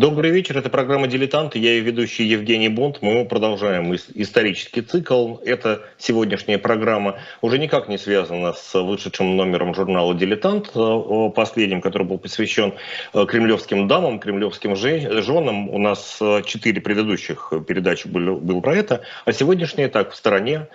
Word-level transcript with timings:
Добрый 0.00 0.30
вечер, 0.30 0.56
это 0.56 0.70
программа 0.70 1.08
«Дилетанты», 1.08 1.58
я 1.58 1.72
ее 1.72 1.82
ведущий 1.82 2.24
Евгений 2.24 2.70
Бонд. 2.70 3.02
Мы 3.02 3.26
продолжаем 3.26 3.94
исторический 3.94 4.80
цикл. 4.80 5.36
Это 5.44 5.82
сегодняшняя 5.98 6.56
программа 6.56 7.18
уже 7.42 7.58
никак 7.58 7.86
не 7.86 7.98
связана 7.98 8.54
с 8.54 8.72
вышедшим 8.80 9.36
номером 9.36 9.74
журнала 9.74 10.14
«Дилетант», 10.14 10.70
э, 10.74 11.30
последним, 11.36 11.82
который 11.82 12.06
был 12.06 12.16
посвящен 12.16 12.72
э, 13.12 13.26
кремлевским 13.26 13.88
дамам, 13.88 14.20
кремлевским 14.20 14.74
женам. 14.74 15.68
У 15.68 15.76
нас 15.76 16.16
э, 16.22 16.44
четыре 16.46 16.80
предыдущих 16.80 17.52
передачи 17.68 18.08
были, 18.08 18.30
было 18.30 18.60
про 18.60 18.76
это, 18.76 19.02
а 19.26 19.32
сегодняшняя 19.34 19.88
так 19.88 20.12
в 20.12 20.16
стороне. 20.16 20.68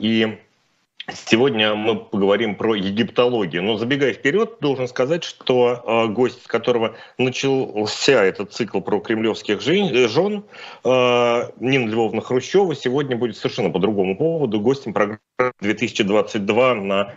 И 0.00 0.38
Сегодня 1.12 1.74
мы 1.74 1.96
поговорим 1.96 2.54
про 2.54 2.74
египтологию. 2.74 3.62
Но 3.62 3.76
забегая 3.76 4.14
вперед, 4.14 4.56
должен 4.60 4.88
сказать, 4.88 5.22
что 5.22 5.82
э, 5.84 6.12
гость, 6.12 6.42
с 6.42 6.46
которого 6.46 6.96
начался 7.18 8.24
этот 8.24 8.54
цикл 8.54 8.80
про 8.80 9.00
кремлевских 9.00 9.60
жен, 9.60 10.08
жен 10.08 10.44
э, 10.82 11.50
Нина 11.60 11.90
Львовна 11.90 12.22
Хрущева, 12.22 12.74
сегодня 12.74 13.16
будет 13.16 13.36
совершенно 13.36 13.68
по 13.68 13.78
другому 13.78 14.16
поводу 14.16 14.60
гостем 14.60 14.94
программы 14.94 15.20
2022 15.60 16.74
на 16.74 17.14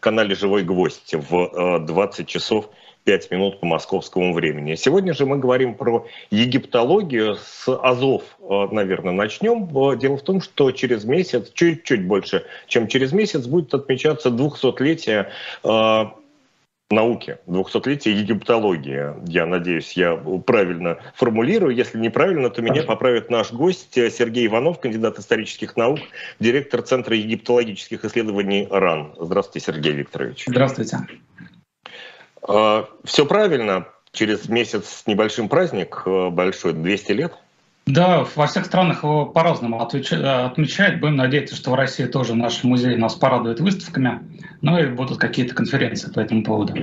канале 0.00 0.34
«Живой 0.34 0.62
гвоздь» 0.62 1.14
в 1.14 1.78
э, 1.78 1.86
20 1.86 2.28
часов 2.28 2.68
5 3.04 3.30
минут 3.30 3.60
по 3.60 3.66
московскому 3.66 4.32
времени. 4.32 4.74
Сегодня 4.74 5.14
же 5.14 5.26
мы 5.26 5.38
говорим 5.38 5.74
про 5.74 6.06
египтологию. 6.30 7.36
С 7.36 7.68
Азов, 7.68 8.22
э, 8.40 8.68
наверное, 8.70 9.12
начнем. 9.12 9.64
Э, 9.76 9.96
дело 9.96 10.16
в 10.16 10.22
том, 10.22 10.40
что 10.40 10.70
через 10.70 11.04
месяц, 11.04 11.50
чуть-чуть 11.52 12.06
больше, 12.06 12.44
чем 12.66 12.88
через 12.88 13.12
месяц, 13.12 13.46
будет 13.46 13.72
отмечаться 13.72 14.28
200-летие 14.28 15.28
э, 15.64 16.04
науки, 16.90 17.38
200-летие 17.46 18.12
египтологии. 18.12 19.14
Я 19.28 19.46
надеюсь, 19.46 19.92
я 19.92 20.16
правильно 20.16 20.98
формулирую. 21.14 21.74
Если 21.74 21.98
неправильно, 21.98 22.50
то 22.50 22.62
меня 22.62 22.82
поправит 22.82 23.30
наш 23.30 23.52
гость 23.52 23.94
Сергей 23.94 24.46
Иванов, 24.46 24.80
кандидат 24.80 25.18
исторических 25.18 25.76
наук, 25.76 26.00
директор 26.38 26.82
Центра 26.82 27.16
египтологических 27.16 28.04
исследований 28.04 28.66
РАН. 28.70 29.14
Здравствуйте, 29.18 29.66
Сергей 29.66 29.92
Викторович. 29.92 30.44
Здравствуйте. 30.46 30.98
А, 32.46 32.88
Все 33.04 33.26
правильно. 33.26 33.86
Через 34.12 34.48
месяц 34.48 34.88
с 34.88 35.06
небольшим 35.06 35.48
праздник 35.48 36.02
э, 36.04 36.30
большой, 36.30 36.72
200 36.72 37.12
лет. 37.12 37.32
Да, 37.86 38.26
во 38.34 38.46
всех 38.46 38.66
странах 38.66 39.04
его 39.04 39.26
по-разному 39.26 39.80
отмечают. 39.80 41.00
Будем 41.00 41.16
надеяться, 41.16 41.54
что 41.54 41.70
в 41.70 41.74
России 41.74 42.04
тоже 42.06 42.34
наш 42.34 42.64
музей 42.64 42.96
нас 42.96 43.14
порадует 43.14 43.60
выставками. 43.60 44.20
Ну 44.62 44.78
и 44.78 44.86
будут 44.86 45.18
какие-то 45.18 45.54
конференции 45.54 46.10
по 46.10 46.20
этому 46.20 46.42
поводу. 46.42 46.74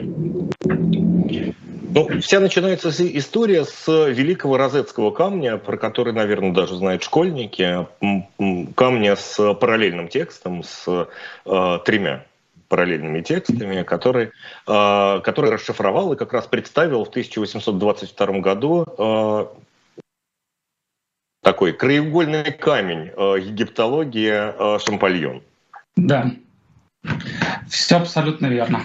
Ну, 1.90 2.22
вся 2.22 2.40
начинается 2.40 2.90
история 2.90 3.66
с 3.66 3.88
великого 3.88 4.58
розетского 4.58 5.12
камня, 5.12 5.58
про 5.58 5.78
который, 5.78 6.14
наверное, 6.14 6.52
даже 6.52 6.76
знают 6.76 7.04
школьники. 7.04 7.88
Камня 8.76 9.16
с 9.16 9.54
параллельным 9.56 10.08
текстом, 10.08 10.64
с 10.64 11.08
э, 11.46 11.80
тремя 11.86 12.26
параллельными 12.68 13.22
текстами, 13.22 13.84
который, 13.84 14.32
э, 14.68 15.20
который 15.24 15.52
расшифровал 15.52 16.14
и 16.14 16.18
как 16.18 16.34
раз 16.34 16.48
представил 16.48 17.06
в 17.06 17.10
1822 17.10 18.40
году 18.40 18.86
э, 18.98 19.46
такой 21.42 21.74
краеугольный 21.74 22.52
камень 22.52 23.12
э, 23.16 23.40
египтологии 23.42 24.80
Шампальон. 24.86 25.42
Да, 25.96 26.32
все 27.70 27.98
абсолютно 27.98 28.48
верно. 28.48 28.82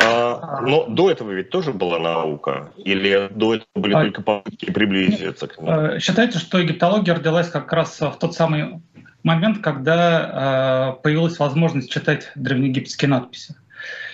А, 0.00 0.60
но 0.60 0.86
до 0.86 1.10
этого 1.10 1.32
ведь 1.32 1.50
тоже 1.50 1.72
была 1.72 1.98
наука? 1.98 2.72
Или 2.76 3.28
до 3.32 3.56
этого 3.56 3.68
были 3.74 3.94
а, 3.94 4.02
только 4.02 4.22
попытки 4.22 4.70
приблизиться 4.70 5.48
к 5.48 5.60
ней? 5.60 6.00
Считается, 6.00 6.38
что 6.38 6.58
египтология 6.58 7.14
родилась 7.14 7.48
как 7.48 7.72
раз 7.72 8.00
в 8.00 8.16
тот 8.20 8.34
самый 8.34 8.80
момент, 9.22 9.58
когда 9.58 10.94
э, 10.96 11.02
появилась 11.02 11.38
возможность 11.38 11.90
читать 11.90 12.30
древнеегипетские 12.34 13.08
надписи. 13.08 13.54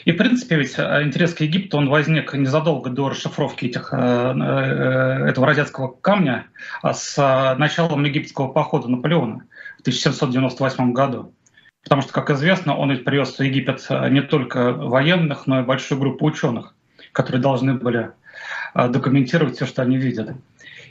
И, 0.05 0.13
в 0.13 0.17
принципе, 0.17 0.57
ведь 0.57 0.75
э, 0.79 1.03
интерес 1.03 1.35
к 1.35 1.41
Египту, 1.41 1.79
он 1.79 1.89
возник 1.89 2.33
незадолго 2.35 2.91
до 2.91 3.11
расшифровки 3.11 3.67
этих, 3.67 3.93
э, 3.93 3.97
этого 5.29 5.47
розетского 5.47 5.89
камня, 5.89 6.47
а 6.83 6.95
с 6.95 7.55
началом 7.59 8.05
египетского 8.05 8.49
похода 8.49 8.89
Наполеона 8.89 9.45
в 9.79 9.81
1798 9.83 10.93
году. 10.93 11.33
Потому 11.83 12.03
что, 12.03 12.13
как 12.13 12.31
известно, 12.31 12.77
он 12.77 12.91
ведь 12.91 13.05
привез 13.05 13.39
в 13.39 13.43
Египет 13.43 13.87
не 14.11 14.23
только 14.23 14.73
военных, 14.73 15.47
но 15.47 15.61
и 15.61 15.65
большую 15.65 16.01
группу 16.01 16.25
ученых, 16.25 16.75
которые 17.13 17.43
должны 17.43 17.75
были 17.75 18.13
документировать 18.75 19.57
все, 19.57 19.67
что 19.67 19.83
они 19.83 19.99
видят. 19.99 20.35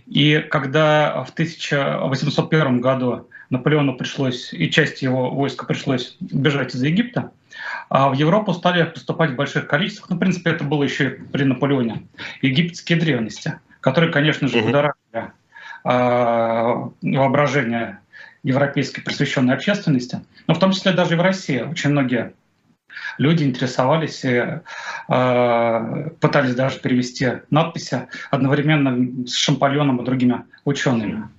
И 0.06 0.46
когда 0.52 1.24
в 1.24 1.32
1801 1.32 2.82
году 2.82 3.28
Наполеону 3.54 3.96
пришлось, 3.96 4.52
и 4.52 4.70
часть 4.70 5.02
его 5.02 5.30
войска 5.30 5.66
пришлось 5.66 6.18
бежать 6.20 6.76
из 6.76 6.84
Египта, 6.84 7.32
а 7.90 8.10
в 8.10 8.14
Европу 8.14 8.52
стали 8.54 8.84
поступать 8.84 9.32
в 9.32 9.36
больших 9.36 9.68
количествах. 9.68 10.10
Ну, 10.10 10.16
в 10.16 10.20
принципе, 10.20 10.50
это 10.50 10.64
было 10.64 10.84
еще 10.84 11.06
и 11.06 11.10
при 11.10 11.44
Наполеоне. 11.44 12.08
Египетские 12.42 13.00
древности, 13.00 13.60
которые, 13.80 14.12
конечно 14.12 14.48
же, 14.48 14.62
будоражили 14.62 15.32
а, 15.84 16.90
воображение 17.02 18.00
европейской 18.42 19.02
просвещенной 19.02 19.54
общественности, 19.54 20.22
но 20.48 20.56
в 20.56 20.60
том 20.60 20.72
числе 20.72 20.92
даже 20.92 21.14
и 21.14 21.18
в 21.18 21.22
России 21.22 21.62
очень 21.62 21.92
многие 21.92 22.34
люди 23.18 23.44
интересовались 23.44 24.26
и 24.26 24.60
э, 25.10 26.10
пытались 26.20 26.56
даже 26.56 26.80
перевести 26.80 27.28
надписи 27.50 28.08
одновременно 28.32 29.26
с 29.28 29.36
Шампальоном 29.36 30.02
и 30.02 30.06
другими 30.06 30.44
учеными. 30.66 31.30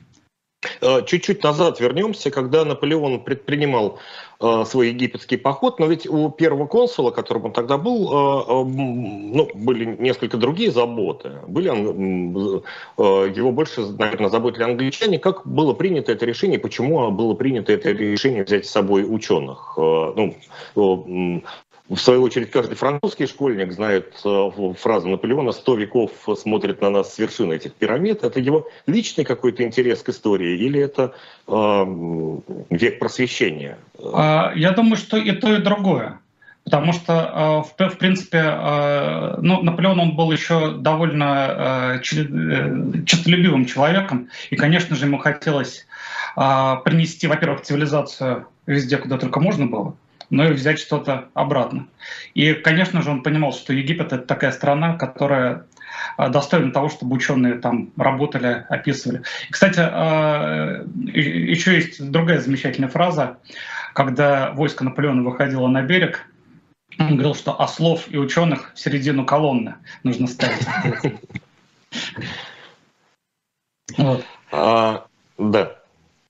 Э, 0.81 1.03
чуть-чуть 1.07 1.43
назад 1.43 1.81
вернемся, 1.81 2.31
когда 2.31 2.65
Наполеон 2.65 3.21
предпринимал 3.21 3.99
э, 4.41 4.65
свой 4.67 4.89
египетский 4.89 5.37
поход, 5.37 5.79
но 5.79 5.87
ведь 5.87 6.07
у 6.07 6.31
первого 6.31 6.67
консула, 6.67 7.11
которым 7.11 7.47
он 7.47 7.53
тогда 7.53 7.79
был, 7.79 8.07
э, 8.07 8.65
ну, 8.65 9.49
были 9.55 9.85
несколько 9.85 10.37
другие 10.37 10.71
заботы. 10.71 11.33
Были, 11.47 11.69
его 11.69 13.53
больше, 13.53 13.81
наверное, 13.99 14.31
заботили 14.31 14.63
англичане. 14.65 15.19
Как 15.19 15.47
было 15.47 15.73
принято 15.75 16.13
это 16.13 16.27
решение, 16.27 16.59
почему 16.59 17.11
было 17.11 17.35
принято 17.35 17.73
это 17.73 17.91
решение 17.91 18.45
взять 18.45 18.67
с 18.67 18.71
собой 18.71 19.05
ученых? 19.09 19.75
Ну, 19.77 20.35
в 21.89 21.99
свою 21.99 22.23
очередь, 22.23 22.51
каждый 22.51 22.77
французский 22.77 23.27
школьник 23.27 23.73
знает 23.73 24.15
э, 24.25 24.51
фразу 24.79 25.09
Наполеона 25.09 25.53
«сто 25.53 25.75
веков 25.75 26.13
смотрит 26.39 26.81
на 26.81 26.89
нас 26.89 27.15
с 27.15 27.19
вершины 27.19 27.55
этих 27.55 27.75
пирамид». 27.75 28.25
Это 28.25 28.41
его 28.41 28.67
личный 28.87 29.25
какой-то 29.25 29.65
интерес 29.65 30.03
к 30.03 30.09
истории 30.09 30.57
или 30.57 30.81
это 30.81 31.15
э, 31.47 31.85
век 32.71 32.99
просвещения? 32.99 33.77
А, 34.03 34.53
я 34.57 34.71
думаю, 34.71 34.97
что 34.97 35.19
и 35.19 35.33
то, 35.33 35.53
и 35.53 35.59
другое. 35.59 36.21
Потому 36.65 36.95
что, 36.95 37.65
э, 37.79 37.85
в, 37.85 37.99
принципе, 37.99 38.39
э, 38.39 39.37
ну, 39.43 39.63
Наполеон 39.63 40.01
он 40.01 40.17
был 40.17 40.33
еще 40.33 40.73
довольно 40.79 42.01
честолюбивым 42.03 43.67
человеком, 43.67 44.31
и, 44.49 44.57
конечно 44.57 44.97
же, 44.97 45.05
ему 45.05 45.19
хотелось 45.19 45.87
принести, 46.35 47.29
во-первых, 47.29 47.61
цивилизацию 47.61 48.47
везде, 48.67 48.97
куда 48.97 49.19
только 49.19 49.39
можно 49.39 49.67
было, 49.67 49.95
но 50.31 50.49
и 50.49 50.53
взять 50.53 50.79
что-то 50.79 51.29
обратно. 51.35 51.89
И, 52.35 52.55
конечно 52.55 53.03
же, 53.03 53.11
он 53.11 53.23
понимал, 53.23 53.53
что 53.53 53.73
Египет— 53.73 54.07
это 54.13 54.25
такая 54.25 54.53
страна, 54.53 54.97
которая 54.97 55.67
а, 56.17 56.29
достойна 56.29 56.73
того, 56.73 56.89
чтобы 56.89 57.17
ученые 57.17 57.55
там 57.55 57.93
работали, 57.97 58.67
описывали. 58.69 59.23
И, 59.49 59.53
кстати, 59.53 59.81
а, 59.81 60.85
еще 61.05 61.75
есть 61.75 62.11
другая 62.11 62.41
замечательная 62.41 62.89
фраза, 62.89 63.39
когда 63.95 64.53
войско 64.53 64.85
Наполеона 64.85 65.23
выходило 65.23 65.69
на 65.69 65.83
берег, 65.83 66.27
он 66.99 67.15
говорил, 67.15 67.35
что 67.35 67.61
ослов 67.61 68.05
и 68.09 68.19
ученых 68.19 68.73
в 68.75 68.79
середину 68.79 69.25
колонны 69.25 69.77
нужно 70.03 70.27
ставить. 70.27 70.67
Вот. 73.99 74.25
А, 74.51 75.07
да. 75.39 75.77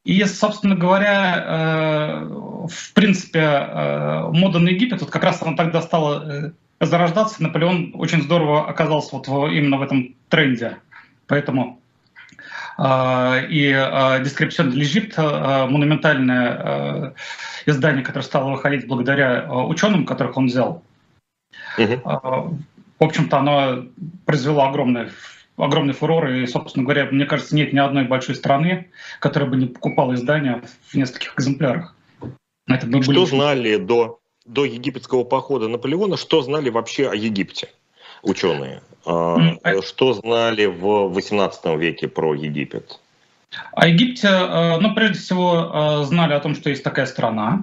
И, 0.04 0.22
собственно 0.24 0.74
говоря, 0.76 1.44
э, 1.46 2.24
в 2.68 2.92
принципе, 2.92 3.40
э, 3.40 4.28
мода 4.32 4.58
на 4.58 4.68
Египет, 4.68 5.00
вот 5.00 5.10
как 5.10 5.24
раз 5.24 5.40
она 5.40 5.56
тогда 5.56 5.80
стала 5.80 6.24
э, 6.24 6.50
зарождаться, 6.84 7.42
Наполеон 7.42 7.92
очень 7.94 8.22
здорово 8.22 8.68
оказался 8.68 9.16
вот 9.16 9.28
именно 9.28 9.78
в 9.78 9.82
этом 9.82 10.14
тренде. 10.28 10.76
Поэтому 11.26 11.80
и 12.76 14.18
«Дескрипсион 14.24 14.70
для 14.70 14.82
Египта», 14.82 15.68
монументальное 15.70 17.14
издание, 17.66 18.02
которое 18.02 18.24
стало 18.24 18.50
выходить 18.50 18.88
благодаря 18.88 19.48
ученым, 19.48 20.04
которых 20.04 20.36
он 20.36 20.46
взял, 20.46 20.82
угу. 21.78 22.00
в 22.04 23.04
общем-то, 23.04 23.38
оно 23.38 23.84
произвело 24.26 24.64
огромное 24.64 25.08
огромный 25.56 25.94
фурор, 25.94 26.28
и, 26.28 26.46
собственно 26.46 26.84
говоря, 26.84 27.06
мне 27.10 27.26
кажется, 27.26 27.54
нет 27.54 27.72
ни 27.72 27.78
одной 27.78 28.04
большой 28.04 28.34
страны, 28.34 28.90
которая 29.20 29.48
бы 29.48 29.56
не 29.56 29.66
покупала 29.66 30.14
издания 30.14 30.62
в 30.86 30.94
нескольких 30.94 31.34
экземплярах. 31.36 31.94
Это 32.66 32.86
что 33.02 33.12
были... 33.12 33.24
знали 33.24 33.76
до, 33.76 34.20
до 34.46 34.64
египетского 34.64 35.24
похода 35.24 35.68
Наполеона, 35.68 36.16
что 36.16 36.42
знали 36.42 36.70
вообще 36.70 37.08
о 37.08 37.14
Египте? 37.14 37.68
ученые. 38.24 38.80
Что 39.04 40.14
знали 40.14 40.66
в 40.66 41.08
18 41.12 41.76
веке 41.76 42.08
про 42.08 42.34
Египет? 42.34 43.00
О 43.72 43.86
Египте, 43.86 44.28
ну, 44.80 44.94
прежде 44.94 45.18
всего, 45.18 46.02
знали 46.04 46.32
о 46.32 46.40
том, 46.40 46.54
что 46.54 46.70
есть 46.70 46.82
такая 46.82 47.06
страна, 47.06 47.62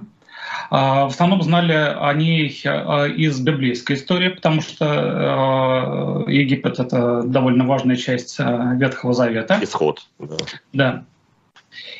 в 0.72 1.08
основном 1.08 1.42
знали 1.42 1.74
они 2.00 2.50
а, 2.64 3.04
из 3.06 3.38
библейской 3.40 3.96
истории, 3.96 4.28
потому 4.28 4.62
что 4.62 4.86
а, 4.88 6.24
Египет— 6.30 6.78
это 6.80 7.22
довольно 7.24 7.66
важная 7.66 7.96
часть 7.96 8.38
Ветхого 8.38 9.12
Завета. 9.12 9.58
Исход. 9.60 10.06
Да. 10.18 10.36
да. 10.72 11.04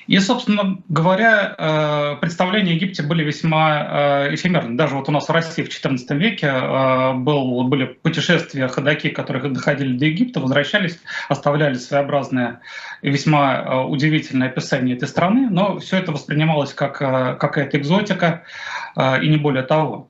И, 0.07 0.19
собственно 0.19 0.79
говоря, 0.89 1.55
э, 1.57 2.17
представления 2.21 2.73
о 2.73 2.75
Египте 2.75 3.03
были 3.03 3.25
весьма 3.25 4.27
э, 4.29 4.35
эфемерны. 4.35 4.77
Даже 4.77 4.97
вот 4.97 5.09
у 5.09 5.13
нас 5.13 5.29
в 5.29 5.33
России 5.33 5.63
в 5.63 5.69
XIV 5.69 6.17
веке 6.17 6.47
э, 6.47 7.13
был, 7.15 7.65
были 7.65 7.87
путешествия 7.87 8.69
ходаки, 8.69 9.11
которые 9.11 9.51
доходили 9.51 9.97
до 9.97 10.07
Египта, 10.07 10.41
возвращались, 10.41 10.99
оставляли 11.29 11.75
своеобразное 11.75 12.61
и 13.01 13.11
весьма 13.11 13.85
удивительное 13.85 14.49
описание 14.49 14.97
этой 14.97 15.09
страны, 15.09 15.49
но 15.51 15.79
все 15.79 15.99
это 15.99 16.13
воспринималось 16.13 16.75
как 16.75 16.99
какая-то 16.99 17.79
экзотика 17.79 18.45
и 18.97 19.29
не 19.29 19.37
более 19.37 19.63
того. 19.63 20.09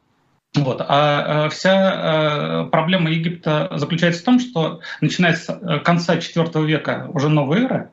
Вот. 0.54 0.84
А 0.86 1.48
вся 1.48 2.68
проблема 2.70 3.10
Египта 3.10 3.70
заключается 3.76 4.22
в 4.22 4.24
том, 4.24 4.40
что 4.40 4.80
начиная 5.00 5.34
с 5.34 5.46
конца 5.84 6.16
IV 6.16 6.64
века 6.66 7.08
уже 7.12 7.28
новой 7.28 7.64
эры, 7.64 7.90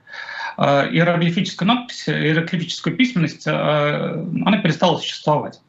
иероглифическая 0.59 1.67
надпись, 1.67 2.09
иероглифическая 2.09 2.93
письменность, 2.93 3.47
э, 3.47 3.51
она 3.51 4.57
перестала 4.57 4.97
существовать. 4.97 5.61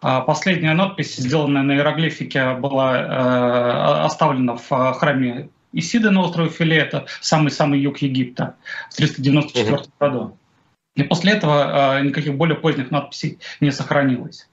А 0.00 0.22
последняя 0.22 0.72
надпись, 0.72 1.16
сделанная 1.16 1.62
на 1.62 1.72
иероглифике, 1.72 2.54
была 2.54 2.96
э, 2.96 4.04
оставлена 4.04 4.56
в 4.56 4.92
храме 4.94 5.50
Исиды 5.72 6.10
на 6.10 6.22
острове 6.22 6.48
Филе, 6.48 6.78
это 6.78 7.06
самый-самый 7.20 7.78
юг 7.78 7.98
Египта, 7.98 8.56
в 8.90 8.96
394 8.96 9.76
угу. 9.76 9.84
году. 10.00 10.38
И 10.96 11.04
после 11.04 11.34
этого 11.34 12.00
никаких 12.02 12.34
более 12.34 12.56
поздних 12.56 12.90
надписей 12.90 13.38
не 13.60 13.70
сохранилось. 13.70 14.49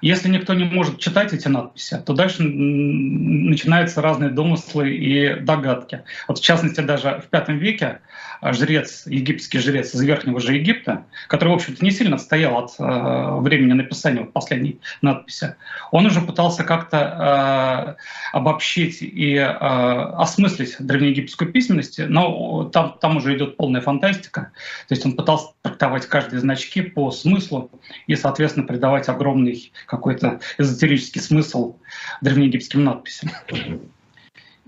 Если 0.00 0.28
никто 0.28 0.54
не 0.54 0.64
может 0.64 0.98
читать 0.98 1.32
эти 1.32 1.48
надписи, 1.48 2.02
то 2.04 2.12
дальше 2.12 2.42
начинаются 2.42 4.02
разные 4.02 4.30
домыслы 4.30 4.90
и 4.94 5.34
догадки. 5.40 6.02
Вот 6.28 6.38
в 6.38 6.42
частности, 6.42 6.80
даже 6.80 7.22
в 7.30 7.36
V 7.36 7.54
веке 7.54 8.00
а, 8.40 8.52
жрец, 8.52 9.04
египетский 9.06 9.58
жрец 9.58 9.94
из 9.94 10.02
Верхнего 10.02 10.40
же 10.40 10.54
Египта, 10.54 11.06
который, 11.28 11.50
в 11.50 11.54
общем-то, 11.54 11.84
не 11.84 11.90
сильно 11.90 12.16
отстоял 12.16 12.58
от 12.58 12.74
э, 12.78 13.40
времени 13.40 13.72
написания 13.72 14.20
вот 14.20 14.32
последней 14.32 14.80
надписи, 15.02 15.56
он 15.90 16.06
уже 16.06 16.20
пытался 16.20 16.64
как-то 16.64 17.96
э, 18.32 18.36
обобщить 18.36 18.98
и 19.00 19.34
э, 19.34 19.46
осмыслить 19.46 20.76
древнеегипетскую 20.78 21.50
письменность, 21.50 21.98
но 21.98 22.64
там, 22.64 22.96
там 23.00 23.16
уже 23.16 23.36
идет 23.36 23.56
полная 23.56 23.80
фантастика. 23.80 24.52
То 24.88 24.94
есть 24.94 25.04
он 25.06 25.16
пытался 25.16 25.48
трактовать 25.62 26.06
каждые 26.06 26.40
значки 26.40 26.82
по 26.82 27.10
смыслу 27.10 27.70
и, 28.06 28.14
соответственно, 28.16 28.66
придавать 28.66 29.08
огромный 29.08 29.72
какой-то 29.86 30.40
эзотерический 30.58 31.20
смысл 31.20 31.76
древнеегипетским 32.20 32.84
надписям. 32.84 33.30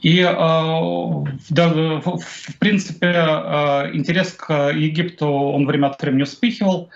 И, 0.00 0.20
э, 0.20 0.32
в 0.32 1.26
принципе, 2.61 3.09
э, 3.09 3.91
интерес 3.94 4.32
к 4.32 4.70
Египту 4.70 5.26
он 5.26 5.67
время 5.67 5.88
от 5.88 6.00
времени 6.00 6.23
вспыхивал. 6.23 6.91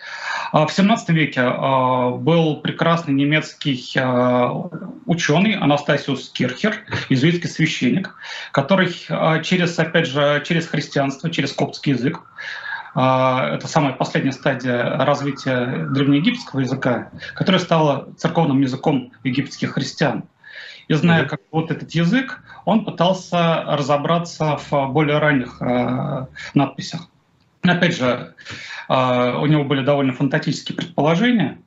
А 0.52 0.66
в 0.66 0.72
17 0.72 1.08
веке 1.08 1.40
э, 1.40 2.10
был 2.16 2.60
прекрасный 2.60 3.14
немецкий 3.14 3.82
ученый 5.06 5.54
Анастасиус 5.54 6.30
Кирхер, 6.30 6.76
иезуитский 7.08 7.48
священник, 7.48 8.14
который 8.52 8.94
через, 9.42 9.78
опять 9.78 10.06
же, 10.06 10.42
через 10.46 10.68
христианство, 10.68 11.30
через 11.30 11.52
коптский 11.52 11.92
язык, 11.92 12.20
это 12.94 13.66
самая 13.66 13.92
последняя 13.94 14.32
стадия 14.32 14.96
развития 14.98 15.88
древнеегипетского 15.90 16.60
языка, 16.60 17.10
которая 17.34 17.60
стала 17.60 18.12
церковным 18.18 18.60
языком 18.60 19.12
египетских 19.24 19.72
христиан. 19.72 20.24
И 20.88 20.94
зная, 20.94 21.24
как 21.24 21.40
вот 21.50 21.70
этот 21.70 21.90
язык, 21.92 22.42
он 22.64 22.84
пытался 22.84 23.62
разобраться 23.62 24.58
в 24.58 24.88
более 24.88 25.18
ранних 25.18 25.62
э, 25.62 26.26
надписях. 26.54 27.08
Опять 27.62 27.96
же, 27.96 28.34
э, 28.88 29.36
у 29.36 29.46
него 29.46 29.64
были 29.64 29.84
довольно 29.84 30.12
фантастические 30.12 30.76
предположения, 30.76 31.58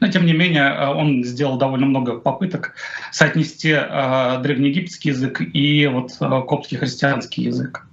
но, 0.00 0.08
тем 0.08 0.26
не 0.26 0.32
менее, 0.32 0.64
э, 0.64 0.88
он 0.88 1.24
сделал 1.24 1.56
довольно 1.56 1.86
много 1.86 2.18
попыток 2.18 2.74
соотнести 3.10 3.70
э, 3.70 4.40
древнеегипетский 4.42 5.10
язык 5.10 5.40
и 5.40 5.86
вот 5.86 6.12
э, 6.20 6.42
коптский 6.46 6.78
христианский 6.78 7.42
язык. 7.42 7.86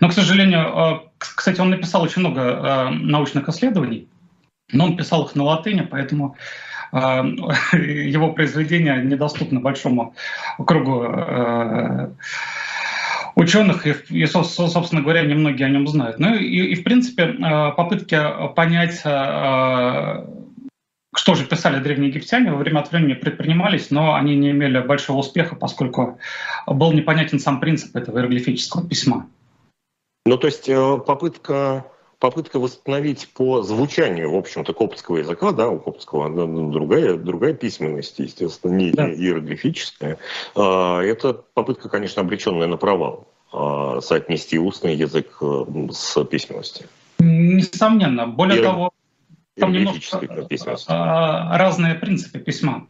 Но, 0.00 0.08
к 0.08 0.12
сожалению, 0.12 0.60
э, 0.60 1.00
кстати, 1.18 1.60
он 1.60 1.70
написал 1.70 2.02
очень 2.02 2.20
много 2.20 2.40
э, 2.40 2.90
научных 2.90 3.48
исследований, 3.48 4.08
но 4.72 4.86
он 4.86 4.96
писал 4.96 5.24
их 5.24 5.34
на 5.34 5.44
латыни, 5.44 5.82
поэтому 5.82 6.36
а, 6.92 7.24
его 7.72 8.32
произведения 8.32 9.02
недоступны 9.02 9.60
большому 9.60 10.14
кругу 10.58 11.04
э, 11.04 12.10
ученых, 13.34 13.86
и, 13.86 14.26
собственно 14.26 15.02
говоря, 15.02 15.22
немногие 15.22 15.66
о 15.66 15.70
нем 15.70 15.86
знают. 15.86 16.18
Ну 16.18 16.34
и, 16.34 16.72
и 16.72 16.74
в 16.74 16.84
принципе, 16.84 17.22
э, 17.24 17.72
попытки 17.76 18.18
понять, 18.54 19.00
э, 19.04 20.26
что 21.14 21.34
же 21.34 21.44
писали 21.44 21.82
древние 21.82 22.08
египтяне, 22.10 22.50
во 22.50 22.58
время 22.58 22.80
от 22.80 22.90
времени 22.90 23.14
предпринимались, 23.14 23.90
но 23.90 24.14
они 24.14 24.36
не 24.36 24.50
имели 24.50 24.80
большого 24.80 25.18
успеха, 25.18 25.56
поскольку 25.56 26.18
был 26.66 26.92
непонятен 26.92 27.38
сам 27.38 27.60
принцип 27.60 27.94
этого 27.96 28.18
иероглифического 28.18 28.86
письма. 28.88 29.26
Ну, 30.26 30.36
то 30.36 30.46
есть 30.46 30.66
попытка 31.06 31.86
попытка 32.18 32.58
восстановить 32.58 33.28
по 33.34 33.62
звучанию, 33.62 34.30
в 34.30 34.36
общем-то, 34.36 34.72
коптского 34.72 35.18
языка, 35.18 35.52
да, 35.52 35.68
у 35.68 35.78
коптского 35.78 36.30
другая, 36.70 37.14
другая 37.16 37.52
письменность, 37.54 38.18
естественно, 38.18 38.72
не 38.72 38.90
да. 38.90 39.08
иероглифическая. 39.08 40.18
А, 40.54 41.00
это 41.02 41.34
попытка, 41.34 41.88
конечно, 41.88 42.22
обреченная 42.22 42.66
на 42.66 42.76
провал 42.76 43.28
а, 43.52 44.00
соотнести 44.00 44.58
устный 44.58 44.94
язык 44.94 45.38
э, 45.40 45.64
с 45.92 46.24
письменностью. 46.24 46.86
Несомненно. 47.18 48.26
Более 48.26 48.58
Иер... 48.58 48.64
того, 48.64 48.90
там 49.58 49.72
немножко 49.72 50.20
а, 50.88 51.58
разные 51.58 51.94
принципы 51.94 52.38
письма. 52.38 52.88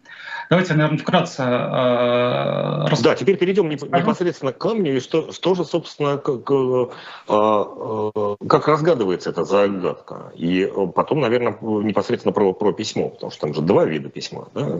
Давайте, 0.48 0.74
наверное, 0.74 0.98
вкратце 0.98 1.42
э, 1.42 3.02
Да, 3.02 3.14
теперь 3.16 3.36
перейдем 3.36 3.68
непосредственно 3.68 4.52
к 4.52 4.58
камню, 4.58 4.96
и 4.96 5.00
что, 5.00 5.32
что 5.32 5.54
же, 5.54 5.64
собственно, 5.64 6.18
как, 6.18 6.48
э, 6.50 6.86
э, 7.28 8.34
как 8.48 8.68
разгадывается 8.68 9.30
эта 9.30 9.44
загадка. 9.44 10.32
И 10.36 10.70
потом, 10.94 11.20
наверное, 11.20 11.56
непосредственно 11.60 12.32
про, 12.32 12.52
про 12.52 12.72
письмо, 12.72 13.08
потому 13.08 13.32
что 13.32 13.40
там 13.40 13.54
же 13.54 13.60
два 13.60 13.84
вида 13.84 14.08
письма. 14.08 14.48
Да? 14.54 14.78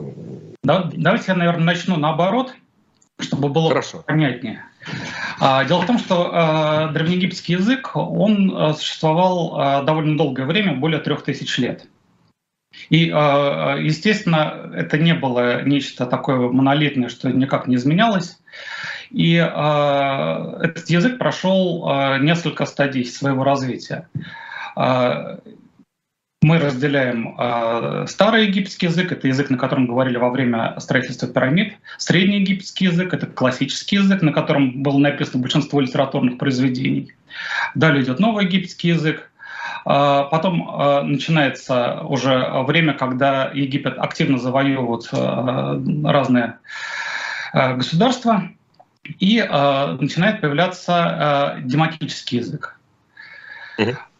Да, 0.63 0.89
давайте 0.93 1.25
я, 1.27 1.35
наверное, 1.35 1.65
начну 1.65 1.97
наоборот, 1.97 2.53
чтобы 3.19 3.49
было 3.49 3.67
Хорошо. 3.69 4.03
понятнее. 4.05 4.63
А, 5.39 5.65
дело 5.65 5.81
в 5.81 5.85
том, 5.85 5.99
что 5.99 6.31
э, 6.31 6.93
древнеегипетский 6.93 7.55
язык, 7.55 7.91
он 7.93 8.73
существовал 8.73 9.83
довольно 9.83 10.17
долгое 10.17 10.45
время, 10.45 10.75
более 10.75 11.01
трех 11.01 11.23
тысяч 11.23 11.57
лет. 11.57 11.87
И, 12.89 13.09
а, 13.09 13.73
а, 13.73 13.77
естественно, 13.77 14.71
это 14.73 14.97
не 14.97 15.13
было 15.13 15.63
нечто 15.63 16.05
такое 16.05 16.37
монолитное, 16.49 17.09
что 17.09 17.31
никак 17.31 17.67
не 17.67 17.75
изменялось. 17.75 18.39
И 19.09 19.35
э, 19.35 20.57
этот 20.61 20.89
язык 20.89 21.17
прошел 21.17 21.89
несколько 22.19 22.65
стадий 22.65 23.05
своего 23.05 23.45
развития. 23.45 24.09
Мы 26.43 26.59
разделяем 26.59 28.05
старый 28.07 28.47
египетский 28.47 28.87
язык, 28.87 29.11
это 29.11 29.27
язык, 29.27 29.49
на 29.49 29.57
котором 29.57 29.87
говорили 29.87 30.17
во 30.17 30.29
время 30.29 30.77
строительства 30.79 31.27
пирамид. 31.27 31.75
Средний 31.97 32.41
египетский 32.41 32.85
язык— 32.85 33.13
это 33.15 33.27
классический 33.27 33.95
язык, 33.95 34.21
на 34.21 34.33
котором 34.33 34.83
было 34.83 34.97
написано 34.97 35.41
большинство 35.41 35.79
литературных 35.79 36.37
произведений. 36.37 37.13
Далее 37.75 38.03
идет 38.03 38.19
новый 38.19 38.45
египетский 38.45 38.89
язык, 38.89 39.31
а, 39.31 39.36
потом 39.87 40.69
а, 40.69 41.01
начинается 41.01 42.01
уже 42.01 42.37
время, 42.63 42.93
когда 42.93 43.51
Египет 43.53 43.97
активно 43.97 44.37
завоевывает 44.37 45.07
а, 45.13 45.81
разные 46.03 46.59
государства, 47.53 48.49
и 49.19 49.39
начинает 49.39 50.41
появляться 50.41 51.59
дематический 51.63 52.39
язык. 52.39 52.77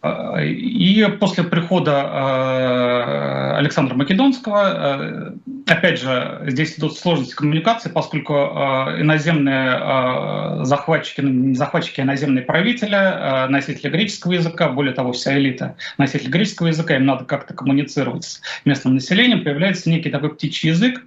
И 0.03 1.07
после 1.19 1.43
прихода 1.43 1.91
э, 1.91 3.57
Александра 3.57 3.95
Македонского, 3.95 4.61
э, 4.67 5.31
опять 5.65 5.99
же, 5.99 6.43
здесь 6.45 6.77
идут 6.77 6.97
сложности 6.97 7.33
коммуникации, 7.33 7.89
поскольку 7.89 8.33
э, 8.33 9.01
иноземные 9.01 10.65
захватчики, 10.65 11.21
ну, 11.21 11.29
не 11.29 11.55
захватчики, 11.55 12.01
а 12.01 12.03
иноземные 12.03 12.43
правители, 12.43 13.47
носители 13.49 13.89
греческого 13.89 14.33
языка, 14.33 14.69
более 14.69 14.93
того, 14.93 15.13
вся 15.13 15.35
элита 15.35 15.75
носители 15.97 16.29
греческого 16.29 16.67
языка, 16.67 16.95
им 16.95 17.05
надо 17.05 17.25
как-то 17.25 17.55
коммуницировать 17.55 18.23
с 18.23 18.41
местным 18.65 18.95
населением, 18.95 19.43
появляется 19.43 19.89
некий 19.89 20.11
такой 20.11 20.29
птичий 20.29 20.69
язык, 20.69 21.03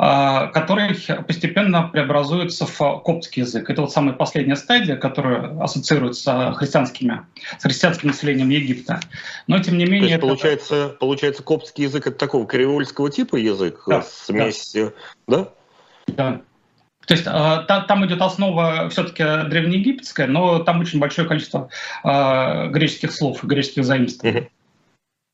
который 0.00 0.96
постепенно 1.26 1.88
преобразуется 1.88 2.64
в 2.64 2.78
коптский 3.04 3.42
язык. 3.42 3.68
Это 3.68 3.82
вот 3.82 3.92
самая 3.92 4.14
последняя 4.14 4.56
стадия, 4.56 4.96
которая 4.96 5.60
ассоциируется 5.60 6.22
с, 6.22 6.56
христианскими, 6.56 7.26
с 7.58 7.62
христианским 7.62 8.08
населением 8.08 8.48
Египта. 8.48 9.00
Но 9.46 9.58
тем 9.58 9.76
не 9.76 9.84
менее... 9.84 10.00
То 10.00 10.06
есть, 10.06 10.14
это... 10.14 10.26
получается, 10.26 10.96
получается, 10.98 11.42
коптский 11.42 11.84
язык— 11.84 12.06
это 12.06 12.16
такого 12.16 12.46
креольского 12.46 13.10
типа 13.10 13.36
язык? 13.36 13.82
Да, 13.86 14.02
смесь, 14.02 14.74
да? 15.26 15.48
Да. 16.06 16.40
То 17.06 17.14
есть 17.14 17.26
э, 17.26 17.64
там 17.66 18.06
идет 18.06 18.22
основа 18.22 18.88
все-таки 18.88 19.24
древнеегипетская, 19.50 20.28
но 20.28 20.60
там 20.60 20.80
очень 20.80 20.98
большое 20.98 21.26
количество 21.26 21.68
э, 22.04 22.68
греческих 22.68 23.12
слов, 23.12 23.42
греческих 23.42 23.84
заимствований. 23.84 24.48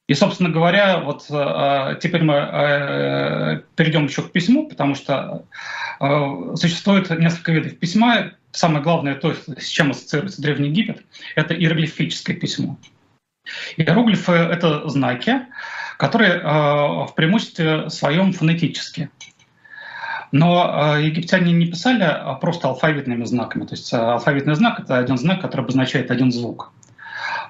И, 0.08 0.14
собственно 0.14 0.50
говоря, 0.50 1.00
вот 1.00 1.26
э, 1.30 1.98
теперь 2.00 2.22
мы 2.22 3.64
перейдем 3.75 4.06
еще 4.06 4.22
к 4.22 4.30
письму, 4.30 4.68
потому 4.68 4.94
что 4.94 5.44
существует 6.56 7.10
несколько 7.10 7.52
видов 7.52 7.78
письма. 7.78 8.32
Самое 8.52 8.82
главное, 8.82 9.14
то, 9.14 9.34
с 9.34 9.66
чем 9.66 9.90
ассоциируется 9.90 10.42
Древний 10.42 10.68
Египет, 10.68 11.02
это 11.34 11.54
иероглифическое 11.54 12.36
письмо. 12.36 12.78
Иероглифы— 13.76 14.32
это 14.32 14.88
знаки, 14.88 15.46
которые 15.98 16.38
в 16.40 17.12
преимуществе 17.16 17.88
своем 17.90 18.32
фонетические. 18.32 19.10
Но 20.32 20.96
э, 20.96 21.04
египтяне 21.04 21.52
не 21.52 21.66
писали 21.66 22.02
а 22.02 22.34
просто 22.34 22.68
алфавитными 22.68 23.25
знаками. 23.25 23.64
То 23.64 23.75
есть 23.75 23.92
э, 23.92 23.96
алфавитный 23.96 24.54
знак— 24.54 24.80
это 24.80 24.98
один 24.98 25.16
знак, 25.18 25.40
который 25.40 25.62
обозначает 25.62 26.10
один 26.10 26.32
звук. 26.32 26.72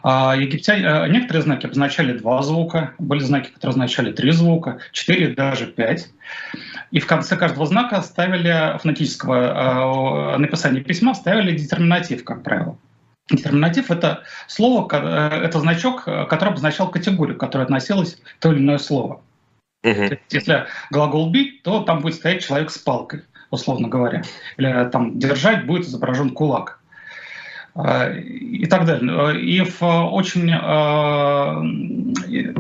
А 0.08 0.36
египтяне, 0.36 0.84
э, 0.84 1.08
некоторые 1.08 1.42
знаки 1.42 1.66
обозначали 1.66 2.16
два 2.16 2.40
звука, 2.40 2.92
были 3.00 3.18
знаки, 3.18 3.50
которые 3.50 3.72
означали 3.72 4.12
три 4.12 4.30
звука, 4.30 4.78
четыре, 4.92 5.34
даже 5.34 5.66
пять. 5.66 6.10
И 6.92 7.00
в 7.00 7.08
конце 7.08 7.36
каждого 7.36 7.66
знака 7.66 8.00
ставили 8.02 8.78
фонетического 8.78 10.36
написания 10.38 10.80
письма 10.80 11.12
ставили 11.12 11.56
детерминатив, 11.56 12.22
как 12.22 12.44
правило. 12.44 12.78
Детерминатив— 13.32 13.90
это 13.90 14.22
слово, 14.46 14.86
это 15.42 15.58
значок, 15.58 16.04
который 16.04 16.50
обозначал 16.50 16.88
категорию, 16.88 17.36
к 17.36 17.40
которой 17.40 17.62
относилось 17.62 18.22
то 18.38 18.52
или 18.52 18.60
иное 18.60 18.78
слово. 18.78 19.22
Угу. 19.82 20.18
Если 20.30 20.66
глагол 20.92 21.32
бить, 21.32 21.64
то 21.64 21.80
там 21.82 21.98
будет 21.98 22.14
стоять 22.14 22.44
человек 22.44 22.70
с 22.70 22.78
палкой, 22.78 23.22
условно 23.50 23.88
говоря. 23.88 24.22
Или 24.56 24.88
там 24.88 25.18
держать 25.18 25.66
будет 25.66 25.86
изображен 25.86 26.30
кулак. 26.30 26.75
А, 27.78 28.11
и 28.11 28.64
так 28.66 28.87
далее. 28.87 29.40
И 29.40 29.61
в 29.61 29.83
очень 29.83 30.50
э, 30.50 32.52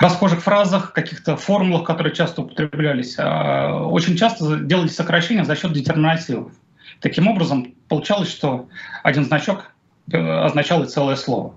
расхожих 0.00 0.42
фразах, 0.42 0.94
каких-то 0.94 1.36
формулах, 1.36 1.84
которые 1.84 2.14
часто 2.14 2.42
употреблялись, 2.42 3.18
э, 3.18 3.70
очень 3.70 4.16
часто 4.16 4.56
делались 4.56 4.94
сокращения 4.94 5.44
за 5.44 5.54
счет 5.54 5.74
детерминативов. 5.74 6.52
Таким 7.00 7.28
образом, 7.28 7.74
получалось, 7.88 8.30
что 8.30 8.68
один 9.02 9.24
значок 9.24 9.72
означал 10.10 10.82
и 10.82 10.88
целое 10.88 11.16
слово. 11.16 11.54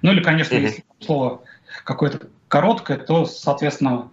Ну 0.00 0.12
или, 0.12 0.22
конечно, 0.22 0.54
mm-hmm. 0.54 0.62
если 0.62 0.84
слово 1.00 1.42
какое-то 1.84 2.28
короткое, 2.48 2.96
то, 2.96 3.26
соответственно, 3.26 4.08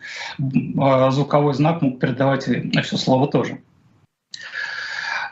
а, 0.79 1.09
звуковой 1.11 1.53
знак 1.53 1.81
мог 1.81 1.99
передавать 1.99 2.43
все 2.43 2.97
слово 2.97 3.27
тоже. 3.27 3.61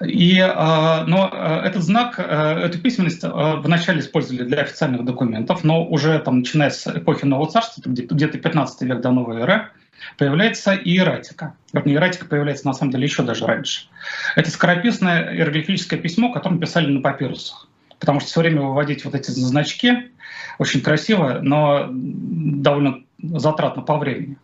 И, 0.04 0.40
а, 0.40 1.04
но 1.06 1.30
а, 1.32 1.62
этот 1.66 1.84
знак, 1.84 2.20
эту 2.20 2.80
письменность 2.80 3.24
вначале 3.24 4.00
использовали 4.00 4.44
для 4.44 4.62
официальных 4.62 5.06
документов, 5.06 5.64
но 5.64 5.86
уже 5.86 6.20
там, 6.20 6.40
начиная 6.40 6.70
с 6.70 6.88
эпохи 6.88 7.25
Нового 7.25 7.50
Царства, 7.50 7.82
где-то 7.86 8.38
15 8.38 8.82
век 8.82 9.02
до 9.02 9.12
новой 9.12 9.42
эры, 9.42 9.70
появляется 10.18 10.75
иератика. 10.75 11.56
Вернее, 11.74 11.94
иератика 11.94 12.25
появляется 12.25 12.68
на 12.68 12.74
самом 12.74 12.92
деле 12.92 13.06
еще 13.06 13.24
даже 13.24 13.46
раньше. 13.46 13.88
Это 14.36 14.50
скорописное 14.50 15.34
иероглифическое 15.34 16.00
письмо, 16.00 16.32
которое 16.32 16.60
писали 16.60 16.88
на 16.88 17.02
папирусах. 17.02 17.68
Потому 18.00 18.20
что 18.20 18.30
все 18.30 18.42
время 18.42 18.62
выводить 18.62 19.06
вот 19.06 19.16
эти 19.16 19.32
значки 19.32 20.12
очень 20.60 20.82
красиво, 20.82 21.40
но 21.42 21.88
довольно 21.90 23.04
затратно 23.22 23.82
по 23.82 23.98
времени. 23.98 24.38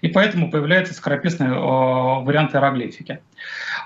И 0.00 0.08
поэтому 0.08 0.50
появляется 0.50 0.94
скорописный 0.94 1.48
э, 1.48 1.50
вариант 1.50 2.54
иероглифики. 2.54 3.20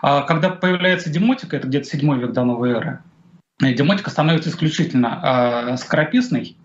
А 0.02 0.22
когда 0.22 0.50
появляется 0.50 1.10
демотика, 1.10 1.56
это 1.56 1.68
где-то 1.68 1.86
7 1.86 2.20
век 2.20 2.32
до 2.32 2.44
новой 2.44 2.72
эры, 2.72 2.98
демотика 3.60 4.10
становится 4.10 4.50
исключительно 4.50 5.70
э, 5.72 5.76
скорописной, 5.76 6.56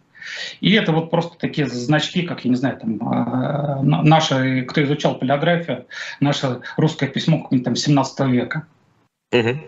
и 0.60 0.74
это 0.74 0.92
вот 0.92 1.10
просто 1.10 1.38
такие 1.38 1.68
значки, 1.68 2.24
как, 2.24 2.44
я 2.46 2.50
не 2.50 2.56
знаю, 2.56 2.78
там, 2.78 2.96
э, 2.98 3.82
наши, 3.82 4.64
кто 4.64 4.84
изучал 4.84 5.18
полиографию, 5.18 5.86
наше 6.20 6.62
русское 6.76 7.08
письмо 7.08 7.38
какого-нибудь 7.38 7.66
там 7.66 7.76
17 7.76 8.20
века. 8.28 8.68
Угу. 9.32 9.60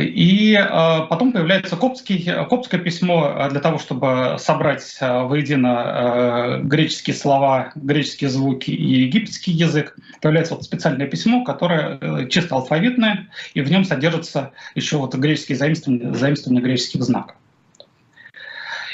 И 0.00 0.54
э, 0.54 1.06
потом 1.08 1.32
появляется 1.32 1.76
коптский, 1.76 2.24
коптское 2.48 2.80
письмо 2.80 3.34
э, 3.36 3.50
для 3.50 3.60
того, 3.60 3.78
чтобы 3.78 4.36
собрать 4.38 4.96
э, 5.00 5.22
воедино 5.22 6.60
греческие 6.62 7.14
слова, 7.14 7.72
греческие 7.74 8.30
звуки 8.30 8.70
и 8.70 9.02
египетский 9.02 9.52
язык. 9.52 9.96
Появляется 10.20 10.54
вот 10.54 10.64
специальное 10.64 11.06
письмо, 11.06 11.44
которое 11.44 12.26
чисто 12.28 12.54
алфавитное, 12.54 13.28
и 13.54 13.60
в 13.60 13.70
нем 13.70 13.84
содержатся 13.84 14.52
еще 14.74 14.96
вот 14.96 15.14
греческие 15.14 15.58
заимствования, 15.58 16.12
заимствования 16.14 16.62
греческих 16.62 17.02
знаков. 17.02 17.36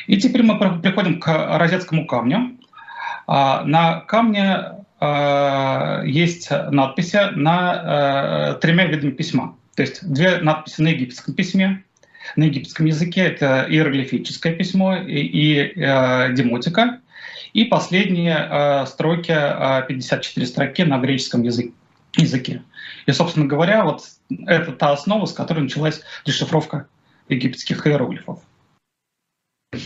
И 0.06 0.16
теперь 0.16 0.42
мы 0.42 0.58
приходим 0.80 1.20
к 1.20 1.58
розетскому 1.58 2.06
камню. 2.06 2.56
На 3.26 4.00
камне 4.06 4.86
есть 6.06 6.50
надписи 6.50 7.20
на 7.36 8.54
тремя 8.60 8.86
видами 8.86 9.10
письма. 9.10 9.57
То 9.78 9.82
есть 9.82 10.04
две 10.12 10.40
надписи 10.40 10.80
на 10.80 10.88
египетском 10.88 11.34
письме, 11.34 11.84
на 12.34 12.42
египетском 12.42 12.86
языке 12.86 13.20
это 13.20 13.64
иероглифическое 13.68 14.52
письмо 14.52 14.96
и, 14.96 15.20
и 15.20 15.56
э, 15.80 16.32
демотика. 16.34 17.00
И 17.52 17.62
последние 17.62 18.48
э, 18.50 18.86
строки, 18.86 19.30
э, 19.30 19.86
54 19.86 20.46
строки 20.46 20.82
на 20.82 20.98
греческом 20.98 21.44
языке. 21.44 21.72
языке. 22.16 22.64
И, 23.06 23.12
собственно 23.12 23.46
говоря, 23.46 23.84
вот 23.84 24.02
это 24.48 24.72
та 24.72 24.90
основа, 24.90 25.26
с 25.26 25.32
которой 25.32 25.60
началась 25.60 26.00
дешифровка 26.24 26.88
египетских 27.28 27.86
иероглифов. 27.86 28.40
Но 29.72 29.80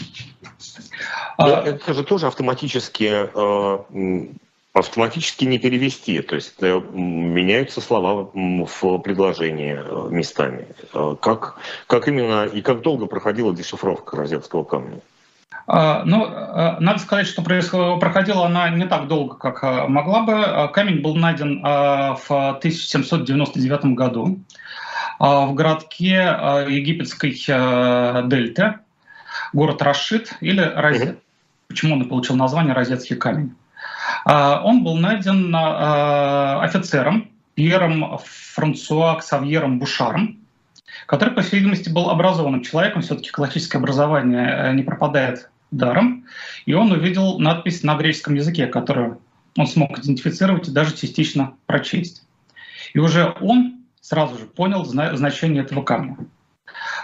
а 1.37 1.64
это 1.66 1.92
же 1.92 2.02
тоже 2.02 2.28
автоматически 2.28 3.28
э, 3.34 4.26
автоматически 4.73 5.45
не 5.45 5.59
перевести. 5.59 6.21
То 6.23 6.37
есть 6.37 6.55
э, 6.61 6.81
меняются 6.93 7.81
слова 7.81 8.31
в 8.33 8.99
предложении 8.99 9.79
э, 9.79 10.09
местами. 10.11 10.67
Э, 10.95 11.14
как, 11.21 11.59
как 11.87 12.09
именно 12.09 12.47
и 12.47 12.62
как 12.62 12.81
долго 12.81 13.07
проходила 13.07 13.55
дешифровка 13.55 14.17
розетского 14.17 14.64
камня? 14.64 15.00
А, 15.67 16.02
ну, 16.05 16.26
надо 16.81 16.99
сказать, 16.99 17.26
что 17.26 17.43
проходила 17.43 18.47
она 18.47 18.69
не 18.71 18.85
так 18.87 19.07
долго, 19.07 19.37
как 19.37 19.62
могла 19.88 20.23
бы. 20.23 20.69
Камень 20.73 21.02
был 21.02 21.14
найден 21.14 21.62
в 21.62 22.26
1799 22.29 23.85
году 23.95 24.41
в 25.21 25.55
городке 25.55 26.37
египетской 26.69 27.31
дельты, 28.29 28.75
город 29.52 29.83
Рашид 29.83 30.35
или 30.41 30.61
Розет. 30.61 31.11
Угу. 31.11 31.19
Почему 31.69 31.95
он 31.95 32.09
получил 32.09 32.35
название 32.35 32.75
Розетский 32.75 33.14
камень? 33.14 33.55
А, 34.25 34.62
он 34.64 34.85
был 34.85 34.97
найден 34.97 35.55
а, 35.55 36.62
офицером 36.62 37.31
Пьером 37.55 38.19
Франсуа 38.55 39.17
Ксавьером 39.17 39.79
Бушаром, 39.79 40.38
который, 41.07 41.35
по 41.35 41.43
всей 41.43 41.61
видимости, 41.61 41.91
был 41.91 42.11
образованным 42.11 42.62
человеком, 42.62 43.02
все-таки 43.02 43.31
классическое 43.31 43.81
образование 43.81 44.49
э, 44.49 44.73
не 44.75 44.83
пропадает 44.83 45.50
даром, 45.71 46.25
и 46.64 46.75
он 46.75 46.93
увидел 46.93 47.38
надпись 47.38 47.83
на 47.83 47.97
греческом 47.97 48.35
языке, 48.35 48.67
которую 48.67 49.21
он 49.57 49.67
смог 49.67 49.99
идентифицировать 49.99 50.69
и 50.69 50.73
даже 50.73 50.97
частично 50.97 51.55
прочесть. 51.67 52.26
И 52.95 52.99
уже 52.99 53.35
он 53.41 53.83
сразу 54.00 54.38
же 54.38 54.47
понял 54.47 54.85
значение 54.85 55.62
этого 55.62 55.83
камня. 55.83 56.17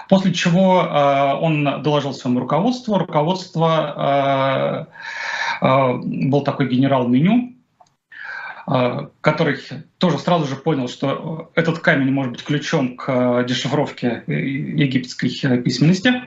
После 0.08 0.32
чего 0.32 0.82
э, 0.82 1.34
он 1.40 1.82
доложил 1.82 2.14
своему 2.14 2.40
руководству. 2.40 2.98
Руководство 2.98 4.86
э, 4.88 5.37
был 5.60 6.42
такой 6.42 6.68
генерал 6.68 7.08
Меню, 7.08 7.54
а, 8.70 9.08
который 9.22 9.56
тоже 9.96 10.18
сразу 10.18 10.46
же 10.46 10.54
понял, 10.56 10.88
что 10.88 11.50
этот 11.54 11.78
камень 11.78 12.12
может 12.12 12.32
быть 12.32 12.44
ключом 12.44 12.96
к 12.96 13.42
дешифровке 13.44 14.24
египетской 14.26 15.30
письменности, 15.62 16.24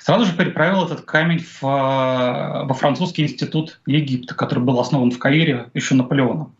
сразу 0.00 0.24
же 0.24 0.34
переправил 0.34 0.86
этот 0.86 1.02
камень 1.02 1.40
в, 1.40 1.60
во 1.60 2.72
французский 2.72 3.24
институт 3.24 3.80
Египта, 3.84 4.34
который 4.34 4.64
был 4.64 4.80
основан 4.80 5.10
в 5.10 5.18
Каире 5.18 5.68
еще 5.74 5.94
Наполеоном. 5.94 6.54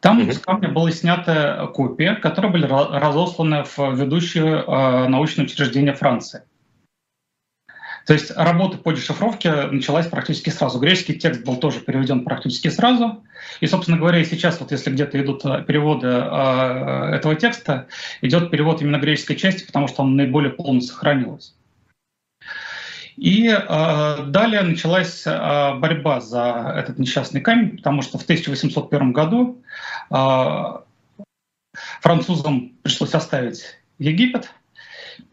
Там 0.00 0.20
mm-hmm. 0.20 0.32
с 0.32 0.38
камня 0.38 0.68
была 0.68 0.90
снята 0.90 1.66
копия, 1.68 2.16
которые 2.16 2.52
были 2.52 2.66
разосланы 2.66 3.64
в 3.64 3.78
ведущие 3.94 4.62
научные 5.08 5.46
учреждения 5.46 5.94
Франции. 5.94 6.42
То 8.06 8.12
есть 8.12 8.30
работа 8.36 8.78
по 8.78 8.92
дешифровке 8.92 9.50
началась 9.66 10.06
практически 10.06 10.50
сразу. 10.50 10.78
Греческий 10.78 11.14
текст 11.14 11.44
был 11.44 11.56
тоже 11.56 11.80
переведен 11.80 12.24
практически 12.24 12.68
сразу. 12.68 13.24
И, 13.60 13.66
собственно 13.66 13.98
говоря, 13.98 14.24
сейчас, 14.24 14.60
вот 14.60 14.70
если 14.70 14.90
где-то 14.92 15.20
идут 15.20 15.44
э, 15.44 15.64
переводы 15.64 16.06
э, 16.06 17.10
этого 17.16 17.34
текста, 17.34 17.88
идет 18.22 18.52
перевод 18.52 18.80
именно 18.80 18.98
греческой 18.98 19.34
части, 19.34 19.66
потому 19.66 19.88
что 19.88 20.02
он 20.02 20.14
наиболее 20.14 20.52
полно 20.52 20.80
сохранился. 20.80 21.52
И 23.16 23.48
э, 23.48 24.24
далее 24.26 24.62
началась 24.62 25.26
э, 25.26 25.74
борьба 25.78 26.20
за 26.20 26.74
этот 26.76 27.00
несчастный 27.00 27.40
камень, 27.40 27.78
потому 27.78 28.02
что 28.02 28.18
в 28.18 28.22
1801 28.22 29.12
году 29.12 29.62
э, 30.10 30.62
французам 32.00 32.76
пришлось 32.82 33.14
оставить 33.14 33.64
Египет, 33.98 34.52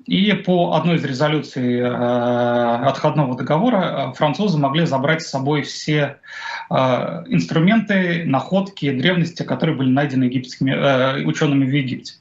и 0.06 0.34
по 0.34 0.76
одной 0.76 0.98
из 0.98 1.06
резолюций 1.06 1.80
э, 1.80 1.86
отходного 1.86 3.38
договора 3.38 4.10
э, 4.12 4.14
французы 4.14 4.58
могли 4.58 4.86
забрать 4.86 5.22
с 5.22 5.30
собой 5.30 5.62
все 5.62 6.18
э, 6.70 6.76
инструменты, 7.28 8.26
находки, 8.26 8.92
древности, 8.92 9.44
которые 9.44 9.78
были 9.78 9.90
найдены 9.90 10.26
египетскими 10.26 11.24
учеными 11.24 11.66
в 11.66 11.74
Египте. 11.74 12.16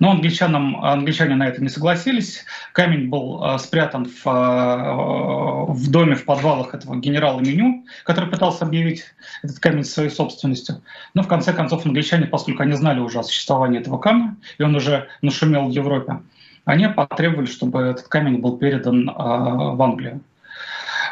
Но 0.00 0.10
англичанам, 0.10 0.84
англичане 0.84 1.36
на 1.36 1.46
это 1.46 1.62
не 1.62 1.68
согласились. 1.68 2.44
Камень 2.72 3.08
был 3.08 3.58
спрятан 3.60 4.06
в, 4.06 4.24
в 4.24 5.90
доме, 5.90 6.16
в 6.16 6.24
подвалах 6.24 6.74
этого 6.74 6.96
генерала 6.96 7.38
Меню, 7.38 7.84
который 8.04 8.28
пытался 8.28 8.64
объявить 8.64 9.04
этот 9.44 9.60
камень 9.60 9.84
своей 9.84 10.10
собственностью. 10.10 10.82
Но 11.14 11.22
в 11.22 11.28
конце 11.28 11.52
концов 11.52 11.86
англичане, 11.86 12.26
поскольку 12.26 12.64
они 12.64 12.72
знали 12.72 12.98
уже 12.98 13.20
о 13.20 13.22
существовании 13.22 13.78
этого 13.78 13.98
камня, 13.98 14.36
и 14.58 14.64
он 14.64 14.74
уже 14.74 15.06
нашумел 15.20 15.68
в 15.68 15.70
Европе, 15.70 16.18
они 16.64 16.88
потребовали, 16.88 17.46
чтобы 17.46 17.80
этот 17.80 18.08
камень 18.08 18.38
был 18.38 18.56
передан 18.56 19.08
э, 19.08 19.12
в 19.12 19.82
Англию. 19.82 20.20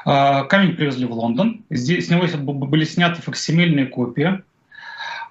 Э, 0.07 0.45
камень 0.45 0.76
привезли 0.76 1.07
в 1.07 1.12
Лондон. 1.12 1.64
Здесь 1.71 2.07
с 2.07 2.11
него 2.11 2.26
были 2.42 2.85
сняты 2.85 3.21
факсимильные 3.21 3.87
копии 3.87 4.42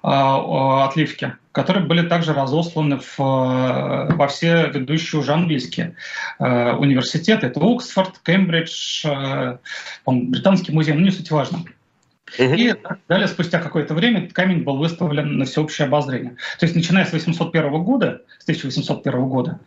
э, 0.02 0.06
отливки, 0.06 1.34
которые 1.52 1.86
были 1.86 2.06
также 2.06 2.34
разосланы 2.34 2.98
в, 2.98 3.18
во 3.18 4.26
все 4.28 4.68
ведущие 4.68 5.20
уже 5.20 5.32
английские 5.32 5.96
университеты. 6.38 7.46
Это 7.46 7.60
Оксфорд, 7.60 8.18
Кембридж, 8.24 9.06
Британский 10.06 10.72
музей, 10.72 10.94
ну 10.94 11.00
не 11.00 11.10
суть 11.10 11.30
важно. 11.30 11.64
И 12.38 12.74
далее, 13.08 13.28
спустя 13.28 13.58
какое-то 13.60 13.94
время, 13.94 14.28
камень 14.30 14.62
был 14.62 14.76
выставлен 14.76 15.38
на 15.38 15.44
всеобщее 15.44 15.86
обозрение. 15.86 16.36
То 16.58 16.66
есть, 16.66 16.76
начиная 16.76 17.04
с 17.04 17.12
801 17.12 17.82
года, 17.82 18.22
с 18.38 18.42
1801 18.44 19.28
года, 19.28 19.60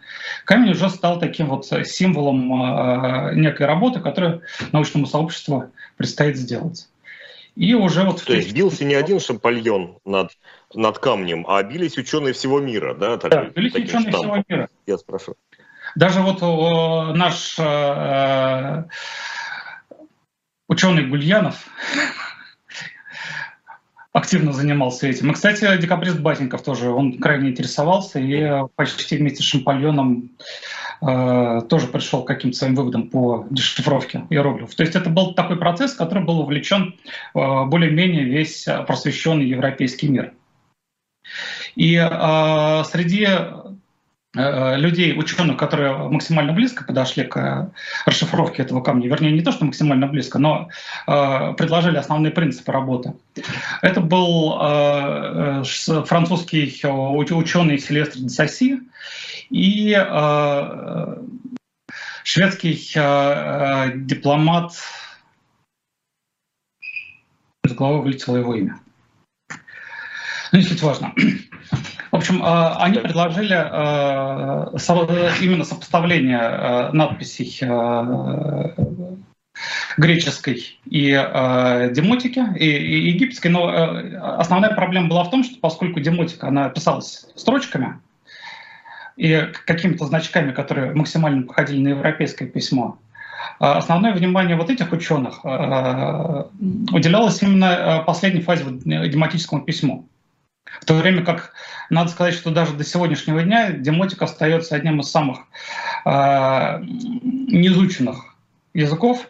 камень 0.46 0.72
уже 0.72 0.90
стал 0.90 1.20
таким 1.20 1.48
вот 1.48 1.66
символом 1.66 2.52
э, 2.54 3.36
некой 3.36 3.66
работы, 3.66 4.00
которую 4.00 4.42
научному 4.72 5.06
сообществу 5.06 5.72
предстоит 5.98 6.38
сделать. 6.38 6.88
И 7.56 7.74
уже 7.76 8.04
вот... 8.04 8.24
То 8.24 8.34
есть 8.34 8.54
бился 8.54 8.84
не 8.84 8.96
один 8.96 9.20
шампальон 9.20 10.00
над, 10.06 10.32
над 10.74 10.98
камнем, 10.98 11.46
а 11.48 11.62
бились 11.62 11.98
ученые 11.98 12.34
всего 12.34 12.60
мира, 12.60 12.96
да? 12.96 13.18
Так, 13.18 13.32
да, 13.32 13.44
бились 13.46 13.76
ученые 13.76 14.10
штампом. 14.10 14.22
всего 14.22 14.44
мира. 14.48 14.70
Я 14.88 14.98
спрошу. 14.98 15.36
Даже 15.96 16.22
вот 16.22 16.42
о, 16.42 17.14
наш 17.14 17.56
э, 17.60 18.84
ученый 20.68 21.06
Гульянов, 21.06 21.68
активно 24.14 24.54
занимался 24.54 25.08
этим. 25.08 25.32
И, 25.32 25.34
кстати, 25.34 25.66
декабрист 25.82 26.20
Батеньков 26.20 26.62
тоже, 26.62 26.92
он 26.92 27.18
крайне 27.20 27.50
интересовался 27.50 28.20
и 28.20 28.64
почти 28.76 29.18
вместе 29.18 29.42
с 29.42 29.46
Шампальоном 29.46 30.30
э, 31.02 31.62
тоже 31.68 31.88
пришел 31.88 32.24
к 32.24 32.28
каким-то 32.28 32.58
своим 32.58 32.76
выводам 32.76 33.10
по 33.10 33.48
дешифровке 33.50 34.26
иероглифов. 34.30 34.76
То 34.76 34.84
есть 34.84 34.96
это 34.96 35.10
был 35.10 35.34
такой 35.34 35.58
процесс, 35.58 35.94
который 35.94 36.24
был 36.24 36.40
увлечен 36.42 36.96
э, 37.34 37.66
более-менее 37.66 38.24
весь 38.24 38.66
просвещенный 38.88 39.46
европейский 39.46 40.08
мир. 40.08 40.34
И 41.76 41.96
э, 41.96 42.84
среди 42.92 43.28
Э, 43.28 43.63
людей, 44.36 45.18
ученых, 45.18 45.58
которые 45.58 45.96
максимально 46.10 46.54
близко 46.54 46.84
подошли 46.84 47.24
к 47.24 47.38
э, 47.38 47.70
расшифровке 48.08 48.64
этого 48.64 48.82
камня, 48.82 49.08
вернее, 49.08 49.32
не 49.32 49.42
то, 49.42 49.52
что 49.52 49.66
максимально 49.66 50.08
близко, 50.08 50.40
но 50.40 50.70
э, 51.08 51.54
предложили 51.54 51.98
основные 51.98 52.32
принципы 52.32 52.72
работы. 52.72 53.14
Это 53.84 54.02
был 54.02 54.58
э, 54.60 55.62
э, 55.62 56.04
французский 56.06 56.82
ученый 56.84 57.78
Селестр 57.78 58.20
де 58.20 58.30
Сасси 58.30 58.80
и 59.52 59.96
э, 59.96 61.18
шведский 62.24 62.92
э, 62.96 63.92
дипломат, 63.96 64.74
из 67.64 67.74
головы 67.74 68.02
вылетело 68.02 68.38
его 68.38 68.56
имя. 68.56 68.80
Ну, 70.52 70.60
не 70.60 70.64
суть 70.64 70.82
важно. 70.82 71.14
В 72.14 72.16
общем, 72.16 72.44
э, 72.44 72.76
они 72.78 73.00
предложили 73.00 73.56
э, 73.56 74.78
именно 75.42 75.64
сопоставление 75.64 76.38
э, 76.40 76.92
надписей 76.92 77.60
греческой 79.98 80.80
и 80.86 81.10
демотики, 81.92 82.44
и, 82.60 82.66
и 82.68 83.10
египетской, 83.10 83.48
но 83.48 83.68
основная 84.38 84.76
проблема 84.76 85.08
была 85.08 85.24
в 85.24 85.32
том, 85.32 85.44
что 85.44 85.60
поскольку 85.60 86.00
демотика, 86.02 86.50
она 86.50 86.70
писалась 86.70 87.26
строчками 87.36 88.00
и 89.18 89.48
какими-то 89.66 90.06
значками, 90.06 90.52
которые 90.52 90.94
максимально 90.94 91.48
походили 91.48 91.82
на 91.82 91.88
европейское 91.90 92.48
письмо, 92.48 93.00
основное 93.58 94.14
внимание 94.14 94.56
вот 94.56 94.70
этих 94.70 94.92
ученых 94.92 95.44
уделялось 95.46 97.42
именно 97.42 98.04
последней 98.06 98.42
фазе 98.42 98.66
дематическому 98.66 99.64
письму. 99.64 100.08
В 100.82 100.86
то 100.86 100.96
время 100.96 101.24
как, 101.24 101.54
надо 101.90 102.10
сказать, 102.10 102.34
что 102.34 102.52
даже 102.52 102.74
до 102.74 102.84
сегодняшнего 102.84 103.42
дня 103.44 103.72
демотик 103.72 104.22
остается 104.22 104.76
одним 104.76 105.02
из 105.02 105.10
самых 105.10 105.40
э, 106.06 106.80
неизученных 106.82 108.36
языков, 108.74 109.28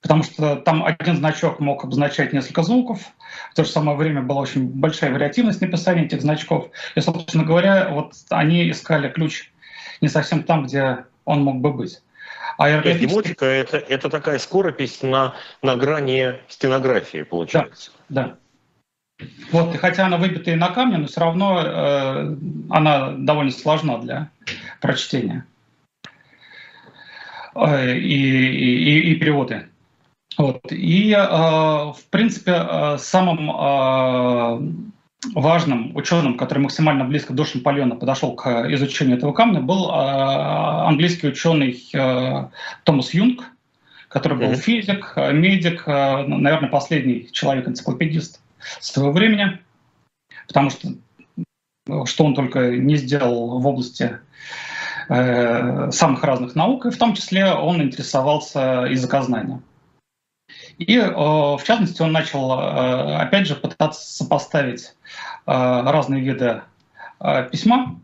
потому 0.00 0.22
что 0.22 0.56
там 0.56 0.84
один 0.84 1.16
значок 1.16 1.58
мог 1.60 1.84
обозначать 1.84 2.32
несколько 2.32 2.62
звуков, 2.62 3.00
в 3.50 3.54
то 3.54 3.64
же 3.64 3.70
самое 3.70 3.96
время 3.96 4.22
была 4.22 4.42
очень 4.42 4.68
большая 4.68 5.12
вариативность 5.12 5.60
написания 5.60 6.04
этих 6.04 6.22
значков. 6.22 6.70
И, 6.94 7.00
собственно 7.00 7.44
говоря, 7.44 7.88
вот 7.90 8.14
они 8.30 8.70
искали 8.70 9.08
ключ 9.08 9.50
не 10.00 10.08
совсем 10.08 10.44
там, 10.44 10.66
где 10.66 11.04
он 11.24 11.42
мог 11.42 11.60
бы 11.60 11.72
быть. 11.72 12.00
А 12.56 12.68
иероглифический... 12.68 13.08
Демотика 13.08 13.44
это, 13.44 13.76
это 13.76 14.08
такая 14.08 14.38
скоропись 14.38 15.02
на, 15.02 15.34
на 15.62 15.76
грани 15.76 16.34
стенографии, 16.48 17.22
получается. 17.22 17.90
Да, 18.08 18.22
да. 18.22 18.36
Вот, 19.50 19.74
и 19.74 19.78
хотя 19.78 20.06
она 20.06 20.16
выбитая 20.16 20.56
на 20.56 20.68
камне, 20.68 20.98
но 20.98 21.06
все 21.06 21.20
равно 21.20 21.60
э, 21.64 22.36
она 22.70 23.12
довольно 23.12 23.50
сложна 23.50 23.98
для 23.98 24.30
прочтения. 24.80 25.44
Э, 27.54 27.96
и, 27.96 28.14
и, 28.14 29.12
и 29.12 29.14
переводы. 29.16 29.66
Вот. 30.36 30.60
И, 30.70 31.12
э, 31.12 31.18
в 31.18 31.98
принципе, 32.10 32.52
э, 32.54 32.98
самым 32.98 33.50
э, 33.50 34.72
важным 35.34 35.96
ученым, 35.96 36.36
который 36.36 36.60
максимально 36.60 37.04
близко 37.04 37.32
до 37.32 37.44
Шампальона 37.44 37.96
подошел 37.96 38.36
к 38.36 38.46
изучению 38.72 39.16
этого 39.16 39.32
камня, 39.32 39.60
был 39.60 39.90
э, 39.90 39.92
английский 39.92 41.28
ученый 41.28 41.82
э, 41.92 42.48
Томас 42.84 43.12
Юнг, 43.14 43.42
который 44.08 44.38
был 44.38 44.52
mm-hmm. 44.52 44.56
физик, 44.56 45.14
медик, 45.16 45.82
э, 45.86 46.26
наверное, 46.26 46.70
последний 46.70 47.28
человек-энциклопедист 47.32 48.40
своего 48.80 49.12
времени, 49.12 49.60
потому 50.46 50.70
что 50.70 50.88
что 52.04 52.24
он 52.24 52.34
только 52.34 52.76
не 52.76 52.96
сделал 52.96 53.58
в 53.58 53.66
области 53.66 54.18
э, 55.08 55.90
самых 55.90 56.22
разных 56.22 56.54
наук, 56.54 56.86
и 56.86 56.90
в 56.90 56.98
том 56.98 57.14
числе 57.14 57.52
он 57.52 57.82
интересовался 57.82 58.86
языкознанием. 58.90 59.62
И, 60.78 60.96
э, 60.96 61.10
в 61.10 61.60
частности, 61.64 62.02
он 62.02 62.12
начал, 62.12 62.52
э, 62.52 63.16
опять 63.16 63.46
же, 63.46 63.56
пытаться 63.56 64.00
сопоставить 64.00 64.84
э, 64.84 64.92
разные 65.46 66.22
виды 66.22 66.62
э, 67.20 67.48
письма, 67.50 68.00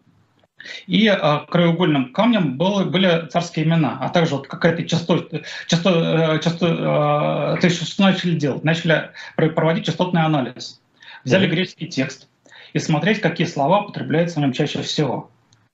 и 0.86 1.06
э, 1.08 1.38
краеугольным 1.48 2.12
камнем 2.12 2.56
было, 2.56 2.84
были 2.84 3.28
царские 3.28 3.64
имена, 3.64 3.98
а 4.00 4.08
также 4.08 4.36
вот 4.36 4.48
какая-то 4.48 4.84
частота, 4.84 5.40
часто, 5.66 6.40
часто, 6.42 6.66
э, 6.66 7.60
то 7.60 7.66
есть 7.66 7.86
что 7.86 8.02
начали 8.02 8.36
делать? 8.36 8.64
Начали 8.64 9.10
проводить 9.36 9.86
частотный 9.86 10.22
анализ. 10.22 10.80
Взяли 11.24 11.46
mm-hmm. 11.46 11.50
греческий 11.50 11.86
текст 11.86 12.28
и 12.74 12.78
смотреть, 12.78 13.20
какие 13.20 13.46
слова 13.46 13.80
употребляются 13.80 14.38
в 14.38 14.42
нем 14.42 14.52
чаще 14.52 14.82
всего 14.82 15.30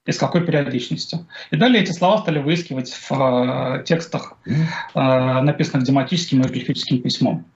и 0.07 0.12
с 0.12 0.18
какой 0.18 0.44
периодичностью. 0.44 1.26
И 1.50 1.57
далее 1.57 1.83
эти 1.83 1.92
слова 1.92 2.18
стали 2.18 2.38
выискивать 2.38 2.90
в 2.92 3.11
э, 3.12 3.85
текстах, 3.85 4.35
э, 4.44 4.53
написанных 4.94 5.87
дематическим 5.87 6.38
и 6.38 6.42
иероглифическим 6.42 7.03
письмом. 7.03 7.46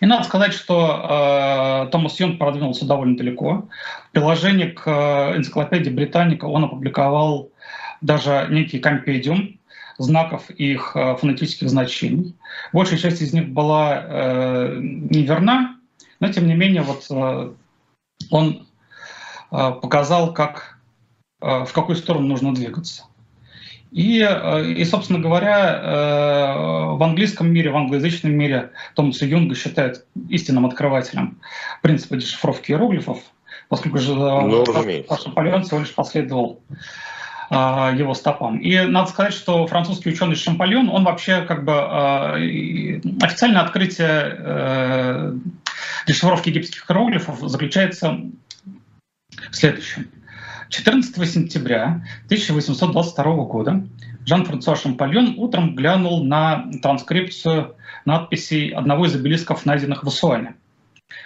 И 0.00 0.06
надо 0.06 0.24
сказать, 0.24 0.52
что 0.52 1.86
э, 1.86 1.90
Томас 1.90 2.18
Юнг 2.20 2.38
продвинулся 2.38 2.86
довольно 2.86 3.16
далеко. 3.16 3.68
В 4.08 4.12
приложении 4.12 4.66
к 4.66 4.86
э, 4.86 5.36
энциклопедии 5.36 5.90
Британика 5.90 6.44
он 6.46 6.64
опубликовал 6.64 7.50
даже 8.00 8.46
некий 8.50 8.78
компедиум, 8.78 9.58
знаков 9.98 10.50
и 10.50 10.72
их 10.72 10.92
фонетических 10.92 11.68
значений. 11.68 12.36
Большая 12.72 12.98
часть 12.98 13.22
из 13.22 13.32
них 13.32 13.50
была 13.50 14.02
э, 14.02 14.78
неверна, 14.80 15.76
но 16.22 16.32
тем 16.32 16.46
не 16.46 16.54
менее 16.54 16.82
вот 16.82 17.04
э, 17.10 17.52
он 18.30 18.66
э, 19.50 19.72
показал, 19.82 20.32
как, 20.32 20.78
э, 21.40 21.64
в 21.64 21.72
какую 21.72 21.96
сторону 21.96 22.28
нужно 22.28 22.54
двигаться. 22.54 23.06
И, 23.92 24.20
э, 24.20 24.72
и, 24.72 24.84
собственно 24.86 25.18
говоря, 25.18 25.80
э, 25.82 26.96
в 26.96 27.02
английском 27.02 27.52
мире, 27.52 27.70
в 27.70 27.76
англоязычном 27.76 28.32
мире 28.32 28.70
Томаса 28.94 29.26
Юнга 29.26 29.54
считают 29.54 30.06
истинным 30.30 30.64
открывателем 30.64 31.38
принципа 31.82 32.16
дешифровки 32.16 32.72
иероглифов, 32.72 33.18
поскольку 33.68 33.98
же 33.98 34.14
ну, 34.14 34.64
Наполеон 35.26 35.64
всего 35.64 35.80
лишь 35.80 35.94
последовал 35.94 36.60
его 37.50 38.14
стопам. 38.14 38.60
И 38.60 38.80
надо 38.80 39.10
сказать, 39.10 39.34
что 39.34 39.66
французский 39.66 40.08
ученый 40.08 40.36
Шампальон, 40.36 40.88
он 40.88 41.04
вообще 41.04 41.42
как 41.42 41.66
бы 41.66 41.78
официальное 43.20 43.60
открытие 43.60 45.34
дешифровки 46.06 46.48
египетских 46.48 46.90
иероглифов 46.90 47.40
заключается 47.40 48.20
в 49.50 49.54
следующем. 49.54 50.06
14 50.72 51.30
сентября 51.30 52.02
1822 52.24 53.24
года 53.44 53.86
Жан-Франсуа 54.24 54.74
Шампальон 54.74 55.34
утром 55.36 55.76
глянул 55.76 56.24
на 56.24 56.64
транскрипцию 56.80 57.76
надписей 58.06 58.70
одного 58.70 59.04
из 59.04 59.14
обелисков, 59.14 59.66
найденных 59.66 60.02
в 60.02 60.08
Асуане, 60.08 60.54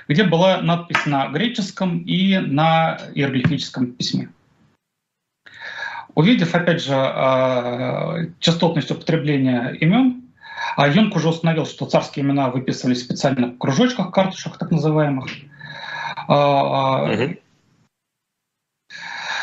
где 0.08 0.24
была 0.24 0.60
надпись 0.62 1.06
на 1.06 1.28
греческом 1.28 2.00
и 2.00 2.38
на 2.38 2.98
иероглифическом 3.14 3.92
письме. 3.92 4.30
Увидев, 6.16 6.52
опять 6.52 6.82
же, 6.82 6.94
а, 6.94 8.26
частотность 8.40 8.90
употребления 8.90 9.76
имен, 9.80 10.24
а 10.76 10.88
Юнг 10.88 11.14
уже 11.14 11.28
установил, 11.28 11.66
что 11.66 11.86
царские 11.86 12.24
имена 12.24 12.50
выписывались 12.50 13.02
специально 13.02 13.48
в 13.52 13.58
кружочках, 13.58 14.10
карточках 14.10 14.58
так 14.58 14.72
называемых. 14.72 15.26
Угу. 16.26 17.36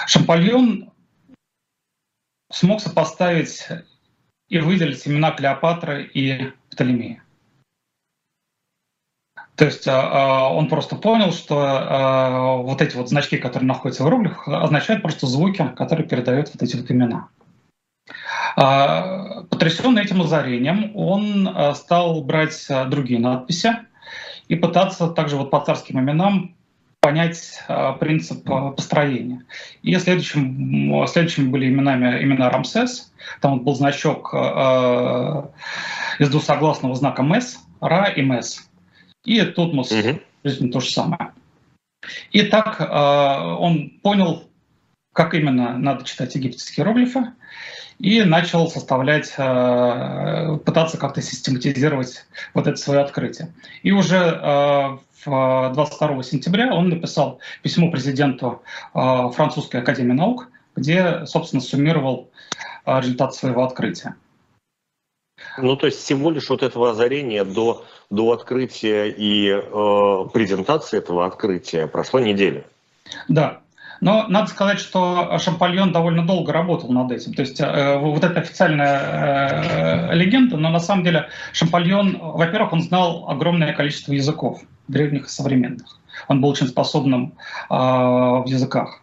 Шампальон 0.07 0.91
смог 2.51 2.81
сопоставить 2.81 3.67
и 4.49 4.59
выделить 4.59 5.07
имена 5.07 5.31
Клеопатры 5.31 6.03
и 6.03 6.51
Птолемея. 6.69 7.23
То 9.55 9.65
есть 9.65 9.87
а, 9.87 10.47
а, 10.47 10.49
он 10.53 10.67
просто 10.67 10.95
понял, 10.95 11.31
что 11.31 11.61
а, 11.61 12.55
вот 12.57 12.81
эти 12.81 12.95
вот 12.95 13.09
значки, 13.09 13.37
которые 13.37 13.67
находятся 13.67 14.03
в 14.03 14.07
иероглифах, 14.07 14.47
означают 14.47 15.03
просто 15.03 15.27
звуки, 15.27 15.63
которые 15.75 16.07
передают 16.07 16.49
вот 16.53 16.63
эти 16.63 16.75
вот 16.75 16.89
имена. 16.89 17.29
Потрясенный 18.55 20.03
этим 20.03 20.21
озарением, 20.21 20.95
он 20.95 21.75
стал 21.75 22.21
брать 22.23 22.67
другие 22.87 23.19
надписи 23.19 23.77
и 24.47 24.55
пытаться 24.55 25.07
также 25.07 25.37
вот 25.37 25.49
по 25.49 25.59
царским 25.61 25.99
именам 25.99 26.55
понять 27.03 27.59
э, 27.67 27.93
принцип 27.99 28.49
э, 28.49 28.71
построения. 28.71 29.43
И 29.81 29.93
следующим, 29.97 31.05
следующими 31.07 31.49
были 31.49 31.67
именами, 31.67 32.23
имена 32.23 32.49
Рамсес. 32.49 33.11
Там 33.41 33.59
был 33.59 33.75
значок 33.75 34.33
э, 34.33 35.43
из 36.19 36.29
двусогласного 36.29 36.95
знака 36.95 37.21
Мес, 37.21 37.59
Ра 37.81 38.05
и 38.05 38.21
Мес. 38.21 38.69
И 39.25 39.41
Тутмос, 39.41 39.91
угу. 39.91 40.69
то 40.69 40.79
же 40.79 40.89
самое. 40.89 41.33
И 42.31 42.43
так 42.43 42.79
э, 42.79 42.85
он 42.85 43.91
понял, 44.01 44.49
как 45.11 45.33
именно 45.33 45.77
надо 45.77 46.05
читать 46.05 46.33
египетские 46.35 46.85
иероглифы, 46.85 47.33
и 47.99 48.23
начал 48.23 48.69
составлять, 48.69 49.33
э, 49.37 50.57
пытаться 50.65 50.97
как-то 50.97 51.21
систематизировать 51.21 52.25
вот 52.53 52.67
это 52.67 52.77
свое 52.77 53.01
открытие. 53.01 53.53
И 53.81 53.91
уже 53.91 54.17
э, 54.17 54.97
22 55.25 56.23
сентября 56.23 56.73
он 56.73 56.89
написал 56.89 57.39
письмо 57.61 57.91
президенту 57.91 58.61
э, 58.93 59.29
Французской 59.33 59.77
академии 59.81 60.13
наук, 60.13 60.49
где, 60.75 61.25
собственно, 61.25 61.61
суммировал 61.61 62.31
э, 62.85 62.99
результат 62.99 63.33
своего 63.35 63.63
открытия. 63.63 64.15
Ну, 65.57 65.75
то 65.75 65.87
есть 65.87 65.99
всего 65.99 66.31
лишь 66.31 66.49
вот 66.49 66.63
этого 66.63 66.91
озарения 66.91 67.43
до, 67.43 67.85
до 68.09 68.31
открытия 68.31 69.09
и 69.09 69.49
э, 69.49 70.29
презентации 70.33 70.97
этого 70.97 71.25
открытия 71.25 71.87
прошла 71.87 72.21
неделя. 72.21 72.65
Да, 73.27 73.61
но 74.01 74.27
надо 74.27 74.47
сказать, 74.47 74.79
что 74.79 75.37
Шампальон 75.39 75.91
довольно 75.91 76.25
долго 76.25 76.51
работал 76.51 76.91
над 76.91 77.11
этим. 77.11 77.33
То 77.33 77.41
есть 77.41 77.59
э, 77.61 77.97
вот 77.97 78.23
эта 78.23 78.41
официальная 78.41 80.09
э, 80.11 80.15
легенда, 80.15 80.57
но 80.57 80.69
на 80.69 80.79
самом 80.79 81.03
деле 81.03 81.29
Шампальон, 81.53 82.17
во-первых, 82.19 82.73
он 82.73 82.81
знал 82.81 83.29
огромное 83.29 83.73
количество 83.73 84.11
языков, 84.13 84.61
древних 84.87 85.25
и 85.25 85.29
современных. 85.29 85.99
Он 86.27 86.41
был 86.41 86.49
очень 86.49 86.67
способным 86.67 87.33
э, 87.69 87.73
в 87.73 88.45
языках. 88.47 89.01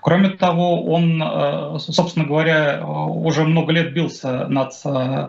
Кроме 0.00 0.30
того, 0.30 0.84
он, 0.84 1.22
э, 1.22 1.78
собственно 1.78 2.26
говоря, 2.26 2.86
уже 2.86 3.44
много 3.44 3.72
лет 3.72 3.92
бился 3.92 4.46
над 4.48 4.72
э, 4.84 5.28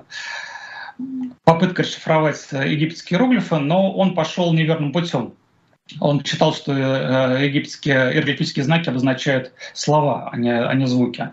попыткой 1.44 1.86
расшифровать 1.86 2.48
египетские 2.52 3.18
иероглифы, 3.18 3.58
но 3.58 3.92
он 3.92 4.14
пошел 4.14 4.54
неверным 4.54 4.92
путем. 4.92 5.34
Он 6.00 6.24
считал, 6.24 6.54
что 6.54 6.74
э, 6.74 7.46
египетские 7.46 8.14
иероглифические 8.14 8.66
знаки 8.66 8.90
обозначают 8.90 9.52
слова, 9.74 10.30
а 10.32 10.38
не, 10.38 10.52
а 10.52 10.74
не 10.74 10.88
звуки. 10.88 11.32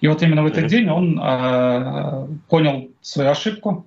И 0.00 0.08
вот 0.08 0.22
именно 0.22 0.42
в 0.42 0.46
этот 0.46 0.66
день 0.66 0.88
он 0.88 1.20
э, 1.22 2.26
понял 2.48 2.88
свою 3.02 3.30
ошибку. 3.30 3.86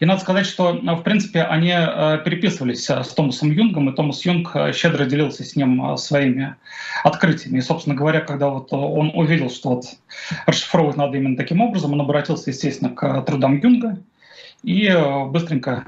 И 0.00 0.04
надо 0.04 0.20
сказать, 0.20 0.46
что, 0.46 0.74
э, 0.74 0.94
в 0.94 1.02
принципе, 1.02 1.42
они 1.42 1.72
э, 1.74 2.20
переписывались 2.24 2.88
с 2.88 3.08
Томасом 3.14 3.50
Юнгом, 3.50 3.90
и 3.90 3.94
Томас 3.94 4.24
Юнг 4.24 4.54
щедро 4.74 5.04
делился 5.04 5.44
с 5.44 5.56
ним 5.56 5.96
своими 5.96 6.56
открытиями. 7.04 7.58
И, 7.58 7.62
собственно 7.62 7.94
говоря, 7.94 8.20
когда 8.20 8.48
вот 8.48 8.72
он 8.72 9.10
увидел, 9.14 9.50
что 9.50 9.70
вот 9.70 9.84
расшифровывать 10.46 10.96
надо 10.96 11.16
именно 11.16 11.36
таким 11.36 11.60
образом, 11.60 11.92
он 11.92 12.00
обратился, 12.00 12.50
естественно, 12.50 12.90
к 12.90 13.22
трудам 13.22 13.58
Юнга 13.58 13.98
и 14.62 14.92
быстренько 15.28 15.84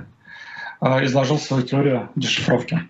изложил 0.81 1.38
свою 1.38 1.62
теорию 1.62 2.09
дешифровки. 2.14 2.81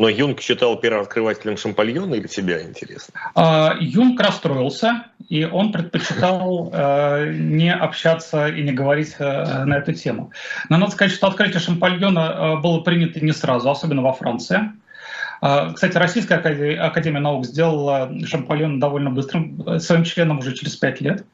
Но 0.00 0.08
Юнг 0.08 0.40
считал 0.40 0.76
первооткрывателем 0.76 1.58
Шампальона 1.58 2.14
или 2.14 2.26
себя, 2.26 2.62
интересно? 2.62 3.12
А, 3.34 3.76
Юнг 3.78 4.18
расстроился, 4.18 5.08
и 5.28 5.44
он 5.44 5.72
предпочитал 5.72 6.70
э, 6.72 7.34
не 7.34 7.70
общаться 7.70 8.48
и 8.48 8.62
не 8.62 8.72
говорить 8.72 9.16
э, 9.18 9.64
на 9.64 9.74
эту 9.74 9.92
тему. 9.92 10.32
Но 10.70 10.78
надо 10.78 10.92
сказать, 10.92 11.12
что 11.12 11.26
открытие 11.26 11.60
Шампальона 11.60 12.20
э, 12.20 12.60
было 12.62 12.80
принято 12.80 13.22
не 13.22 13.32
сразу, 13.32 13.68
особенно 13.68 14.00
во 14.00 14.14
Франции. 14.14 14.72
Кстати, 15.42 15.96
Российская 15.96 16.36
академия, 16.36 16.80
академия 16.80 17.20
наук 17.20 17.46
сделала 17.46 18.10
Шампальона 18.26 18.78
довольно 18.78 19.10
быстрым 19.10 19.80
своим 19.80 20.04
членом 20.04 20.38
уже 20.38 20.54
через 20.54 20.76
пять 20.76 21.00
лет. 21.00 21.24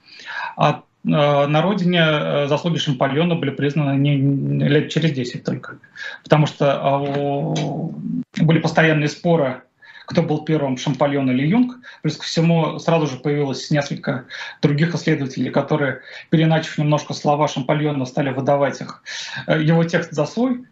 А 0.57 0.83
на 1.07 1.62
родине 1.62 2.01
э, 2.01 2.47
заслуги 2.49 2.79
Шампальона 2.79 3.37
были 3.37 3.51
признаны 3.51 3.97
не, 3.97 4.16
лет 4.69 4.90
через 4.90 5.12
10 5.12 5.45
только. 5.45 5.79
Потому 6.25 6.47
что 6.47 7.55
э, 8.37 8.42
были 8.42 8.59
постоянные 8.59 9.09
споры, 9.09 9.62
кто 10.07 10.23
был 10.23 10.45
первым, 10.45 10.77
Шампальон 10.77 11.31
или 11.31 11.47
Юнг. 11.47 11.79
Плюс 12.03 12.16
ко 12.16 12.25
всему 12.25 12.81
сразу 12.81 13.07
же 13.07 13.19
появилось 13.19 13.71
несколько 13.71 14.25
других 14.61 14.97
исследователей, 14.97 15.51
которые, 15.51 16.01
переначив 16.31 16.77
немножко 16.77 17.14
слова 17.14 17.47
Шампальона, 17.47 18.05
стали 18.05 18.31
выдавать 18.31 18.81
их, 18.81 19.05
его 19.47 19.85
текст 19.85 20.11
за 20.11 20.27
свой. 20.27 20.64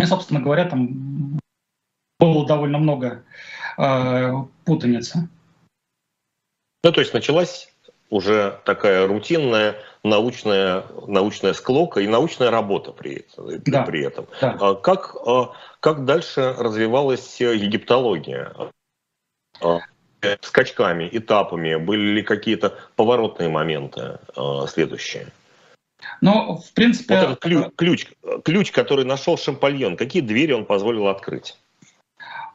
И, 0.00 0.04
собственно 0.04 0.40
говоря, 0.40 0.64
там 0.64 1.38
было 2.18 2.44
довольно 2.44 2.78
много 2.78 3.22
э, 3.78 4.32
путаницы. 4.64 5.28
Ну, 6.82 6.92
то 6.92 7.00
есть 7.00 7.14
началась 7.14 7.72
уже 8.10 8.60
такая 8.64 9.06
рутинная 9.06 9.76
научная, 10.02 10.84
научная 11.06 11.52
склока 11.52 12.00
и 12.00 12.06
научная 12.06 12.50
работа 12.50 12.92
при, 12.92 13.26
да. 13.36 13.82
при 13.82 14.04
этом. 14.04 14.26
Да. 14.40 14.56
А 14.60 14.74
как, 14.74 15.16
а, 15.26 15.52
как 15.80 16.04
дальше 16.04 16.54
развивалась 16.58 17.40
египтология? 17.40 18.52
А, 19.60 19.80
скачками, 20.42 21.08
этапами? 21.10 21.76
Были 21.76 22.14
ли 22.16 22.22
какие-то 22.22 22.78
поворотные 22.94 23.48
моменты 23.48 24.18
следующие? 24.68 25.28
Ну, 26.20 26.56
в 26.56 26.72
принципе... 26.72 27.14
Вот 27.14 27.24
этот 27.24 27.40
ключ, 27.40 27.66
ключ, 27.76 28.06
ключ, 28.44 28.70
который 28.70 29.04
нашел 29.04 29.36
Шампальон, 29.36 29.96
какие 29.96 30.22
двери 30.22 30.52
он 30.52 30.64
позволил 30.64 31.08
открыть? 31.08 31.56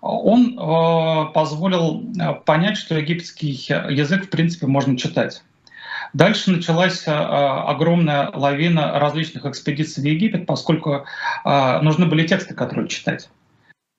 Он 0.02 0.58
э, 0.58 1.34
позволил 1.34 2.04
э, 2.20 2.34
понять, 2.46 2.78
что 2.78 2.98
египетский 2.98 3.50
язык, 3.50 4.26
в 4.26 4.30
принципе, 4.30 4.66
можно 4.66 4.98
читать. 4.98 5.44
Дальше 6.14 6.52
началась 6.52 7.08
э, 7.08 7.12
огромная 7.12 8.32
лавина 8.34 9.00
различных 9.00 9.46
экспедиций 9.46 10.02
в 10.04 10.06
Египет, 10.06 10.46
поскольку 10.46 11.06
нужны 11.46 12.06
были 12.08 12.28
тексты, 12.28 12.54
которые 12.54 12.88
читать. 12.88 13.30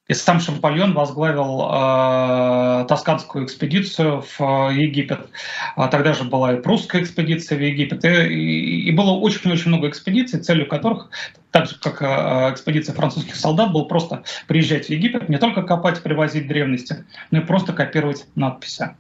И 0.09 0.15
сам 0.15 0.41
Шампальон 0.41 0.95
возглавил 0.95 1.63
э, 1.63 2.87
тосканскую 2.89 3.45
экспедицию 3.45 4.23
в 4.23 4.41
э, 4.41 4.75
Египет. 4.75 5.29
А 5.77 5.87
тогда 5.87 6.13
же 6.13 6.25
была 6.25 6.55
и 6.55 6.61
прусская 6.61 7.03
экспедиция 7.03 7.57
в 7.57 7.63
Египет. 7.63 8.05
И, 8.05 8.89
и 8.89 8.91
было 8.91 9.13
очень-очень 9.13 9.69
много 9.69 9.89
экспедиций, 9.89 10.41
целью 10.41 10.67
которых, 10.67 11.09
так 11.53 11.67
же 11.67 11.79
как 11.79 12.03
э, 12.03 12.53
экспедиция 12.53 12.97
французских 12.97 13.37
солдат, 13.37 13.71
было 13.73 13.85
просто 13.85 14.25
приезжать 14.49 14.87
в 14.87 14.91
Египет, 14.91 15.29
не 15.29 15.39
только 15.39 15.63
копать, 15.63 16.03
привозить 16.03 16.49
древности, 16.49 17.05
но 17.31 17.39
и 17.39 17.45
просто 17.45 17.73
копировать 17.73 18.27
надписи. 18.35 18.97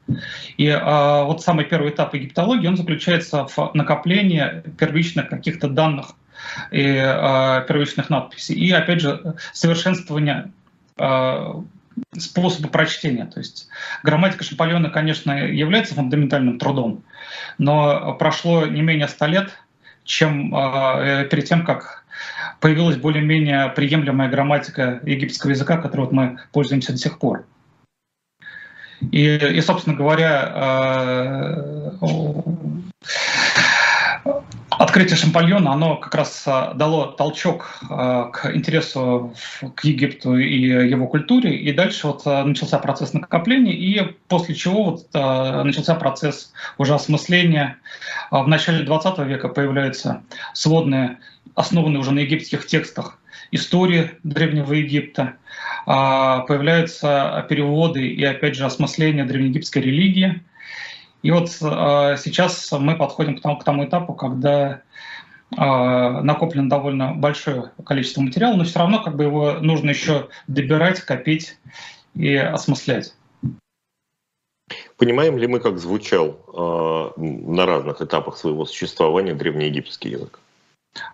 И 0.57 0.69
э, 0.69 1.25
вот 1.25 1.43
самый 1.43 1.65
первый 1.65 1.91
этап 1.91 2.15
египтологии, 2.15 2.69
он 2.69 2.77
заключается 2.77 3.49
в 3.49 3.73
накоплении 3.75 4.62
первичных 4.79 5.31
каких-то 5.31 5.67
данных 5.69 6.12
и 6.71 6.81
э, 6.81 7.65
первичных 7.67 8.09
надписей. 8.09 8.55
И, 8.55 8.71
опять 8.71 9.01
же, 9.01 9.35
совершенствование 9.53 10.53
Э, 11.03 11.55
способа 12.17 12.69
прочтения. 12.69 13.27
То 13.27 13.41
есть 13.41 13.69
грамматика 14.03 14.45
Шампальона, 14.45 14.88
конечно, 14.88 15.33
является 15.33 15.95
фундаментальным 15.95 16.59
трудом, 16.59 17.03
но 17.59 18.15
прошло 18.15 18.67
не 18.67 18.83
менее 18.83 19.09
ста 19.09 19.27
лет, 19.27 19.51
чем 20.05 20.55
э, 20.55 21.27
перед 21.29 21.45
тем, 21.45 21.65
как 21.65 22.05
появилась 22.61 22.97
более-менее 22.97 23.71
приемлемая 23.71 24.31
грамматика 24.31 25.01
египетского 25.03 25.51
языка, 25.51 25.77
которой 25.77 26.03
вот 26.03 26.12
мы 26.12 26.38
пользуемся 26.53 26.93
до 26.93 26.99
сих 26.99 27.19
пор. 27.19 27.47
И, 29.11 29.35
и 29.35 29.61
собственно 29.61 29.97
говоря, 29.97 30.53
э, 30.55 31.91
Открытие 34.79 35.17
Шампальона, 35.17 35.73
оно 35.73 35.97
как 35.97 36.15
раз 36.15 36.45
а, 36.47 36.73
дало 36.75 37.07
толчок 37.07 37.79
а, 37.91 38.31
к 38.31 38.55
интересу 38.55 39.35
к 39.75 39.85
Египту 39.85 40.37
и 40.39 40.59
его 40.61 41.07
культуре, 41.09 41.57
и 41.57 41.73
дальше 41.73 42.07
вот 42.07 42.23
а, 42.25 42.45
начался 42.45 42.79
процесс 42.79 43.13
накопления, 43.13 43.75
и 43.75 44.17
после 44.29 44.55
чего 44.55 44.85
вот 44.85 45.13
начался 45.13 45.95
процесс 45.95 46.53
уже 46.79 46.95
осмысления. 46.95 47.79
В 48.31 48.47
начале 48.47 48.85
20 48.85 49.19
века 49.21 49.49
появляются 49.49 50.23
сводные, 50.55 51.19
основанные 51.55 52.01
уже 52.01 52.13
на 52.13 52.21
египетских 52.21 52.67
текстах, 52.67 53.19
истории 53.51 54.13
Древнего 54.23 54.73
Египта, 54.73 55.35
появляются 55.85 57.45
переводы 57.49 58.07
и, 58.07 58.25
опять 58.25 58.57
же, 58.57 58.65
осмысление 58.65 59.25
древнеегипетской 59.25 59.83
религии– 59.83 60.43
и 61.23 61.31
вот 61.31 61.49
э, 61.49 62.17
сейчас 62.19 62.71
мы 62.73 62.97
подходим 62.97 63.39
к 63.39 63.65
тому, 63.65 63.85
этапу, 63.85 64.13
когда 64.15 64.83
э, 65.53 65.57
накоплено 65.57 66.69
довольно 66.69 67.15
большое 67.15 67.71
количество 67.85 68.21
материала, 68.21 68.57
но 68.57 68.65
все 68.65 68.81
равно 68.81 69.03
как 69.03 69.17
бы 69.17 69.25
его 69.25 69.53
нужно 69.61 69.91
еще 69.91 70.29
добирать, 70.49 71.01
копить 71.01 71.59
и 72.15 72.35
осмыслять. 72.35 73.15
Понимаем 74.97 75.39
ли 75.39 75.47
мы, 75.47 75.61
как 75.61 75.79
звучал 75.79 76.39
э, 77.17 77.21
на 77.21 77.67
разных 77.67 78.03
этапах 78.03 78.37
своего 78.37 78.65
существования 78.65 79.35
древнеегипетский 79.35 80.11
язык? 80.11 80.41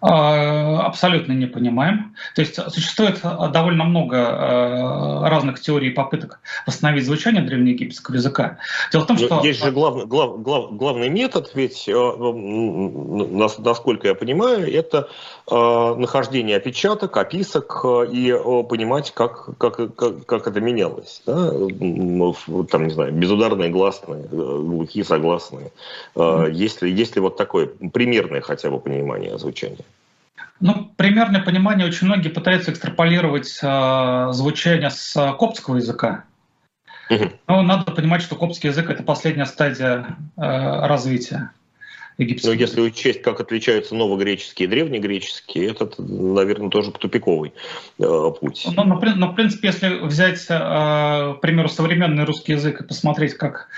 А, 0.00 0.86
абсолютно 0.86 1.32
не 1.32 1.46
понимаем. 1.46 2.16
То 2.34 2.40
есть 2.40 2.56
существует 2.72 3.20
довольно 3.22 3.84
много 3.84 4.16
э, 4.16 5.28
разных 5.28 5.60
теорий 5.60 5.88
и 5.88 5.92
попыток 5.92 6.40
восстановить 6.66 7.04
звучание 7.04 7.42
древнеегипетского 7.42 8.16
языка. 8.16 8.58
Дело 8.90 9.04
в 9.04 9.06
том, 9.06 9.18
что... 9.18 9.40
Есть 9.44 9.62
же 9.62 9.70
главный, 9.70 10.06
глав, 10.06 10.42
глав, 10.42 10.76
главный 10.76 11.08
метод, 11.08 11.52
ведь, 11.54 11.88
э, 11.88 11.92
насколько 11.92 14.08
я 14.08 14.14
понимаю, 14.14 14.72
это 14.72 14.98
э, 14.98 15.04
нахождение 15.50 16.56
опечаток, 16.56 17.16
описок 17.16 17.84
и 18.10 18.32
понимать, 18.68 19.12
как, 19.14 19.56
как, 19.58 19.94
как, 19.94 20.26
как 20.26 20.46
это 20.46 20.60
менялось. 20.60 21.22
Да? 21.26 21.50
Там, 21.50 22.86
не 22.86 22.90
знаю, 22.90 23.12
безударные 23.12 23.70
гласные, 23.70 24.24
глухие 24.28 25.04
согласные. 25.04 25.72
Mm-hmm. 26.14 26.52
Есть, 26.52 26.82
ли, 26.82 26.92
есть 26.92 27.16
ли 27.16 27.20
вот 27.20 27.36
такое 27.36 27.68
примерное 27.92 28.40
хотя 28.40 28.70
бы 28.70 28.78
понимание 28.78 29.38
звучания? 29.38 29.48
звучания? 29.48 29.84
Ну, 30.60 30.92
примерное 30.96 31.40
понимание 31.40 31.86
очень 31.86 32.06
многие 32.06 32.28
пытаются 32.28 32.72
экстраполировать 32.72 33.58
э, 33.62 34.28
звучание 34.32 34.90
с 34.90 35.14
коптского 35.38 35.76
языка. 35.76 36.24
Но 37.46 37.62
надо 37.62 37.92
понимать, 37.92 38.20
что 38.22 38.36
коптский 38.36 38.68
язык 38.68 38.90
это 38.90 39.02
последняя 39.02 39.46
стадия 39.46 40.16
э, 40.36 40.40
развития. 40.86 41.52
Но 42.18 42.52
если 42.52 42.80
учесть, 42.80 43.22
как 43.22 43.40
отличаются 43.40 43.94
новогреческие 43.94 44.66
и 44.66 44.70
древнегреческие, 44.70 45.70
это, 45.70 45.88
наверное, 46.02 46.68
тоже 46.68 46.90
тупиковый 46.90 47.52
э, 48.00 48.30
путь. 48.40 48.66
Ну, 48.66 48.84
но, 48.84 49.00
но, 49.00 49.30
в 49.30 49.34
принципе, 49.36 49.68
если 49.68 50.00
взять, 50.00 50.44
э, 50.48 51.34
к 51.36 51.38
примеру, 51.40 51.68
современный 51.68 52.24
русский 52.24 52.52
язык 52.52 52.80
и 52.80 52.84
посмотреть, 52.84 53.34
как 53.34 53.68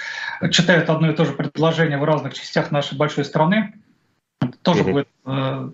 читают 0.53 0.89
одно 0.89 1.11
и 1.11 1.15
то 1.15 1.27
же 1.27 1.33
предложение 1.33 1.99
в 1.99 2.05
разных 2.05 2.33
частях 2.33 2.71
нашей 2.71 2.97
большой 2.97 3.27
страны, 3.27 3.75
тоже 4.63 4.85
mm-hmm. 4.85 4.93
будет 4.93 5.09
э, 5.27 5.71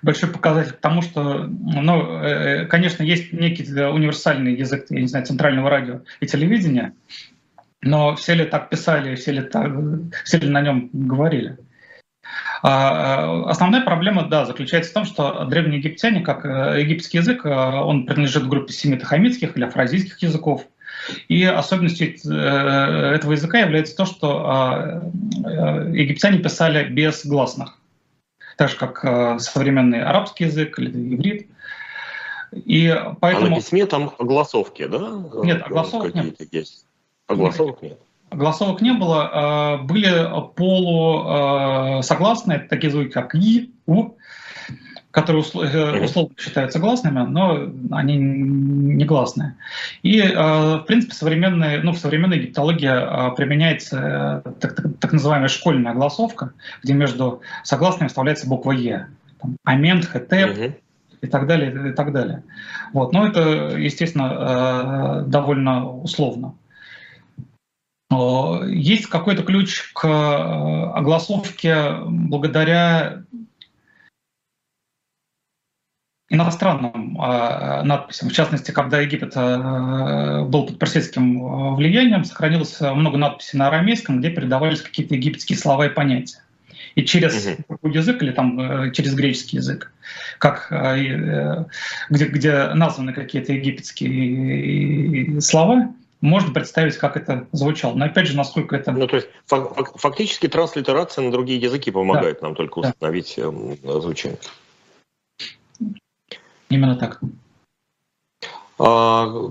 большой 0.00 0.30
показатель 0.30 0.72
к 0.72 0.80
тому, 0.80 1.02
что, 1.02 1.44
ну, 1.44 2.22
э, 2.22 2.64
конечно, 2.64 3.02
есть 3.02 3.34
некий 3.34 3.64
универсальный 3.64 4.54
язык, 4.54 4.86
я 4.88 5.02
не 5.02 5.06
знаю, 5.06 5.26
центрального 5.26 5.68
радио 5.68 6.00
и 6.20 6.26
телевидения, 6.26 6.94
но 7.82 8.16
все 8.16 8.34
ли 8.34 8.46
так 8.46 8.70
писали, 8.70 9.16
все 9.16 9.32
ли, 9.32 9.42
так, 9.42 9.70
все 10.24 10.38
ли 10.38 10.48
на 10.48 10.62
нем 10.62 10.88
говорили. 10.94 11.58
А, 12.62 13.44
а 13.46 13.50
основная 13.50 13.82
проблема, 13.82 14.24
да, 14.24 14.44
заключается 14.44 14.90
в 14.90 14.94
том, 14.94 15.04
что 15.04 15.44
древние 15.44 15.78
египтяне, 15.78 16.20
как 16.20 16.44
э, 16.44 16.80
египетский 16.80 17.18
язык, 17.18 17.44
он 17.44 18.06
принадлежит 18.06 18.44
к 18.44 18.48
группе 18.48 18.72
семитохамитских 18.72 19.56
или 19.56 19.64
афразийских 19.64 20.20
языков. 20.22 20.66
И 21.28 21.44
особенностью 21.44 22.08
этого 22.08 23.32
языка 23.32 23.58
является 23.60 23.96
то, 23.96 24.04
что 24.04 24.44
а, 24.46 25.02
египтяне 25.92 26.38
писали 26.38 26.84
без 26.88 27.24
гласных 27.24 27.80
так 28.60 28.68
же 28.68 28.76
как 28.76 29.02
э, 29.06 29.38
современный 29.38 30.02
арабский 30.02 30.44
язык 30.44 30.78
или 30.78 30.90
иврит. 31.14 31.48
И 32.52 32.94
поэтому... 33.18 33.46
А 33.46 33.48
на 33.48 33.56
письме 33.56 33.86
там 33.86 34.12
огласовки, 34.18 34.84
да? 34.84 35.24
Нет, 35.42 35.62
огласовок 35.62 36.14
нет. 36.14 36.36
Есть. 36.52 36.84
Огласовок 37.26 37.80
нет. 37.80 37.98
Огласовок 38.30 38.80
не 38.80 38.92
было. 38.92 39.78
Э, 39.80 39.84
были 39.84 40.26
полусогласные, 40.54 42.58
э, 42.58 42.68
такие 42.68 42.90
звуки, 42.90 43.08
как 43.08 43.34
«и», 43.34 43.72
«у», 43.86 44.14
которые 45.10 45.42
условно 45.42 46.30
считаются 46.38 46.78
гласными, 46.78 47.26
но 47.26 47.68
они 47.90 48.16
не 48.16 49.04
гласные. 49.04 49.56
И, 50.04 50.22
в 50.22 50.84
принципе, 50.86 51.14
современная, 51.14 51.82
ну, 51.82 51.90
в 51.90 51.98
современной 51.98 52.38
египтологии 52.38 53.34
применяется 53.34 54.44
так, 54.60 54.76
так, 54.76 54.86
так 55.00 55.12
называемая 55.12 55.48
школьная 55.48 55.90
огласовка, 55.90 56.52
где 56.84 56.92
между 56.92 57.40
согласными 57.64 58.06
вставляется 58.06 58.48
буква 58.48 58.70
«е». 58.70 59.08
Там, 59.40 59.56
амент, 59.64 60.04
хетеп, 60.04 60.56
угу. 60.56 60.72
и 61.22 61.26
так 61.26 61.48
далее, 61.48 61.90
и 61.90 61.92
так 61.92 62.12
далее. 62.12 62.44
Вот. 62.92 63.12
Но 63.12 63.26
это, 63.26 63.76
естественно, 63.76 65.24
довольно 65.26 65.90
условно. 65.90 66.54
Есть 68.10 69.06
какой-то 69.06 69.42
ключ 69.44 69.92
к 69.92 70.04
огласовке 70.94 71.92
благодаря 72.06 73.24
иностранным 76.30 77.20
э, 77.20 77.82
надписям. 77.82 78.30
В 78.30 78.32
частности, 78.32 78.70
когда 78.70 79.00
Египет 79.00 79.32
э, 79.34 80.44
был 80.44 80.66
под 80.66 80.78
персидским 80.78 81.44
э, 81.44 81.74
влиянием, 81.74 82.24
сохранилось 82.24 82.80
много 82.80 83.18
надписей 83.18 83.58
на 83.58 83.66
арамейском, 83.66 84.20
где 84.20 84.30
передавались 84.30 84.80
какие-то 84.80 85.16
египетские 85.16 85.58
слова 85.58 85.86
и 85.86 85.90
понятия. 85.90 86.38
И 86.94 87.04
через 87.04 87.46
угу. 87.68 87.88
язык 87.88 88.22
или 88.22 88.30
там 88.30 88.60
э, 88.60 88.92
через 88.92 89.14
греческий 89.14 89.56
язык, 89.56 89.92
как, 90.38 90.68
э, 90.70 91.64
где, 92.08 92.26
где 92.26 92.68
названы 92.74 93.12
какие-то 93.12 93.52
египетские 93.52 95.40
слова, 95.40 95.92
можно 96.20 96.52
представить, 96.52 96.96
как 96.96 97.16
это 97.16 97.46
звучало. 97.52 97.94
Но 97.94 98.04
опять 98.04 98.26
же, 98.26 98.36
насколько 98.36 98.76
это... 98.76 98.92
Ну, 98.92 99.06
то 99.06 99.16
есть 99.16 99.28
фактически 99.46 100.48
транслитерация 100.48 101.24
на 101.24 101.32
другие 101.32 101.60
языки 101.60 101.90
помогает 101.90 102.40
да. 102.40 102.48
нам 102.48 102.54
только 102.54 102.78
установить 102.78 103.34
да. 103.36 104.00
звучание. 104.00 104.38
Именно 106.68 106.96
так. 106.96 107.20
А, 108.78 109.50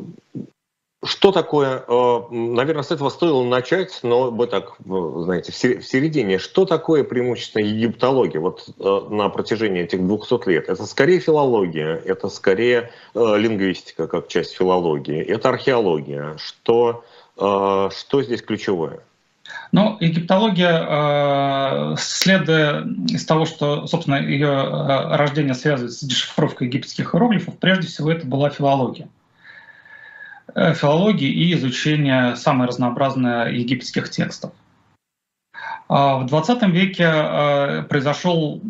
что 1.04 1.32
такое, 1.32 1.84
а, 1.88 2.28
наверное, 2.30 2.84
с 2.84 2.92
этого 2.92 3.10
стоило 3.10 3.44
начать, 3.44 4.00
но 4.04 4.32
вы 4.32 4.48
так, 4.48 4.76
знаете, 4.80 5.52
в 5.52 5.56
середине. 5.86 6.40
Что 6.40 6.66
такое 6.66 7.04
преимущественно 7.04 7.64
египтология 7.64 8.40
вот 8.40 8.68
а, 8.80 9.08
на 9.10 9.30
протяжении 9.30 9.84
этих 9.84 10.06
200 10.06 10.50
лет? 10.50 10.70
Это 10.70 10.86
скорее 10.86 11.20
филология, 11.20 11.96
это 11.96 12.30
скорее 12.30 12.92
лингвистика 13.14 14.08
как 14.08 14.28
часть 14.28 14.54
филологии, 14.54 15.22
это 15.22 15.50
археология. 15.50 16.36
Что, 16.38 17.04
что 17.36 18.24
здесь 18.24 18.42
ключевое? 18.42 19.00
Ну, 19.72 19.98
египтология, 20.00 21.94
э, 21.94 21.96
следуя 21.98 22.88
из 23.08 23.26
того, 23.26 23.46
что, 23.46 23.86
собственно, 23.88 24.16
ее 24.16 24.48
э, 24.48 25.16
рождение 25.16 25.54
связывается 25.54 26.06
с 26.06 26.08
дешифровкой 26.08 26.68
египетских 26.68 27.14
иероглифов, 27.14 27.58
прежде 27.58 27.88
всего 27.88 28.12
это 28.12 28.26
была 28.26 28.50
филология. 28.50 29.08
Филологии 30.56 31.30
и 31.30 31.54
изучения 31.54 32.36
самой 32.36 32.68
разнообразной 32.68 33.58
египетских 33.58 34.10
текстов. 34.10 34.52
В 35.88 36.26
20 36.28 36.64
веке 36.70 37.86
произошел 37.90 38.62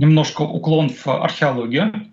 немножко 0.00 0.42
уклон 0.42 0.90
в 0.90 1.06
археологию, 1.06 2.10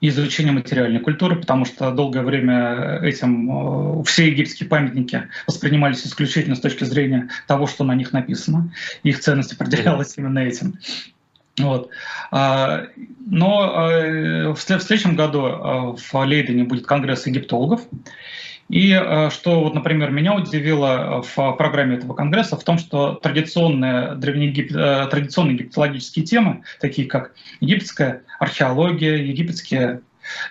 и 0.00 0.08
изучение 0.08 0.52
материальной 0.52 1.00
культуры, 1.00 1.36
потому 1.36 1.64
что 1.64 1.90
долгое 1.90 2.22
время 2.22 3.00
этим 3.02 4.00
э, 4.00 4.04
все 4.04 4.28
египетские 4.28 4.68
памятники 4.68 5.28
воспринимались 5.46 6.06
исключительно 6.06 6.56
с 6.56 6.60
точки 6.60 6.84
зрения 6.84 7.28
того, 7.46 7.66
что 7.66 7.84
на 7.84 7.94
них 7.94 8.12
написано. 8.12 8.72
Их 9.02 9.20
ценность 9.20 9.52
определялась 9.52 10.16
именно 10.16 10.38
этим. 10.38 10.78
Вот. 11.64 11.90
А, 12.30 12.86
но 13.26 13.90
э, 13.90 14.48
в 14.52 14.60
следующем 14.60 15.16
году 15.16 15.46
э, 15.46 15.96
в 15.96 16.24
Лейдене 16.24 16.64
будет 16.64 16.86
конгресс 16.86 17.26
египтологов, 17.26 17.82
и 18.68 18.92
что, 19.30 19.64
вот, 19.64 19.74
например, 19.74 20.12
меня 20.12 20.32
удивило 20.32 21.22
в 21.22 21.52
программе 21.54 21.96
этого 21.96 22.14
конгресса, 22.14 22.56
в 22.56 22.62
том, 22.62 22.78
что 22.78 23.14
традиционные, 23.14 24.14
древнеегип... 24.14 24.70
традиционные 24.70 25.56
египтологические 25.56 26.24
темы, 26.24 26.62
такие 26.80 27.08
как 27.08 27.34
египетская 27.58 28.22
археология, 28.38 29.16
египетские 29.16 30.02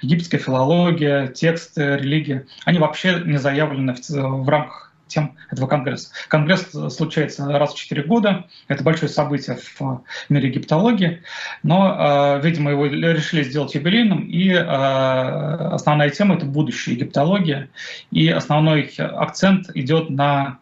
египетская 0.01 0.39
филология, 0.39 1.27
тексты, 1.27 1.97
религия, 1.97 2.45
они 2.65 2.79
вообще 2.79 3.21
не 3.25 3.37
заявлены 3.37 3.93
в, 3.93 4.09
в 4.09 4.49
рамках 4.49 4.88
тем 5.09 5.35
этого 5.51 5.67
конгресса. 5.67 6.09
Конгресс. 6.29 6.69
Случается 6.89 7.45
раз 7.45 7.73
в 7.73 7.77
4 7.77 8.03
года, 8.03 8.45
это 8.67 8.83
большое 8.83 9.09
событие 9.09 9.57
в 9.57 10.03
мире 10.29 10.49
египтологии, 10.49 11.23
но, 11.63 12.37
э, 12.39 12.45
видимо, 12.45 12.71
его 12.71 12.85
решили 12.85 13.43
сделать 13.43 13.75
юбилейным, 13.75 14.21
и 14.21 14.51
э, 14.51 14.61
основная 14.61 16.09
тема— 16.11 16.35
это 16.35 16.45
будущее 16.45 16.95
египтология, 16.95 17.69
и 18.11 18.29
основной 18.29 18.83
акцент 18.97 19.69
идет 19.75 20.09
на 20.09 20.59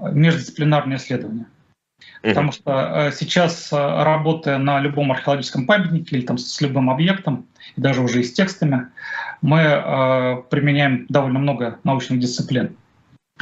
междисциплинарные 0.00 0.96
исследования. 0.96 1.46
Потому 2.22 2.52
что 2.52 3.08
э, 3.08 3.12
сейчас, 3.12 3.72
работая 3.72 4.58
на 4.58 4.78
любом 4.80 5.10
археологическом 5.10 5.66
памятнике 5.66 6.16
или 6.16 6.24
там 6.24 6.38
с 6.38 6.60
любым 6.60 6.88
объектом, 6.88 7.46
и 7.74 7.80
даже 7.80 8.00
уже 8.00 8.20
и 8.20 8.22
с 8.22 8.32
текстами, 8.32 8.88
мы 9.40 10.44
применяем 10.50 11.06
довольно 11.08 11.40
много 11.40 11.80
научных 11.82 12.20
дисциплин 12.20 12.76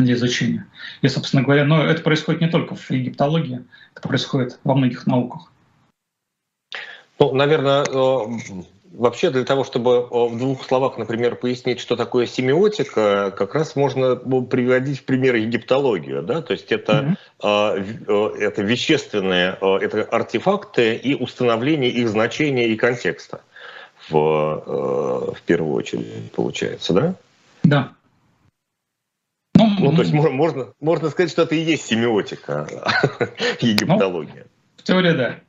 для 0.01 0.15
изучения. 0.15 0.67
И, 1.03 1.09
собственно 1.09 1.43
говоря, 1.43 1.65
но 1.65 1.85
это 1.85 2.03
происходит 2.03 2.41
не 2.41 2.49
только 2.49 2.75
в 2.75 2.91
египтологии, 2.91 3.65
это 3.95 4.09
происходит 4.09 4.59
во 4.65 4.75
многих 4.75 5.07
науках. 5.07 5.53
Ну, 7.19 7.35
наверное, 7.35 7.85
э, 7.85 8.19
вообще 8.93 9.31
для 9.31 9.45
того, 9.45 9.65
чтобы 9.65 9.91
э, 9.91 10.07
в 10.11 10.39
двух 10.39 10.65
словах, 10.65 10.97
например, 10.97 11.37
пояснить, 11.37 11.81
что 11.81 11.97
такое 11.97 12.27
семиотика, 12.27 13.33
как 13.37 13.55
раз 13.55 13.77
можно 13.77 14.19
ну, 14.25 14.43
приводить 14.43 15.01
в 15.01 15.05
пример 15.05 15.35
египтологию. 15.35 16.23
Да? 16.23 16.41
То 16.43 16.53
есть 16.53 16.73
это, 16.73 17.17
mm-hmm. 17.43 18.39
это 18.39 18.63
вещественные 18.63 19.59
это 19.61 20.03
артефакты 20.05 20.97
и 20.97 21.15
установление 21.15 21.91
их 21.91 22.09
значения 22.09 22.69
и 22.69 22.77
контекста 22.77 23.43
в, 24.09 24.15
в 25.37 25.43
первую 25.45 25.75
очередь, 25.75 26.33
получается, 26.33 26.93
да? 26.95 27.15
Да. 27.63 27.93
Ну, 29.81 29.91
ну, 29.91 29.97
то 29.97 30.03
есть 30.03 30.13
можно, 30.13 30.73
можно 30.81 31.11
сказать, 31.11 31.31
что 31.31 31.43
это 31.43 31.55
и 31.55 31.61
есть 31.61 31.87
семиотика, 31.87 32.69
египтология. 33.61 34.45
Ну, 34.45 34.51
в 34.77 34.83
теории, 34.83 35.13
да. 35.13 35.41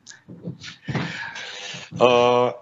А, 1.99 2.55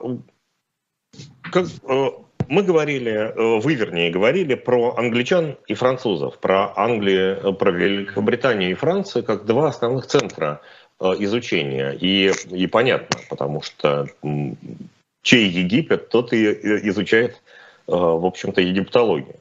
как, 1.44 1.66
а, 1.88 2.10
мы 2.48 2.64
говорили, 2.64 3.10
а, 3.10 3.60
вы 3.60 3.76
вернее 3.76 4.12
говорили 4.12 4.56
про 4.56 4.96
англичан 4.98 5.58
и 5.68 5.74
французов, 5.74 6.40
про 6.40 6.74
Англию, 6.76 7.54
про 7.54 7.72
Великобританию 7.72 8.72
и 8.72 8.76
Францию 8.76 9.24
как 9.24 9.46
два 9.46 9.70
основных 9.70 10.08
центра 10.08 10.62
изучения. 11.00 11.92
И, 11.92 12.32
и 12.52 12.68
понятно, 12.68 13.20
потому 13.30 13.62
что 13.62 14.08
чей 15.22 15.48
Египет, 15.48 16.10
тот 16.10 16.34
и 16.34 16.46
изучает, 16.90 17.42
в 17.88 18.26
общем-то, 18.26 18.60
египтологию 18.60 19.40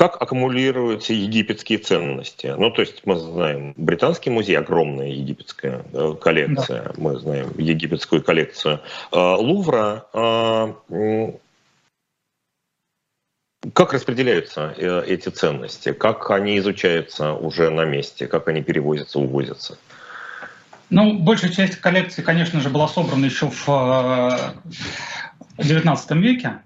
как 0.00 0.16
аккумулируются 0.22 1.12
египетские 1.12 1.76
ценности. 1.76 2.54
Ну, 2.56 2.70
то 2.70 2.80
есть 2.80 3.02
мы 3.04 3.18
знаем 3.18 3.74
британский 3.76 4.30
музей, 4.30 4.56
огромная 4.56 5.08
египетская 5.08 5.84
э, 5.92 6.14
коллекция, 6.18 6.84
да. 6.84 6.92
мы 6.96 7.18
знаем 7.18 7.52
египетскую 7.58 8.22
коллекцию 8.22 8.80
э, 9.12 9.18
Лувра. 9.18 10.06
Э, 10.14 11.32
как 13.74 13.92
распределяются 13.92 14.70
эти 15.06 15.28
ценности? 15.28 15.92
Как 15.92 16.30
они 16.30 16.56
изучаются 16.56 17.34
уже 17.34 17.68
на 17.68 17.84
месте? 17.84 18.26
Как 18.26 18.48
они 18.48 18.62
перевозятся, 18.62 19.18
увозятся? 19.18 19.76
Ну, 20.88 21.18
большая 21.18 21.52
часть 21.52 21.76
коллекции, 21.76 22.22
конечно 22.22 22.62
же, 22.62 22.70
была 22.70 22.88
собрана 22.88 23.26
еще 23.26 23.50
в 23.50 24.54
в 25.60 25.62
XIX 25.62 26.18
веке. 26.18 26.58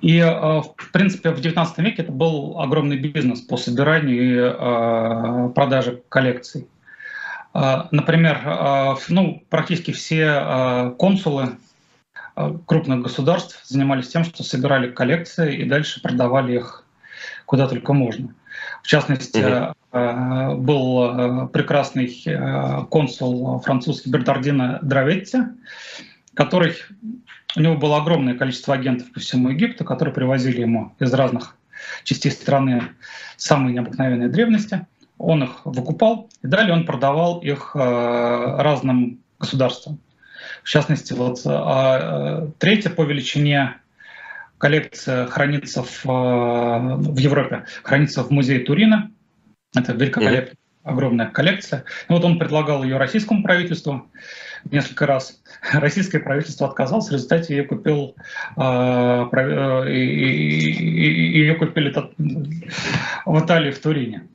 И, 0.00 0.18
э, 0.18 0.30
в 0.30 0.74
принципе, 0.92 1.30
в 1.30 1.40
XIX 1.40 1.66
веке 1.78 2.02
это 2.02 2.12
был 2.12 2.60
огромный 2.60 2.98
бизнес 2.98 3.40
по 3.40 3.56
собиранию 3.56 4.22
и 4.22 4.36
э, 4.36 5.52
продаже 5.54 6.02
коллекций. 6.08 6.66
Э, 7.54 7.84
например, 7.90 8.98
ну, 9.08 9.42
практически 9.48 9.92
все 9.92 10.94
консулы 10.98 11.56
крупных 12.66 13.02
государств 13.02 13.60
занимались 13.64 14.08
тем, 14.08 14.24
что 14.24 14.44
собирали 14.44 14.90
коллекции 14.90 15.56
и 15.56 15.64
дальше 15.64 16.00
продавали 16.00 16.56
их 16.56 16.84
куда 17.46 17.66
только 17.66 17.92
можно. 17.92 18.34
В 18.82 18.86
частности, 18.86 19.74
mm-hmm. 19.92 20.56
был 20.56 21.48
прекрасный 21.48 22.06
консул 22.90 23.58
французский 23.60 24.10
Бернардино 24.10 24.78
Драветти, 24.82 25.38
который 26.34 26.76
у 27.58 27.60
него 27.60 27.76
было 27.76 27.98
огромное 27.98 28.34
количество 28.34 28.74
агентов 28.74 29.12
по 29.12 29.18
всему 29.18 29.48
Египту, 29.50 29.84
которые 29.84 30.14
привозили 30.14 30.60
ему 30.60 30.94
из 31.00 31.12
разных 31.12 31.56
частей 32.04 32.30
страны 32.30 32.82
самые 33.36 33.74
необыкновенные 33.74 34.28
древности. 34.28 34.86
Он 35.18 35.42
их 35.42 35.62
выкупал, 35.64 36.30
и 36.42 36.46
далее 36.46 36.72
он 36.72 36.86
продавал 36.86 37.40
их 37.40 37.72
э, 37.74 37.78
разным 37.78 39.18
государствам. 39.40 39.98
В 40.62 40.68
частности, 40.68 41.12
вот 41.12 41.40
э, 41.44 42.48
третья 42.58 42.90
по 42.90 43.02
величине 43.02 43.74
коллекция 44.58 45.26
хранится 45.26 45.82
в, 45.82 46.06
э, 46.06 46.94
в 46.96 47.18
Европе, 47.18 47.64
хранится 47.82 48.22
в 48.22 48.30
музее 48.30 48.60
Турина. 48.60 49.10
Это 49.74 49.92
великолепная, 49.92 50.54
огромная 50.84 51.26
коллекция. 51.26 51.84
И 52.08 52.12
вот 52.12 52.24
он 52.24 52.38
предлагал 52.38 52.84
ее 52.84 52.98
российскому 52.98 53.42
правительству 53.42 54.06
несколько 54.70 55.06
раз. 55.06 55.40
Российское 55.72 56.20
правительство 56.20 56.68
отказалось, 56.68 57.08
в 57.08 57.12
результате 57.12 57.56
ее 57.56 57.64
купил 57.64 58.14
а, 58.56 59.28
э, 59.32 59.90
ее 59.90 61.54
купили 61.54 61.94
в 63.24 63.38
Италии, 63.44 63.70
в 63.70 63.80
Турине. 63.80 64.26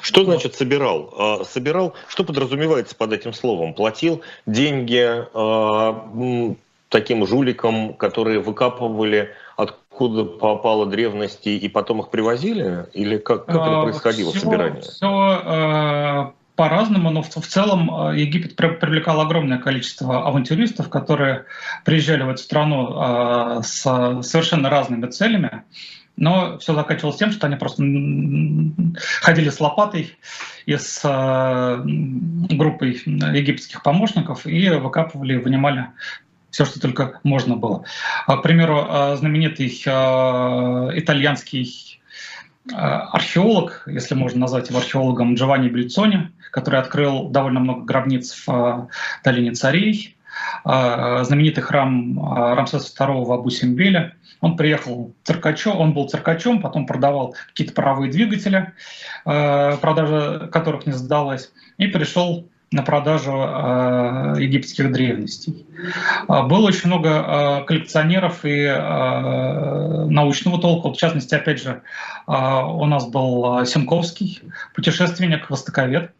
Что 0.00 0.24
значит 0.24 0.54
собирал? 0.54 1.14
А, 1.16 1.44
собирал, 1.44 1.94
что 2.08 2.24
подразумевается 2.24 2.96
под 2.96 3.12
этим 3.12 3.32
словом? 3.32 3.74
Платил 3.74 4.22
деньги 4.46 5.06
а, 5.34 6.56
таким 6.88 7.26
жуликам, 7.26 7.94
которые 7.94 8.40
выкапывали, 8.40 9.30
откуда 9.56 10.24
попало 10.24 10.86
древности, 10.86 11.50
и 11.50 11.68
потом 11.68 12.00
их 12.00 12.10
привозили? 12.10 12.86
Или 12.92 13.18
как, 13.18 13.46
как 13.46 13.56
это 13.56 13.82
происходило, 13.82 14.30
все, 14.30 14.40
собирание? 14.40 14.82
Все 14.82 16.34
по-разному, 16.56 17.10
но 17.10 17.22
в, 17.22 17.28
целом 17.28 18.10
э, 18.10 18.20
Египет 18.20 18.56
привлекал 18.56 19.20
огромное 19.20 19.58
количество 19.58 20.26
авантюристов, 20.26 20.88
которые 20.88 21.46
приезжали 21.84 22.22
в 22.22 22.28
эту 22.28 22.42
страну 22.42 23.58
э, 23.58 23.62
с 23.62 23.82
совершенно 24.22 24.70
разными 24.70 25.06
целями, 25.06 25.64
но 26.16 26.58
все 26.58 26.74
заканчивалось 26.74 27.16
тем, 27.16 27.32
что 27.32 27.48
они 27.48 27.56
просто 27.56 27.82
ходили 29.20 29.50
с 29.50 29.58
лопатой 29.58 30.16
и 30.66 30.76
с 30.76 31.00
э, 31.02 31.82
группой 32.54 33.02
египетских 33.04 33.82
помощников 33.82 34.46
и 34.46 34.70
выкапывали, 34.70 35.36
вынимали 35.36 35.88
все, 36.50 36.64
что 36.64 36.78
только 36.78 37.18
можно 37.24 37.56
было. 37.56 37.82
К 38.28 38.36
примеру, 38.36 39.16
знаменитый 39.16 39.66
итальянский 39.66 42.00
археолог, 42.72 43.82
если 43.86 44.14
можно 44.14 44.40
назвать 44.40 44.70
его 44.70 44.78
археологом, 44.78 45.34
Джованни 45.34 45.68
Бельцони, 45.68 46.30
который 46.50 46.80
открыл 46.80 47.28
довольно 47.28 47.60
много 47.60 47.82
гробниц 47.82 48.32
в 48.46 48.48
э, 48.48 48.86
долине 49.22 49.52
царей, 49.52 50.16
э, 50.64 51.24
знаменитый 51.24 51.62
храм 51.62 52.18
э, 52.18 52.54
Рамсеса 52.54 52.94
II 53.04 53.24
в 53.24 53.32
Абу-Симбеле. 53.32 54.14
Он 54.40 54.56
приехал 54.56 55.14
циркачом, 55.24 55.78
он 55.78 55.92
был 55.92 56.08
циркачом, 56.08 56.62
потом 56.62 56.86
продавал 56.86 57.34
какие-то 57.48 57.74
паровые 57.74 58.10
двигатели, 58.10 58.72
продажа 59.24 60.50
которых 60.52 60.84
не 60.84 60.92
сдалась, 60.92 61.50
и 61.78 61.86
пришел 61.86 62.46
на 62.74 62.82
продажу 62.82 63.32
э, 63.32 64.34
египетских 64.40 64.90
древностей. 64.90 65.64
Э, 66.28 66.42
было 66.42 66.66
очень 66.66 66.88
много 66.88 67.08
э, 67.08 67.64
коллекционеров 67.66 68.44
и 68.44 68.62
э, 68.62 70.06
научного 70.06 70.60
толка. 70.60 70.88
Вот, 70.88 70.96
в 70.96 71.00
частности, 71.00 71.34
опять 71.36 71.62
же, 71.62 71.82
э, 72.26 72.32
у 72.32 72.84
нас 72.86 73.06
был 73.06 73.64
Симковский, 73.64 74.42
путешественник, 74.74 75.50
востоковед, 75.50 76.10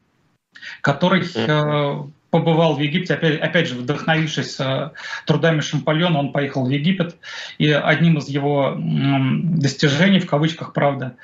который 0.81 1.25
э, 1.35 2.03
побывал 2.31 2.77
в 2.77 2.81
Египте, 2.81 3.15
опять, 3.15 3.41
опять 3.41 3.69
же, 3.69 3.75
вдохновившись 3.75 4.61
э, 4.61 4.91
трудами 5.27 5.61
Шампальона, 5.61 6.21
он 6.21 6.33
поехал 6.33 6.65
в 6.65 6.71
Египет, 6.71 7.17
и 7.59 7.71
одним 7.73 8.19
из 8.19 8.29
его 8.29 8.77
достижений, 8.79 10.21
в 10.21 10.29
кавычках, 10.29 10.73
правда, 10.73 11.17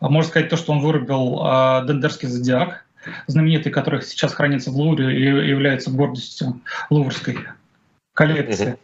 можно 0.00 0.30
сказать 0.30 0.48
то, 0.48 0.56
что 0.56 0.72
он 0.72 0.80
вырубил 0.80 1.38
э, 1.44 1.86
Дендерский 1.86 2.28
зодиак, 2.28 2.86
знаменитый, 3.26 3.72
который 3.72 4.02
сейчас 4.02 4.34
хранится 4.34 4.70
в 4.70 4.76
Лувре 4.76 5.16
и 5.16 5.48
является 5.48 5.90
гордостью 5.90 6.60
луврской 6.90 7.38
коллекции. 8.14 8.78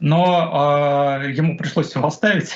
Но 0.00 1.20
э, 1.22 1.32
ему 1.32 1.58
пришлось 1.58 1.94
его 1.94 2.06
оставить. 2.06 2.52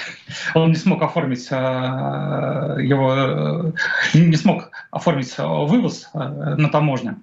Он 0.55 0.71
не 0.71 0.77
смог 0.77 1.03
оформить 1.03 1.49
э, 1.51 1.55
его, 1.55 3.15
э, 3.15 3.73
не 4.15 4.37
смог 4.37 4.71
оформить 4.91 5.37
вывоз 5.37 6.09
э, 6.15 6.19
на 6.19 6.69
таможне. 6.69 7.17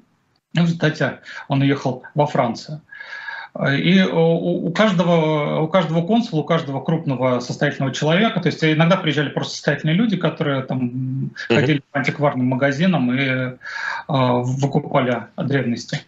В 0.54 0.60
результате 0.60 1.20
он 1.48 1.62
уехал 1.62 2.04
во 2.16 2.26
Францию. 2.26 2.82
И 3.68 4.02
у 4.02 4.72
каждого, 4.72 5.60
у 5.60 5.68
каждого 5.68 6.06
консула, 6.06 6.42
у 6.42 6.44
каждого 6.46 6.82
крупного 6.82 7.42
состоятельного 7.42 7.94
человека, 7.94 8.40
то 8.40 8.48
есть 8.48 8.64
иногда 8.64 8.96
приезжали 8.96 9.30
просто 9.30 9.56
состоятельные 9.56 9.96
люди, 9.96 10.16
которые 10.16 10.62
там 10.62 10.80
mm-hmm. 11.50 11.56
ходили 11.56 11.84
по 11.92 12.00
антикварным 12.00 12.46
магазинам 12.46 13.14
и 13.14 13.20
э, 13.20 13.56
выкупали 14.08 15.24
древности. 15.36 16.00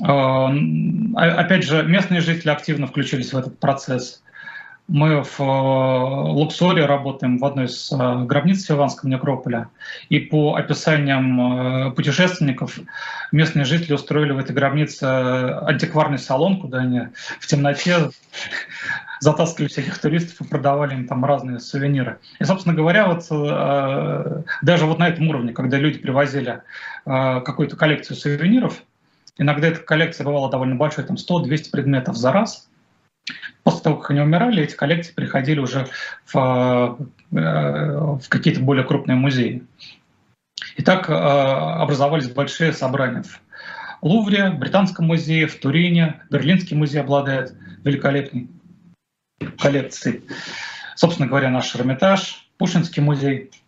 Э, 0.00 0.46
опять 1.14 1.64
же, 1.64 1.82
местные 1.82 2.22
жители 2.22 2.48
активно 2.48 2.86
включились 2.86 3.34
в 3.34 3.36
этот 3.36 3.58
процесс. 3.58 4.22
Мы 4.92 5.22
в 5.24 5.40
э, 5.40 5.42
Луксоре 5.42 6.84
работаем 6.84 7.38
в 7.38 7.44
одной 7.46 7.64
из 7.64 7.90
э, 7.90 8.24
гробниц 8.26 8.70
Иванского 8.70 9.08
некрополя. 9.08 9.70
И 10.10 10.18
по 10.20 10.56
описаниям 10.56 11.86
э, 11.88 11.90
путешественников, 11.92 12.78
местные 13.32 13.64
жители 13.64 13.94
устроили 13.94 14.32
в 14.32 14.38
этой 14.38 14.54
гробнице 14.54 15.04
антикварный 15.04 16.18
салон, 16.18 16.60
куда 16.60 16.80
они 16.80 17.08
в 17.40 17.46
темноте 17.46 18.10
затаскивали 19.20 19.68
всяких 19.68 19.98
туристов 19.98 20.42
и 20.42 20.44
продавали 20.44 20.92
им 20.92 21.08
там 21.08 21.24
разные 21.24 21.58
сувениры. 21.58 22.18
И, 22.38 22.44
собственно 22.44 22.74
говоря, 22.74 23.06
вот 23.06 23.26
даже 24.60 24.84
вот 24.84 24.98
на 24.98 25.08
этом 25.08 25.26
уровне, 25.26 25.54
когда 25.54 25.78
люди 25.78 26.00
привозили 26.00 26.60
какую-то 27.06 27.76
коллекцию 27.76 28.18
сувениров, 28.18 28.82
иногда 29.38 29.68
эта 29.68 29.80
коллекция 29.80 30.26
бывала 30.26 30.50
довольно 30.50 30.74
большой, 30.74 31.04
там 31.04 31.16
100-200 31.16 31.70
предметов 31.70 32.16
за 32.16 32.30
раз– 32.30 32.68
После 33.62 33.80
того, 33.82 33.96
как 33.96 34.10
они 34.10 34.20
умирали, 34.20 34.62
эти 34.62 34.74
коллекции 34.74 35.12
приходили 35.12 35.60
уже 35.60 35.88
в, 36.26 36.36
э, 36.36 37.36
в 37.36 38.28
какие-то 38.28 38.60
более 38.60 38.84
крупные 38.84 39.16
музеи. 39.16 39.64
И 40.76 40.82
так 40.82 41.08
э, 41.08 41.12
образовались 41.12 42.28
большие 42.28 42.72
собрания 42.72 43.22
в 43.22 43.40
Лувре, 44.02 44.50
Британском 44.50 45.06
музее, 45.06 45.46
в 45.46 45.58
Турине. 45.60 46.22
Берлинский 46.30 46.76
музей 46.76 47.00
обладает 47.00 47.54
великолепной 47.84 48.48
коллекцией. 49.58 50.22
Собственно 50.96 51.28
говоря, 51.28 51.50
наш 51.50 51.74
Эрмитаж, 51.76 52.48
Пушинский 52.58 53.02
музей– 53.02 53.50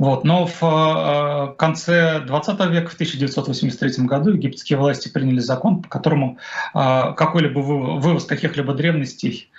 вот. 0.00 0.24
Но 0.24 0.46
в 0.46 0.62
э, 0.62 1.54
конце 1.58 2.20
20 2.20 2.60
века, 2.70 2.88
в 2.88 2.94
1983 2.94 4.06
году, 4.06 4.30
египетские 4.30 4.78
власти 4.78 5.10
приняли 5.10 5.40
закон, 5.40 5.82
по 5.82 5.90
которому 5.90 6.38
э, 6.74 7.12
какой-либо 7.14 7.58
вывоз 7.58 8.24
каких-либо 8.24 8.72
древностей 8.72 9.50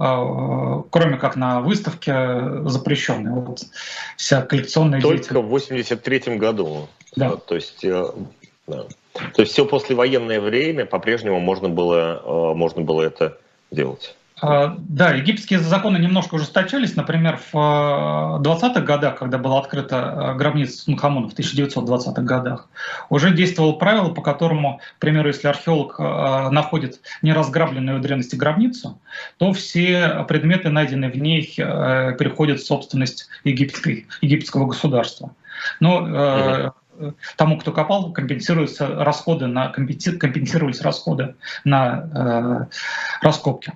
э, 0.00 0.82
кроме 0.90 1.16
как 1.16 1.36
на 1.36 1.60
выставке, 1.60 2.12
запрещенный. 2.64 3.30
Вот 3.30 3.62
вся 4.16 4.42
коллекционная 4.42 5.00
Только 5.00 5.18
деятельность. 5.18 5.46
в 5.46 5.48
83 5.48 6.38
году. 6.38 6.88
Да. 7.14 7.36
То 7.36 7.54
есть, 7.54 7.86
да. 7.86 8.14
То 8.66 9.42
есть 9.42 9.52
все 9.52 9.64
послевоенное 9.64 10.40
время 10.40 10.86
по-прежнему 10.86 11.38
можно 11.38 11.68
было, 11.68 12.52
можно 12.56 12.82
было 12.82 13.02
это 13.02 13.38
делать. 13.70 14.16
А, 14.46 14.76
да, 14.78 15.12
египетские 15.12 15.58
законы 15.60 15.96
немножко 15.96 16.34
ужесточались. 16.34 16.96
Например, 16.96 17.40
в 17.50 17.54
20-х 17.54 18.80
э, 18.80 18.82
годах, 18.82 19.18
когда 19.18 19.38
была 19.38 19.58
открыта 19.58 19.96
э, 19.96 20.36
гробница 20.36 20.84
Тутанхамона 20.84 21.30
в 21.30 21.32
1920-х 21.32 22.20
годах, 22.20 22.68
уже 23.08 23.32
действовало 23.32 23.72
правило, 23.72 24.10
по 24.10 24.20
которому, 24.20 24.80
к 24.98 25.00
примеру, 25.00 25.28
если 25.28 25.48
археолог 25.48 25.98
э, 25.98 26.50
находит 26.50 27.00
неразграбленную 27.22 28.00
древности 28.00 28.36
гробницу, 28.36 29.00
то 29.38 29.54
все 29.54 30.26
предметы, 30.28 30.68
найденные 30.68 31.10
в 31.10 31.16
ней, 31.16 31.54
переходят 31.56 32.60
в 32.60 32.66
собственность 32.66 33.28
египетской, 33.44 34.06
египетского 34.20 34.66
государства. 34.66 35.34
Но 35.80 36.72
тому, 37.36 37.58
кто 37.58 37.72
копал, 37.72 38.12
компенсируются 38.12 38.86
расходы 38.86 39.46
на, 39.46 39.68
компенсировались 39.68 40.80
расходы 40.80 41.34
на 41.64 42.68
э, 43.22 43.24
раскопки. 43.24 43.72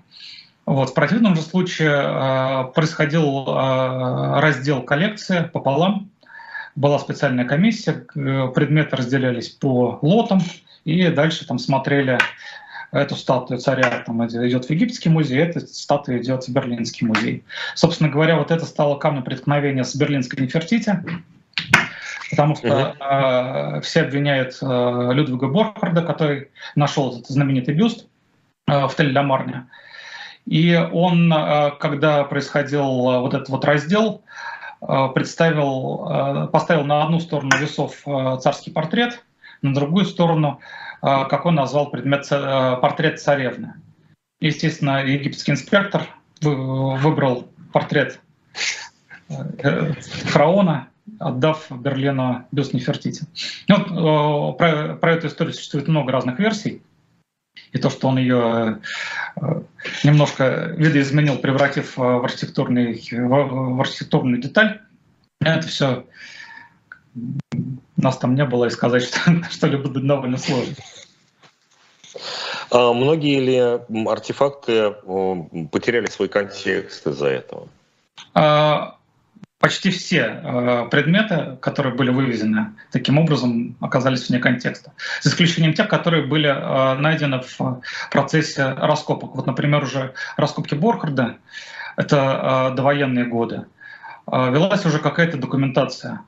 Вот. 0.68 0.90
В 0.90 0.94
противном 0.94 1.34
же 1.34 1.40
случае 1.40 1.88
э, 1.90 2.64
происходил 2.74 3.46
э, 3.48 4.40
раздел 4.40 4.82
коллекции 4.82 5.48
пополам. 5.50 6.10
Была 6.76 6.98
специальная 6.98 7.46
комиссия, 7.46 8.06
предметы 8.12 8.96
разделялись 8.96 9.48
по 9.48 9.98
лотам, 10.02 10.40
и 10.84 11.08
дальше 11.08 11.46
там 11.46 11.58
смотрели 11.58 12.18
эту 12.92 13.16
статую 13.16 13.60
царя 13.60 14.02
там 14.04 14.26
идет 14.26 14.66
в 14.66 14.70
Египетский 14.70 15.08
музей, 15.08 15.38
эта 15.38 15.60
статуя 15.60 16.18
идет 16.18 16.44
в 16.44 16.52
Берлинский 16.52 17.06
музей. 17.06 17.44
Собственно 17.74 18.10
говоря, 18.10 18.36
вот 18.36 18.50
это 18.50 18.66
стало 18.66 18.98
камнем 18.98 19.24
преткновения 19.24 19.84
с 19.84 19.96
Берлинской 19.96 20.44
Нефертити, 20.44 21.02
потому 22.30 22.56
что 22.56 22.94
э, 23.00 23.80
все 23.80 24.02
обвиняют 24.02 24.58
э, 24.60 25.10
Людвига 25.14 25.48
Борхарда, 25.48 26.02
который 26.02 26.50
нашел 26.74 27.12
этот 27.12 27.26
знаменитый 27.28 27.74
бюст 27.74 28.06
э, 28.66 28.86
в 28.86 28.94
Тель-Дамарне. 28.98 29.64
И 30.48 30.74
он, 30.74 31.30
э, 31.30 31.72
когда 31.78 32.24
происходил 32.24 32.82
э, 32.82 33.20
вот 33.20 33.34
этот 33.34 33.50
вот 33.50 33.66
раздел, 33.66 34.22
э, 34.80 35.08
представил, 35.14 36.48
поставил 36.50 36.84
на 36.84 37.04
одну 37.04 37.20
сторону 37.20 37.50
весов 37.58 38.02
царский 38.40 38.70
портрет, 38.70 39.22
на 39.60 39.74
другую 39.74 40.06
сторону, 40.06 40.60
как 41.00 41.46
он 41.46 41.56
назвал 41.56 41.90
предмет, 41.90 42.28
портрет 42.28 43.20
царевны. 43.20 43.74
Естественно, 44.40 45.04
египетский 45.04 45.52
инспектор 45.52 46.06
выбрал 46.40 47.48
портрет 47.72 48.20
фараона, 49.28 50.88
отдав 51.18 51.66
Берлину 51.70 52.46
бюст 52.52 52.72
Нефертити. 52.72 53.26
Ну, 53.66 54.54
про, 54.54 54.94
про 54.94 55.12
эту 55.12 55.26
историю 55.26 55.54
существует 55.54 55.88
много 55.88 56.12
разных 56.12 56.38
версий 56.38 56.82
и 57.72 57.78
то, 57.78 57.90
что 57.90 58.08
он 58.08 58.18
ее 58.18 58.80
э, 59.36 59.62
немножко 60.04 60.74
видоизменил, 60.76 61.38
превратив 61.38 61.96
в, 61.96 62.24
архитектурный, 62.24 63.00
в 63.10 63.80
архитектурную 63.80 64.40
деталь, 64.40 64.80
это 65.40 65.66
все 65.66 66.04
нас 67.96 68.18
там 68.18 68.34
не 68.34 68.44
было, 68.44 68.66
и 68.66 68.70
сказать 68.70 69.04
что, 69.04 69.20
что-либо 69.50 69.88
довольно 69.88 70.38
сложно. 70.38 70.74
А 72.70 72.92
многие 72.92 73.40
ли 73.40 74.06
артефакты 74.08 74.90
потеряли 75.70 76.06
свой 76.06 76.28
контекст 76.28 77.06
из-за 77.06 77.28
этого? 77.28 77.68
А, 78.34 78.97
почти 79.58 79.90
все 79.90 80.40
э, 80.42 80.88
предметы, 80.90 81.56
которые 81.60 81.94
были 81.94 82.10
вывезены 82.10 82.74
таким 82.92 83.18
образом, 83.18 83.76
оказались 83.80 84.28
вне 84.28 84.38
контекста. 84.38 84.92
За 85.20 85.30
исключением 85.30 85.74
тех, 85.74 85.88
которые 85.88 86.24
были 86.24 86.48
э, 86.48 86.94
найдены 86.98 87.40
в 87.40 87.80
процессе 88.10 88.68
раскопок. 88.68 89.34
Вот, 89.34 89.46
например, 89.46 89.82
уже 89.82 90.14
раскопки 90.36 90.74
Борхарда, 90.74 91.38
это 91.96 92.70
э, 92.70 92.76
довоенные 92.76 93.24
годы, 93.24 93.66
э, 94.30 94.52
велась 94.52 94.86
уже 94.86 95.00
какая-то 95.00 95.38
документация 95.38 96.20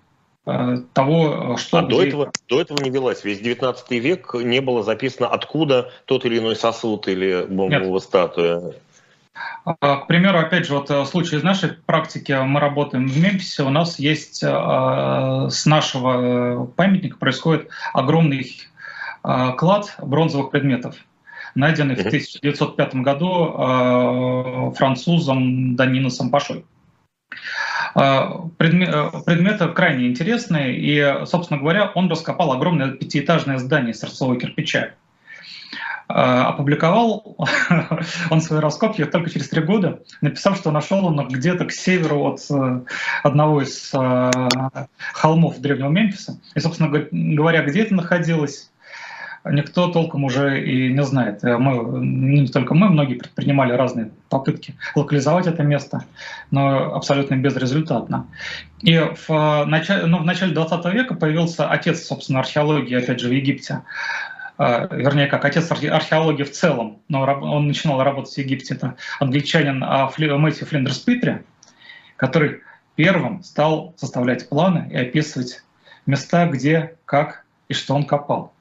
э, 0.47 0.79
того, 0.93 1.57
что... 1.57 1.79
А 1.79 1.83
до, 1.83 2.03
этого, 2.03 2.33
до 2.49 2.61
этого 2.61 2.83
не 2.83 2.91
велась. 2.91 3.23
Весь 3.23 3.39
19 3.39 3.91
век 3.93 4.35
не 4.35 4.61
было 4.61 4.83
записано, 4.83 5.29
откуда 5.29 5.93
тот 6.07 6.25
или 6.25 6.39
иной 6.39 6.57
сосуд 6.57 7.07
или 7.07 7.47
бомбовая 7.49 8.01
статуя. 8.01 8.75
А, 9.65 9.97
к 9.97 10.07
примеру, 10.07 10.39
опять 10.39 10.67
же, 10.67 10.75
вот 10.75 10.91
э, 10.91 11.05
случай 11.05 11.37
из 11.37 11.43
нашей 11.43 11.71
практики, 11.71 12.33
мы 12.33 12.61
работаем 12.61 13.07
в 13.07 13.17
Мемфисе, 13.17 13.63
у 13.63 13.71
нас 13.71 13.99
есть 13.99 14.43
э, 14.43 14.47
с 14.47 15.67
нашего 15.67 16.65
э, 16.65 16.67
памятника 16.77 17.19
происходит 17.19 17.69
огромный 17.93 18.57
клад 19.23 19.97
бронзовых 19.99 20.51
предметов, 20.51 20.97
найденный 21.55 21.95
в 21.95 21.99
1905 21.99 22.95
году 22.95 24.73
французом 24.79 25.77
Даниносом 25.77 26.31
Пашой. 26.31 26.65
Предметы 27.93 29.69
крайне 29.75 30.07
интересные, 30.07 30.75
и, 30.75 31.27
собственно 31.27 31.61
говоря, 31.61 31.93
он 31.95 32.09
раскопал 32.09 32.55
огромное 32.55 32.93
пятиэтажное 32.93 33.59
здание 33.59 33.93
из 33.93 34.01
торцового 34.01 34.41
кирпича. 34.41 34.79
Э, 34.79 34.93
опубликовал 36.13 37.37
он 38.31 38.41
свои 38.41 38.61
раскопки 38.61 39.05
только 39.05 39.31
через 39.31 39.49
три 39.49 39.63
года, 39.63 40.01
написав, 40.21 40.57
что 40.57 40.71
нашел 40.71 41.05
он 41.07 41.29
где-то 41.29 41.65
к 41.67 41.73
северу 41.73 42.25
от 42.25 42.41
э, 42.51 42.81
одного 43.23 43.63
из 43.63 43.91
э, 43.95 44.31
холмов 45.13 45.59
древнего 45.59 45.89
Мемфиса. 45.89 46.41
И, 46.55 46.61
собственно 46.61 46.91
говоря, 47.11 47.63
где 47.63 47.83
это 47.83 47.95
находилось, 47.95 48.71
никто 49.45 49.89
толком 49.89 50.25
уже 50.25 50.63
и 50.63 50.93
не 50.93 51.03
знает. 51.03 51.43
Мы, 51.43 52.05
не 52.05 52.49
только 52.49 52.75
мы, 52.75 52.89
многие 52.91 53.15
предпринимали 53.15 53.73
разные 53.73 54.11
попытки 54.29 54.75
локализовать 54.95 55.47
это 55.47 55.63
место, 55.63 56.05
но 56.51 56.95
абсолютно 56.95 57.37
безрезультатно. 57.37 58.27
И 58.83 58.99
в 58.99 59.65
начале, 59.67 60.07
ну, 60.07 60.19
в 60.19 60.25
начале 60.25 60.53
20 60.53 60.85
века 60.95 61.15
появился 61.15 61.69
отец, 61.69 62.05
собственно, 62.05 62.41
археологии, 62.41 62.97
опять 62.97 63.21
же, 63.21 63.29
в 63.29 63.33
Египте, 63.33 63.83
вернее, 64.61 65.27
как 65.27 65.45
отец 65.47 65.71
археологии 65.71 66.43
в 66.43 66.53
целом, 66.53 67.01
но 67.09 67.23
он 67.23 67.67
начинал 67.67 68.03
работать 68.03 68.35
в 68.35 68.39
Египте, 68.39 68.75
это 68.75 68.97
англичанин 69.19 69.83
а, 69.83 70.11
Мэтью 70.19 70.67
Флиндерс 70.67 70.99
Питри, 70.99 71.39
который 72.17 72.61
первым 72.95 73.43
стал 73.43 73.95
составлять 73.97 74.51
планы 74.51 74.91
и 74.93 74.97
описывать 74.97 75.63
места, 76.05 76.47
где, 76.47 76.97
как 77.07 77.47
и 77.69 77.75
что 77.75 77.95
он 77.95 78.05
копал. 78.05 78.53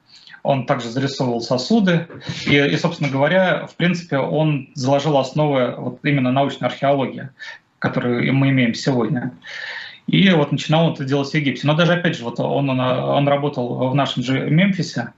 Он 0.42 0.64
также 0.64 0.88
зарисовывал 0.88 1.42
сосуды, 1.42 2.08
и, 2.46 2.56
и 2.56 2.76
собственно 2.78 3.10
говоря, 3.10 3.66
в 3.66 3.74
принципе, 3.76 4.16
он 4.16 4.70
заложил 4.74 5.18
основы 5.18 5.74
вот 5.76 5.98
именно 6.02 6.32
научной 6.32 6.68
археологии, 6.68 7.28
которую 7.78 8.32
мы 8.32 8.48
имеем 8.48 8.72
сегодня. 8.72 9.32
И 10.06 10.30
вот 10.30 10.50
начинал 10.50 10.86
он 10.86 10.92
это 10.94 11.04
делать 11.04 11.30
в 11.30 11.34
Египте. 11.34 11.66
Но 11.66 11.74
даже, 11.74 11.92
опять 11.92 12.16
же, 12.16 12.24
вот 12.24 12.40
он, 12.40 12.70
он, 12.70 12.80
он 12.80 13.28
работал 13.28 13.90
в 13.90 13.94
нашем 13.94 14.22
же 14.22 14.48
Мемфисе, 14.48 15.12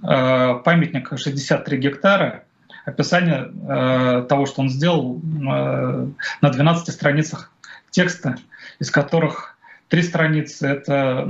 памятник 0.00 1.12
63 1.16 1.78
гектара, 1.78 2.44
описание 2.84 3.50
э, 3.68 4.26
того, 4.28 4.46
что 4.46 4.62
он 4.62 4.70
сделал 4.70 5.20
э, 5.20 6.06
на 6.40 6.50
12 6.50 6.94
страницах 6.94 7.52
текста, 7.90 8.36
из 8.78 8.90
которых 8.90 9.56
три 9.88 10.02
страницы— 10.02 10.66
это 10.68 11.28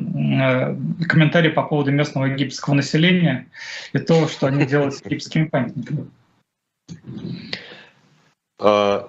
комментарии 1.08 1.50
по 1.50 1.64
поводу 1.64 1.90
местного 1.90 2.26
египетского 2.26 2.74
населения 2.74 3.48
и 3.92 3.98
то, 3.98 4.28
что 4.28 4.46
они 4.46 4.64
делают 4.64 4.94
с 4.94 5.00
египетскими 5.00 5.44
памятниками. 5.46 6.08
А, 8.64 9.08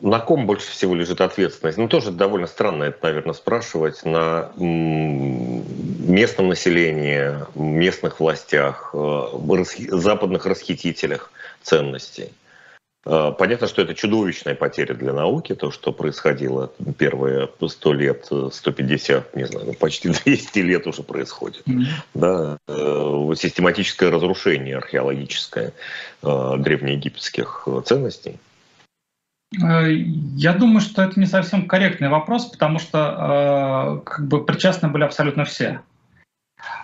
на 0.00 0.18
ком 0.18 0.46
больше 0.46 0.70
всего 0.70 0.94
лежит 0.94 1.22
ответственность? 1.22 1.78
Ну, 1.78 1.88
тоже 1.88 2.10
довольно 2.10 2.46
странно 2.46 2.84
это, 2.84 2.98
наверное, 3.06 3.32
спрашивать. 3.32 4.04
На 4.04 4.52
местном 6.10 6.48
населении, 6.48 7.34
местных 7.54 8.20
властях, 8.20 8.90
э, 8.92 9.64
западных 9.90 10.46
расхитителях 10.46 11.30
ценностей. 11.62 12.32
А, 13.06 13.32
понятно, 13.32 13.66
что 13.66 13.82
это 13.82 13.94
чудовищная 13.94 14.54
потеря 14.54 14.94
для 14.94 15.12
науки, 15.12 15.54
то, 15.54 15.70
что 15.70 15.92
происходило 15.92 16.72
первые 16.98 17.48
100 17.66 17.92
лет, 17.94 18.28
150, 18.52 19.36
не 19.36 19.44
знаю, 19.44 19.66
ну, 19.66 19.72
почти 19.74 20.08
200 20.24 20.58
лет 20.58 20.86
уже 20.86 21.02
происходит. 21.02 21.66
Mm-hmm. 21.66 21.84
Да, 22.14 22.58
э, 22.68 23.34
систематическое 23.36 24.10
разрушение 24.10 24.76
археологическое 24.76 25.72
э, 26.22 26.54
древнеегипетских 26.58 27.66
ценностей. 27.84 28.38
Э, 29.58 29.90
я 29.90 30.52
думаю, 30.52 30.80
что 30.80 31.02
это 31.02 31.18
не 31.18 31.26
совсем 31.26 31.66
корректный 31.66 32.08
вопрос, 32.08 32.46
потому 32.46 32.78
что 32.78 34.00
э, 34.02 34.04
как 34.04 34.28
бы 34.28 34.44
причастны 34.44 34.88
были 34.88 35.04
абсолютно 35.04 35.44
все. 35.44 35.80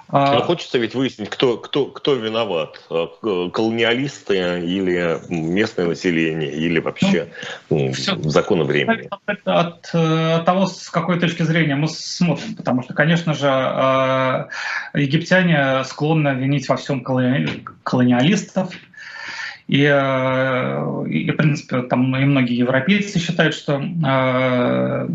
А, 0.09 0.35
Но 0.35 0.43
хочется 0.43 0.79
ведь 0.79 0.95
выяснить, 0.95 1.31
кто, 1.31 1.57
кто, 1.57 1.87
кто 1.87 2.15
виноват. 2.15 2.81
Э, 2.91 3.07
колониалисты 3.53 4.37
или 4.65 5.21
местное 5.29 5.87
население, 5.87 6.53
или 6.53 6.79
вообще 6.79 7.29
ну, 7.71 7.93
все 7.93 8.17
законы 8.23 8.65
времени. 8.65 9.09
От, 9.11 9.41
от, 9.45 9.95
от 9.95 10.45
того, 10.45 10.67
с 10.67 10.91
какой 10.91 11.19
точки 11.19 11.43
зрения 11.43 11.75
мы 11.75 11.89
смотрим. 11.89 12.55
Потому 12.55 12.83
что, 12.83 12.95
конечно 12.95 13.35
же, 13.35 14.49
египтяне 14.95 15.83
склонны 15.85 16.29
винить 16.29 16.69
во 16.69 16.77
всем 16.77 17.03
колониалистов, 17.03 18.73
и, 19.67 19.83
э, 19.83 21.07
и, 21.09 21.31
в 21.31 21.37
принципе, 21.37 21.83
там 21.83 22.17
и 22.17 22.25
многие 22.25 22.57
европейцы 22.57 23.19
считают, 23.19 23.55
что 23.55 23.81
э, 23.81 25.09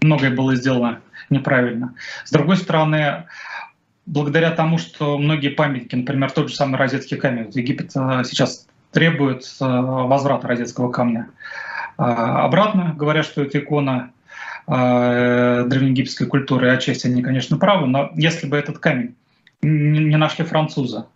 многое 0.00 0.30
было 0.30 0.54
сделано 0.54 1.00
неправильно. 1.30 1.94
С 2.24 2.30
другой 2.30 2.56
стороны, 2.56 3.24
благодаря 4.08 4.50
тому, 4.50 4.78
что 4.78 5.18
многие 5.18 5.50
памятники, 5.50 5.94
например, 5.94 6.30
тот 6.30 6.48
же 6.48 6.56
самый 6.56 6.76
розетский 6.76 7.16
камень, 7.16 7.50
Египет 7.54 7.92
э, 7.94 8.24
сейчас 8.24 8.66
требует 8.92 9.44
возврата 9.60 10.48
розетского 10.48 10.90
камня 10.90 11.28
обратно, 11.98 12.94
говоря, 12.96 13.22
что 13.22 13.42
это 13.42 13.58
икона 13.58 14.12
древнеегипетской 14.66 16.26
культуры, 16.26 16.68
и 16.68 16.70
отчасти 16.70 17.06
они, 17.06 17.22
конечно, 17.22 17.58
правы, 17.58 17.86
но 17.86 18.10
если 18.14 18.46
бы 18.46 18.56
этот 18.56 18.78
камень 18.78 19.14
не 19.60 20.16
нашли 20.16 20.44
француза, 20.44 21.06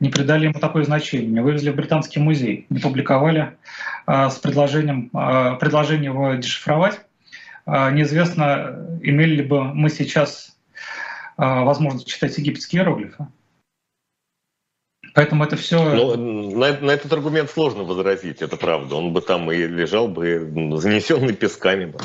не 0.00 0.10
придали 0.10 0.44
ему 0.44 0.58
такое 0.60 0.84
значение, 0.84 1.28
не 1.28 1.40
вывезли 1.40 1.70
в 1.70 1.76
Британский 1.76 2.20
музей, 2.20 2.66
не 2.70 2.78
публиковали 2.78 3.56
э, 4.06 4.30
с 4.30 4.36
предложением, 4.36 5.10
э, 5.12 5.56
предложение 5.58 6.06
его 6.06 6.34
дешифровать. 6.34 7.00
Э, 7.66 7.90
неизвестно, 7.90 8.98
имели 9.02 9.36
ли 9.36 9.42
бы 9.42 9.64
мы 9.64 9.90
сейчас 9.90 10.56
э, 10.56 10.57
возможность 11.38 12.08
читать 12.08 12.36
египетские 12.36 12.82
иероглифы. 12.82 13.28
Поэтому 15.14 15.44
это 15.44 15.56
все... 15.56 15.82
Ну, 15.82 16.16
на, 16.56 16.78
на 16.78 16.90
этот 16.92 17.12
аргумент 17.12 17.50
сложно 17.50 17.82
возразить, 17.82 18.42
это 18.42 18.56
правда. 18.56 18.96
Он 18.96 19.12
бы 19.12 19.20
там 19.20 19.50
и 19.50 19.56
лежал 19.56 20.06
бы 20.06 20.38
занесенный 20.76 21.34
песками 21.34 21.86
бы 21.86 21.98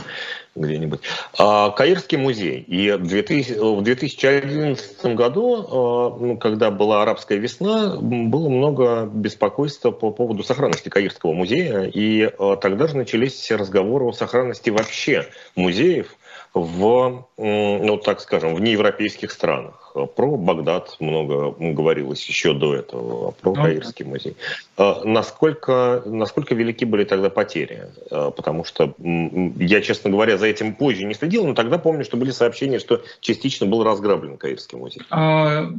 где-нибудь. 0.55 1.01
А, 1.37 1.71
Каирский 1.71 2.17
музей. 2.17 2.61
И 2.61 2.91
в 2.91 3.05
2011 3.05 5.05
году, 5.15 5.67
а, 5.69 6.17
ну, 6.19 6.37
когда 6.37 6.71
была 6.71 7.03
арабская 7.03 7.37
весна, 7.37 7.97
было 7.97 8.49
много 8.49 9.05
беспокойства 9.05 9.91
по 9.91 10.11
поводу 10.11 10.43
сохранности 10.43 10.89
Каирского 10.89 11.33
музея. 11.33 11.83
И 11.83 12.23
а, 12.23 12.55
тогда 12.55 12.87
же 12.87 12.97
начались 12.97 13.51
разговоры 13.51 14.05
о 14.05 14.13
сохранности 14.13 14.69
вообще 14.69 15.27
музеев 15.55 16.15
в, 16.53 17.25
ну 17.37 17.97
так 17.97 18.21
скажем, 18.21 18.53
в 18.53 18.61
неевропейских 18.61 19.31
странах. 19.31 19.95
Про 20.15 20.37
Багдад 20.37 20.97
много 20.99 21.51
говорилось 21.59 22.23
еще 22.25 22.53
до 22.53 22.75
этого, 22.75 23.31
про 23.31 23.55
ну 23.55 23.55
Каирский 23.55 24.05
музей. 24.05 24.37
А 24.77 25.03
насколько, 25.03 26.03
насколько 26.05 26.53
велики 26.53 26.85
были 26.85 27.05
тогда 27.05 27.29
потери? 27.29 27.87
А, 28.11 28.31
потому 28.31 28.65
что 28.65 28.93
я, 28.99 29.81
честно 29.81 30.11
говоря, 30.11 30.37
за 30.37 30.47
этим 30.47 30.75
позже 30.75 31.05
не 31.05 31.15
следил, 31.15 31.45
но 31.47 31.53
тогда 31.53 31.77
помню, 31.77 32.05
что 32.05 32.17
были 32.17 32.31
сообщения, 32.31 32.79
что 32.79 33.01
частично 33.19 33.65
был 33.65 33.83
разграблен 33.83 34.37
Каирский 34.37 34.77
музей. 34.77 35.01
А, 35.09 35.69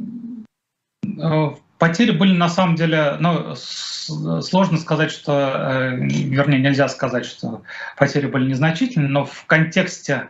потери 1.78 2.10
были 2.12 2.36
на 2.36 2.48
самом 2.48 2.76
деле, 2.76 3.16
ну, 3.20 3.54
сложно 3.56 4.78
сказать, 4.78 5.10
что, 5.10 5.32
э, 5.32 5.96
вернее, 5.96 6.58
нельзя 6.58 6.88
сказать, 6.88 7.26
что 7.26 7.62
потери 7.96 8.26
были 8.26 8.48
незначительны, 8.48 9.08
но 9.08 9.24
в 9.24 9.44
контексте 9.46 10.14
а, 10.14 10.28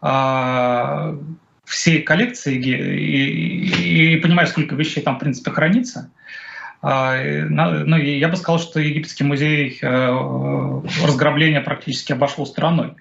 всей 0.00 2.02
коллекции 2.02 2.56
и, 2.56 2.72
и, 2.72 4.14
и 4.14 4.16
понимая, 4.16 4.46
сколько 4.46 4.74
вещей 4.74 5.02
там, 5.02 5.16
в 5.16 5.20
принципе, 5.20 5.50
хранится, 5.50 6.10
а, 6.82 7.16
ну, 7.48 7.96
я 7.96 8.28
бы 8.28 8.36
сказал, 8.36 8.58
что 8.58 8.80
египетский 8.80 9.24
музей 9.24 9.78
э, 9.82 10.80
разграбление 11.04 11.60
практически 11.60 12.12
обошло 12.12 12.46
стороной. 12.46 12.94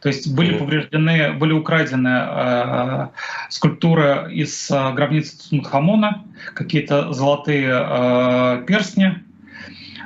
То 0.00 0.08
есть 0.08 0.32
были 0.32 0.56
повреждены, 0.56 1.32
были 1.32 1.52
украдены 1.52 2.08
э, 2.08 3.08
скульптуры 3.48 4.32
из 4.32 4.70
э, 4.70 4.92
гробницы 4.92 5.38
Тутанхамона, 5.38 6.24
какие-то 6.54 7.12
золотые 7.12 7.70
э, 7.72 8.64
перстни, 8.66 9.24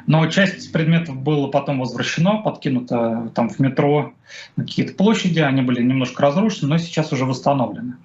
но 0.07 0.27
часть 0.27 0.73
предметов 0.73 1.17
было 1.17 1.49
потом 1.49 1.81
возвращено, 1.81 2.43
подкинуто 2.43 3.31
там 3.35 3.49
в 3.49 3.59
метро 3.59 4.13
на 4.57 4.65
какие-то 4.65 4.95
площади, 4.95 5.41
они 5.41 5.63
были 5.63 5.83
немножко 5.83 6.23
разрушены, 6.23 6.69
но 6.69 6.79
сейчас 6.79 7.13
уже 7.13 7.25
восстановлены. 7.25 7.97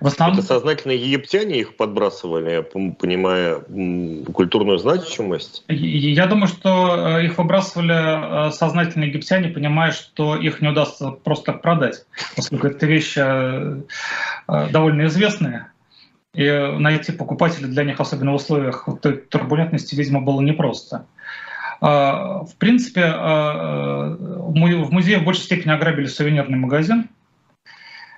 В 0.00 0.06
основном... 0.06 0.38
Это 0.38 0.46
сознательно 0.46 0.92
египтяне 0.92 1.60
их 1.60 1.76
подбрасывали, 1.76 2.60
понимая 2.62 3.60
культурную 4.32 4.78
значимость? 4.78 5.64
Я 5.68 6.26
думаю, 6.26 6.48
что 6.48 7.18
э, 7.18 7.24
их 7.24 7.38
выбрасывали 7.38 8.48
э, 8.48 8.52
сознательно 8.52 9.04
египтяне, 9.04 9.48
понимая, 9.48 9.92
что 9.92 10.36
их 10.36 10.60
не 10.60 10.68
удастся 10.68 11.10
просто 11.10 11.52
продать, 11.52 12.04
поскольку 12.36 12.66
это 12.66 12.86
вещи 12.86 13.20
э, 13.20 13.82
довольно 14.70 15.06
известные. 15.06 15.68
И 16.34 16.76
найти 16.78 17.12
покупателя 17.12 17.68
для 17.68 17.84
них, 17.84 18.00
особенно 18.00 18.32
в 18.32 18.34
условиях 18.34 18.88
той 19.00 19.18
турбулентности, 19.18 19.94
видимо, 19.94 20.20
было 20.20 20.40
непросто. 20.40 21.06
В 21.80 22.50
принципе, 22.58 23.06
в 23.06 24.90
музее 24.90 25.18
в 25.18 25.24
большей 25.24 25.44
степени 25.44 25.72
ограбили 25.72 26.06
сувенирный 26.06 26.58
магазин, 26.58 27.08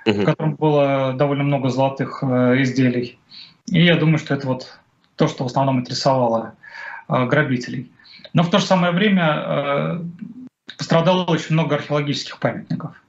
в 0.06 0.24
котором 0.24 0.54
было 0.54 1.12
довольно 1.14 1.44
много 1.44 1.68
золотых 1.68 2.22
изделий. 2.22 3.18
И 3.66 3.84
я 3.84 3.96
думаю, 3.96 4.18
что 4.18 4.34
это 4.34 4.46
вот 4.46 4.78
то, 5.16 5.28
что 5.28 5.44
в 5.44 5.48
основном 5.48 5.80
интересовало 5.80 6.54
грабителей. 7.08 7.90
Но 8.32 8.42
в 8.44 8.50
то 8.50 8.58
же 8.58 8.64
самое 8.64 8.92
время 8.92 10.00
пострадало 10.78 11.24
очень 11.24 11.54
много 11.54 11.74
археологических 11.74 12.38
памятников. 12.38 13.02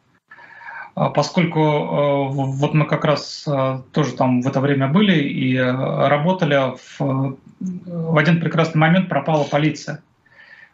А 0.99 1.11
поскольку 1.11 1.59
э, 1.59 2.27
вот 2.33 2.73
мы 2.73 2.87
как 2.87 3.05
раз 3.05 3.45
э, 3.47 3.81
тоже 3.91 4.13
там 4.13 4.41
в 4.41 4.47
это 4.47 4.59
время 4.59 4.87
были 4.87 5.13
и 5.13 5.55
э, 5.55 6.07
работали, 6.07 6.75
в, 6.75 7.37
в 7.59 8.17
один 8.17 8.39
прекрасный 8.41 8.79
момент 8.79 9.07
пропала 9.07 9.43
полиция. 9.43 10.01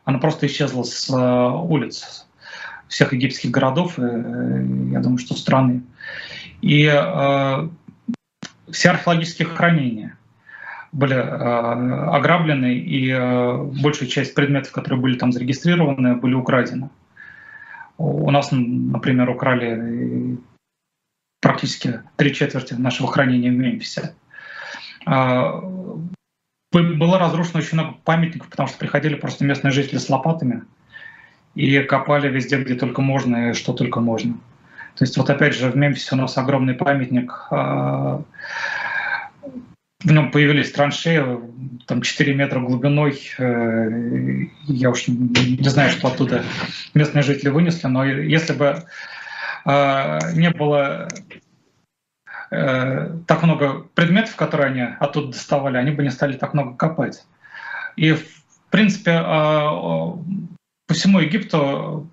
Она 0.05 0.19
просто 0.19 0.47
исчезла 0.47 0.83
с 0.83 1.09
улиц 1.13 2.25
всех 2.87 3.11
египетских 3.11 3.51
городов, 3.51 3.99
и, 3.99 4.01
я 4.01 4.99
думаю, 5.01 5.17
что 5.17 5.35
страны. 5.35 5.83
И 6.61 6.85
все 8.71 8.89
археологические 8.89 9.47
хранения 9.47 10.17
были 10.91 11.15
ограблены, 11.15 12.75
и 12.75 13.13
большая 13.81 14.09
часть 14.09 14.35
предметов, 14.35 14.73
которые 14.73 14.99
были 14.99 15.17
там 15.17 15.31
зарегистрированы, 15.31 16.15
были 16.15 16.33
украдены. 16.33 16.89
У 18.05 18.29
нас, 18.31 18.49
например, 18.51 19.29
украли 19.29 20.37
практически 21.41 22.01
три 22.17 22.33
четверти 22.33 22.73
нашего 22.73 23.09
хранения 23.09 23.49
в 23.49 23.53
Мемфисе. 23.53 24.13
А, 25.05 25.61
было 26.73 27.17
разрушено 27.17 27.59
очень 27.59 27.77
много 27.77 27.95
памятников, 28.03 28.49
потому 28.49 28.67
что 28.67 28.77
приходили 28.77 29.15
просто 29.15 29.45
местные 29.45 29.71
жители 29.71 29.99
с 29.99 30.09
лопатами 30.09 30.63
и 31.55 31.79
копали 31.79 32.27
везде, 32.27 32.61
где 32.61 32.75
только 32.75 33.01
можно 33.01 33.51
и 33.51 33.53
что 33.53 33.71
только 33.71 34.01
можно. 34.01 34.33
То 34.95 35.05
есть 35.05 35.15
вот 35.15 35.29
опять 35.29 35.55
же 35.55 35.71
в 35.71 35.77
Мемфисе 35.77 36.15
у 36.15 36.17
нас 36.17 36.37
огромный 36.37 36.73
памятник 36.73 37.47
а, 37.51 38.21
в 40.03 40.11
нем 40.11 40.31
появились 40.31 40.71
траншеи, 40.71 41.23
там 41.85 42.01
4 42.01 42.33
метра 42.33 42.59
глубиной. 42.59 43.19
Э, 43.37 44.47
я 44.67 44.89
уж 44.89 45.07
не 45.07 45.69
знаю, 45.69 45.91
что 45.91 46.07
оттуда 46.07 46.43
местные 46.93 47.23
жители 47.23 47.49
вынесли, 47.49 47.87
но 47.87 48.05
если 48.05 48.53
бы 48.53 48.83
э, 49.65 50.19
не 50.33 50.49
было 50.49 51.07
э, 52.51 53.17
так 53.27 53.43
много 53.43 53.83
предметов, 53.95 54.35
которые 54.35 54.71
они 54.71 54.81
оттуда 54.99 55.27
доставали, 55.27 55.77
они 55.77 55.91
бы 55.91 56.03
не 56.03 56.11
стали 56.11 56.37
так 56.37 56.53
много 56.53 56.75
копать. 56.75 57.25
И, 57.95 58.13
в 58.13 58.25
принципе, 58.69 59.19
по 59.21 60.93
всему 60.93 61.19
Египту 61.19 62.09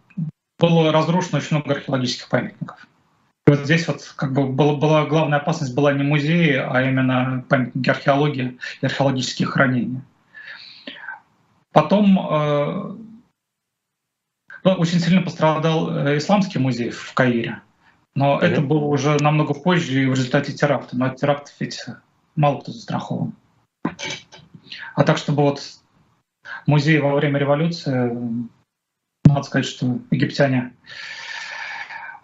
было 0.58 0.92
разрушено 0.92 1.38
очень 1.38 1.56
много 1.56 1.72
археологических 1.72 2.28
памятников 2.28 2.86
вот 3.46 3.60
здесь 3.60 3.88
вот 3.88 4.02
как 4.16 4.32
бы 4.32 4.46
была, 4.46 4.76
была 4.76 5.06
главная 5.06 5.38
опасность 5.38 5.74
была 5.74 5.92
не 5.92 6.02
музеи, 6.02 6.54
а 6.54 6.82
именно 6.82 7.44
памятники 7.48 7.90
археологии 7.90 8.58
и 8.80 8.86
археологические 8.86 9.48
хранения. 9.48 10.04
Потом 11.72 12.18
э, 12.18 12.96
ну, 14.64 14.72
очень 14.72 15.00
сильно 15.00 15.22
пострадал 15.22 15.90
э, 15.90 16.18
исламский 16.18 16.58
музей 16.58 16.90
в 16.90 17.12
Каире, 17.14 17.62
но 18.14 18.38
mm-hmm. 18.38 18.46
это 18.46 18.60
было 18.60 18.84
уже 18.84 19.16
намного 19.20 19.54
позже 19.54 20.02
и 20.02 20.06
в 20.06 20.14
результате 20.14 20.52
теракта. 20.52 20.96
Но 20.96 21.06
от 21.06 21.16
терактов 21.16 21.54
ведь 21.60 21.84
мало 22.36 22.60
кто 22.60 22.72
застрахован. 22.72 23.34
А 24.94 25.04
так, 25.04 25.16
чтобы 25.18 25.42
вот 25.42 25.62
музей 26.66 26.98
во 26.98 27.14
время 27.14 27.38
революции, 27.38 28.16
надо 29.24 29.42
сказать, 29.42 29.66
что 29.66 29.98
египтяне 30.10 30.74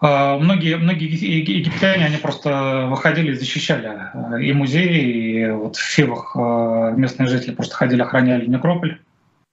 многие, 0.01 0.77
многие 0.77 1.09
египтяне, 1.09 2.05
они 2.05 2.17
просто 2.17 2.87
выходили 2.89 3.31
и 3.31 3.35
защищали 3.35 3.87
а, 3.87 4.39
и 4.39 4.53
музеи, 4.53 5.41
и 5.41 5.49
вот 5.49 5.75
в 5.75 5.81
Фивах 5.81 6.35
а, 6.35 6.91
местные 6.91 7.27
жители 7.27 7.55
просто 7.55 7.75
ходили, 7.75 8.01
охраняли 8.01 8.45
некрополь 8.45 8.99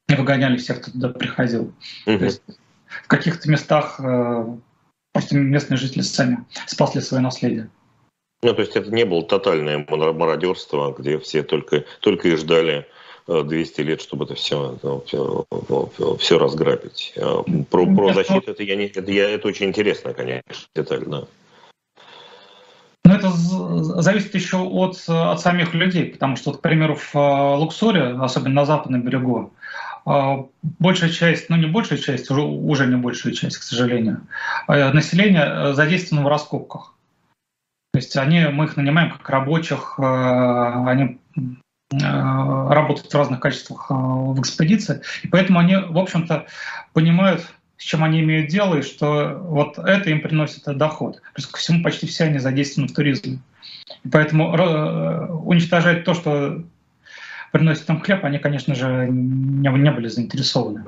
и 0.08 0.14
выгоняли 0.14 0.56
всех, 0.56 0.82
кто 0.82 0.90
туда 0.90 1.08
приходил. 1.08 1.72
Угу. 2.06 2.18
То 2.18 2.24
есть 2.24 2.42
в 2.86 3.08
каких-то 3.08 3.50
местах 3.50 3.96
просто 5.12 5.36
местные 5.36 5.78
жители 5.78 6.02
сами 6.02 6.44
спасли 6.66 7.00
свое 7.00 7.22
наследие. 7.22 7.70
Ну, 8.42 8.52
то 8.52 8.60
есть 8.60 8.76
это 8.76 8.90
не 8.90 9.04
было 9.04 9.22
тотальное 9.22 9.86
мародерство, 9.88 10.94
где 10.96 11.18
все 11.18 11.42
только, 11.42 11.84
только 12.00 12.28
и 12.28 12.36
ждали 12.36 12.86
200 13.26 13.80
лет, 13.80 14.02
чтобы 14.02 14.24
это 14.24 14.34
все, 14.34 14.78
все, 15.06 15.46
все 16.18 16.38
разграбить. 16.38 17.14
А 17.16 17.42
про, 17.70 17.86
про 17.86 18.12
защиту 18.12 18.50
это, 18.50 18.62
я 18.62 18.76
не, 18.76 18.86
это, 18.86 19.10
я, 19.10 19.30
это 19.30 19.48
очень 19.48 19.66
интересно, 19.66 20.12
конечно, 20.12 20.42
деталь, 20.74 21.04
да. 21.06 21.24
Но 23.04 23.16
это 23.16 23.30
зависит 23.30 24.34
еще 24.34 24.58
от, 24.58 24.96
от 25.08 25.40
самих 25.40 25.74
людей, 25.74 26.06
потому 26.06 26.36
что, 26.36 26.52
к 26.52 26.62
примеру, 26.62 26.96
в 26.96 27.14
э, 27.14 27.56
Луксоре, 27.56 28.16
особенно 28.18 28.54
на 28.54 28.64
западном 28.64 29.02
берегу, 29.02 29.52
э, 30.06 30.36
большая 30.62 31.10
часть, 31.10 31.50
ну 31.50 31.56
не 31.56 31.66
большая 31.66 31.98
часть, 31.98 32.30
уже, 32.30 32.40
уже 32.40 32.86
не 32.86 32.96
большая 32.96 33.34
часть, 33.34 33.58
к 33.58 33.62
сожалению, 33.62 34.26
э, 34.68 34.90
населения 34.92 35.74
задействовано 35.74 36.24
в 36.24 36.30
раскопках. 36.30 36.94
То 37.92 37.98
есть 37.98 38.16
они, 38.16 38.46
мы 38.46 38.64
их 38.64 38.76
нанимаем 38.78 39.10
как 39.10 39.28
рабочих, 39.28 39.98
они 39.98 41.18
Э, 42.02 42.72
работают 42.72 43.12
в 43.12 43.16
разных 43.16 43.40
качествах 43.40 43.86
э, 43.90 43.94
в 43.94 44.40
экспедиции, 44.40 45.02
и 45.22 45.28
поэтому 45.28 45.58
они, 45.58 45.76
в 45.76 45.98
общем-то, 45.98 46.46
понимают, 46.92 47.46
с 47.76 47.82
чем 47.82 48.02
они 48.02 48.20
имеют 48.20 48.48
дело, 48.48 48.76
и 48.76 48.82
что 48.82 49.38
вот 49.42 49.78
это 49.78 50.10
им 50.10 50.20
приносит 50.20 50.64
доход. 50.64 51.20
Плюс 51.34 51.46
ко 51.46 51.58
всему 51.58 51.82
почти 51.82 52.06
все 52.06 52.24
они 52.24 52.38
задействованы 52.38 52.90
в 52.90 52.94
туризме. 52.94 53.40
И 54.04 54.08
поэтому 54.08 54.56
э, 54.56 55.26
уничтожать 55.32 56.04
то, 56.04 56.14
что 56.14 56.62
приносит 57.52 57.88
им 57.88 58.00
хлеб, 58.00 58.24
они, 58.24 58.38
конечно 58.38 58.74
же, 58.74 59.08
не, 59.10 59.68
не 59.68 59.90
были 59.90 60.08
заинтересованы. 60.08 60.84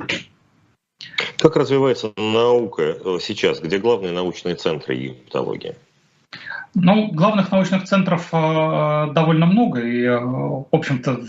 Как 1.39 1.57
развивается 1.57 2.13
наука 2.17 2.97
сейчас? 3.21 3.61
Где 3.61 3.79
главные 3.79 4.13
научные 4.13 4.55
центры 4.55 4.95
египтологии? 4.95 5.77
Ну, 6.79 7.11
главных 7.11 7.51
научных 7.53 7.85
центров 7.85 8.29
э, 8.33 9.13
довольно 9.15 9.47
много, 9.47 9.81
и, 9.81 10.03
э, 10.03 10.19
в 10.19 10.69
общем-то, 10.71 11.23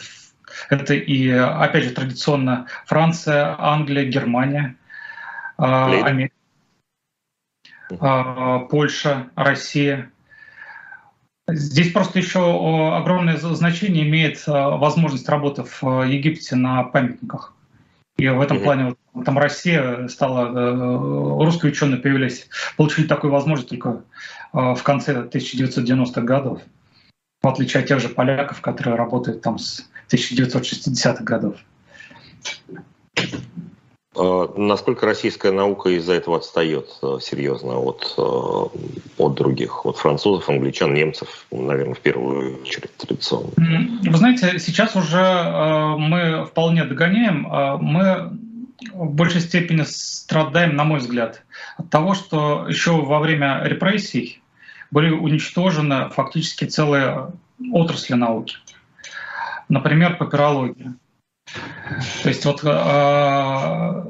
это 0.69 0.93
и, 0.93 1.29
опять 1.29 1.85
же, 1.85 1.91
традиционно 1.91 2.67
Франция, 2.85 3.55
Англия, 3.57 4.03
Германия, 4.03 4.75
э, 5.57 5.63
Америка, 5.63 6.33
Польша, 8.69 9.29
Россия. 9.35 10.11
Здесь 11.47 11.93
просто 11.93 12.19
еще 12.19 12.41
огромное 12.97 13.37
значение 13.37 14.05
имеет 14.05 14.45
возможность 14.47 15.29
работы 15.29 15.63
в 15.63 16.03
Египте 16.03 16.57
на 16.57 16.83
памятниках. 16.83 17.56
И 18.17 18.27
в 18.27 18.41
этом 18.41 18.59
плане 18.61 18.95
вот, 19.13 19.25
там 19.25 19.37
Россия 19.37 20.07
стала, 20.07 20.47
э, 20.47 21.43
русские 21.43 21.71
ученые 21.71 21.99
появились, 21.99 22.49
получили 22.75 23.05
такую 23.05 23.31
возможность 23.31 23.69
только 23.69 24.03
Э, 24.53 24.73
в 24.73 24.83
конце 24.83 25.13
1990-х 25.23 26.21
годов, 26.21 26.61
в 27.41 27.47
отличие 27.47 27.81
от 27.81 27.89
тех 27.89 27.99
же 27.99 28.09
поляков, 28.09 28.61
которые 28.61 28.95
работают 28.95 29.41
там 29.41 29.59
с 29.59 29.89
1960-х 30.09 31.23
годов. 31.23 31.55
А 34.17 34.53
насколько 34.57 35.05
российская 35.05 35.51
наука 35.51 35.89
из-за 35.89 36.13
этого 36.13 36.37
отстает 36.37 36.89
э, 37.03 37.17
серьезно 37.21 37.77
от, 37.79 38.15
э, 38.17 38.21
от 39.17 39.35
других, 39.35 39.85
от 39.85 39.97
французов, 39.97 40.49
англичан, 40.49 40.93
немцев, 40.93 41.45
наверное, 41.51 41.93
в 41.93 41.99
первую 41.99 42.61
очередь 42.61 42.95
традиционно? 42.97 43.51
Вы 43.57 44.17
знаете, 44.17 44.57
сейчас 44.59 44.95
уже 44.95 45.95
мы 45.97 46.45
вполне 46.45 46.85
догоняем. 46.85 47.47
Мы 47.81 48.31
в 48.93 49.13
большей 49.13 49.41
степени 49.41 49.83
страдаем, 49.83 50.75
на 50.75 50.83
мой 50.83 50.99
взгляд, 50.99 51.43
от 51.77 51.89
того, 51.89 52.13
что 52.13 52.65
еще 52.67 52.91
во 52.91 53.19
время 53.19 53.61
репрессий 53.63 54.41
были 54.91 55.11
уничтожены 55.11 56.09
фактически 56.09 56.65
целые 56.65 57.31
отрасли 57.71 58.13
науки. 58.13 58.57
Например, 59.69 60.15
папирология. 60.15 60.95
То 62.23 62.29
есть 62.29 62.45
вот 62.45 62.63
э, 62.63 64.03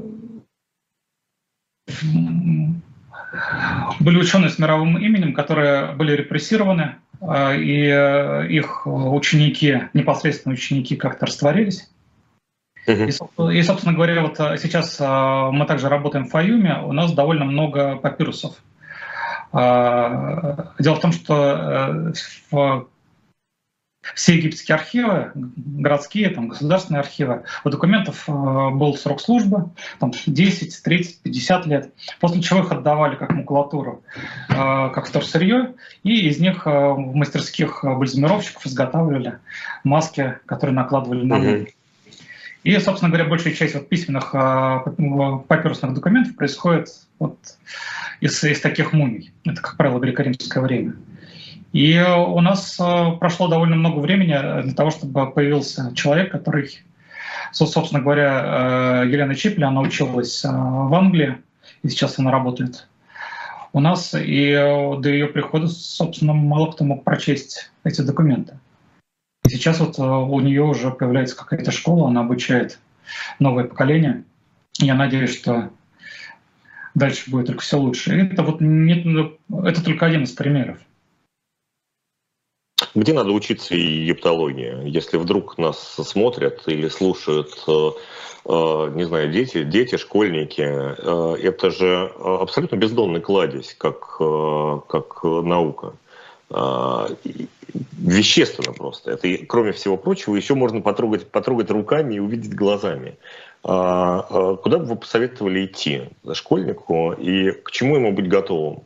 были 4.00 4.18
ученые 4.18 4.50
с 4.50 4.60
мировым 4.60 4.98
именем, 4.98 5.34
которые 5.34 5.94
были 5.94 6.14
репрессированы, 6.14 6.96
э, 7.22 7.58
и 7.58 8.54
их 8.56 8.88
ученики, 8.88 9.84
непосредственно 9.94 10.54
ученики 10.54 10.96
как-то 10.96 11.28
растворились. 11.28 11.90
И, 12.88 13.64
собственно 13.64 13.94
говоря, 13.94 14.22
вот 14.22 14.38
сейчас 14.38 14.98
мы 15.00 15.66
также 15.66 15.90
работаем 15.90 16.26
в 16.26 16.30
Фаюме, 16.30 16.80
у 16.84 16.94
нас 16.94 17.12
довольно 17.12 17.44
много 17.44 17.98
папирусов. 17.98 18.56
А, 19.52 20.74
дело 20.80 20.96
в 20.96 21.00
том, 21.00 21.12
что 21.12 22.14
э, 22.14 22.14
в 22.52 22.88
все 24.16 24.36
египетские 24.36 24.76
архивы, 24.76 25.32
городские, 25.36 26.30
там, 26.30 26.50
государственные 26.50 27.02
архивы, 27.02 27.44
у 27.64 27.70
документов 27.70 28.24
э, 28.28 28.32
был 28.32 28.96
срок 28.96 29.22
службы, 29.22 29.70
там, 30.00 30.12
10, 30.26 30.84
30, 30.84 31.22
50 31.22 31.66
лет, 31.66 31.94
после 32.20 32.42
чего 32.42 32.60
их 32.60 32.72
отдавали 32.72 33.16
как 33.16 33.32
макулатуру, 33.32 34.04
э, 34.50 34.54
как 34.54 35.08
вторсырье, 35.08 35.74
и 36.04 36.28
из 36.28 36.40
них 36.40 36.66
э, 36.66 36.70
в 36.70 37.16
мастерских 37.16 37.84
бальзамировщиков 37.84 38.66
изготавливали 38.66 39.40
маски, 39.84 40.36
которые 40.46 40.76
накладывали 40.76 41.26
на 41.26 41.38
мумию. 41.38 41.68
И, 42.64 42.78
собственно 42.80 43.10
говоря, 43.10 43.30
большая 43.30 43.54
часть 43.54 43.76
вот 43.76 43.88
письменных 43.88 44.32
папирусных 44.32 45.94
документов 45.94 46.36
происходит 46.36 46.90
вот 47.18 47.38
из, 48.20 48.44
из 48.44 48.60
таких 48.60 48.92
мумий. 48.94 49.32
Это, 49.46 49.62
как 49.62 49.78
правило, 49.78 50.00
греко-римское 50.00 50.62
время. 50.62 50.96
И 51.74 52.00
у 52.00 52.40
нас 52.40 52.78
э, 52.80 53.12
прошло 53.20 53.48
довольно 53.48 53.76
много 53.76 54.00
времени 54.00 54.64
для 54.64 54.74
того, 54.74 54.90
чтобы 54.90 55.32
появился 55.32 55.94
человек, 55.96 56.32
который, 56.32 56.80
собственно 57.52 58.02
говоря, 58.02 59.04
э, 59.04 59.10
Елена 59.10 59.36
Чипли, 59.36 59.64
она 59.64 59.82
училась 59.82 60.44
э, 60.46 60.50
в 60.50 60.94
Англии, 60.94 61.38
и 61.84 61.90
сейчас 61.90 62.20
она 62.20 62.32
работает 62.32 62.88
у 63.74 63.80
нас, 63.82 64.16
и 64.16 64.54
до 64.54 65.10
ее 65.10 65.28
прихода, 65.28 65.68
собственно, 65.68 66.34
мало 66.34 66.72
кто 66.72 66.86
мог 66.86 67.04
прочесть 67.04 67.72
эти 67.84 68.02
документы. 68.02 68.58
И 69.46 69.50
сейчас 69.50 69.80
вот 69.80 70.00
у 70.00 70.40
нее 70.40 70.64
уже 70.64 70.90
появляется 70.90 71.36
какая-то 71.36 71.72
школа, 71.72 72.08
она 72.08 72.22
обучает 72.22 72.80
новое 73.40 73.66
поколение. 73.66 74.24
Я 74.80 74.96
надеюсь, 74.96 75.38
что 75.38 75.70
дальше 76.96 77.30
будет 77.30 77.48
только 77.48 77.62
все 77.62 77.78
лучше. 77.78 78.18
Это 78.18 78.42
вот 78.42 78.62
нет, 78.62 79.06
это 79.64 79.84
только 79.84 80.06
один 80.06 80.24
из 80.24 80.32
примеров. 80.32 80.80
Где 82.96 83.14
надо 83.14 83.32
учиться 83.32 83.76
египтологии, 83.76 84.90
если 84.90 85.18
вдруг 85.18 85.58
нас 85.58 85.96
смотрят 85.96 86.64
или 86.68 86.88
слушают, 86.88 87.64
э, 87.68 87.92
э, 88.46 88.92
не 88.96 89.04
знаю, 89.04 89.32
дети, 89.32 89.64
дети, 89.64 89.98
школьники? 89.98 90.62
Э, 90.62 91.36
это 91.42 91.70
же 91.72 92.12
абсолютно 92.24 92.76
бездонный 92.78 93.22
кладезь, 93.22 93.76
как, 93.78 94.18
как 94.18 95.24
наука. 95.24 95.94
Вещественно 98.00 98.72
просто. 98.72 99.12
Это, 99.12 99.28
кроме 99.46 99.74
всего 99.74 99.98
прочего, 99.98 100.36
еще 100.36 100.56
можно 100.56 100.80
потрогать, 100.80 101.28
потрогать 101.28 101.70
руками 101.70 102.16
и 102.16 102.20
увидеть 102.20 102.56
глазами. 102.56 103.18
Куда 103.64 104.78
бы 104.80 104.86
вы 104.86 104.96
посоветовали 104.96 105.66
идти 105.66 106.04
школьнику 106.32 107.12
и 107.12 107.52
к 107.52 107.72
чему 107.72 107.98
ему 107.98 108.14
быть 108.14 108.30
готовым? 108.30 108.84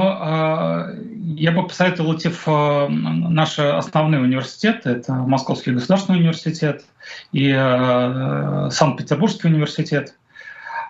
Но 0.00 0.18
э, 0.22 1.04
я 1.36 1.52
бы 1.52 1.66
посоветовал 1.66 2.16
идти 2.16 2.28
в 2.28 2.88
наши 2.88 3.62
основные 3.62 4.20
университеты. 4.20 4.90
Это 4.90 5.12
Московский 5.12 5.72
государственный 5.72 6.18
университет 6.18 6.84
и 7.32 7.50
э, 7.54 8.68
Санкт-Петербургский 8.70 9.48
университет. 9.48 10.14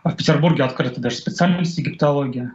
В 0.04 0.12
Петербурге 0.14 0.64
открыта 0.64 1.00
даже 1.00 1.16
специальность 1.16 1.76
египтология. 1.76 2.52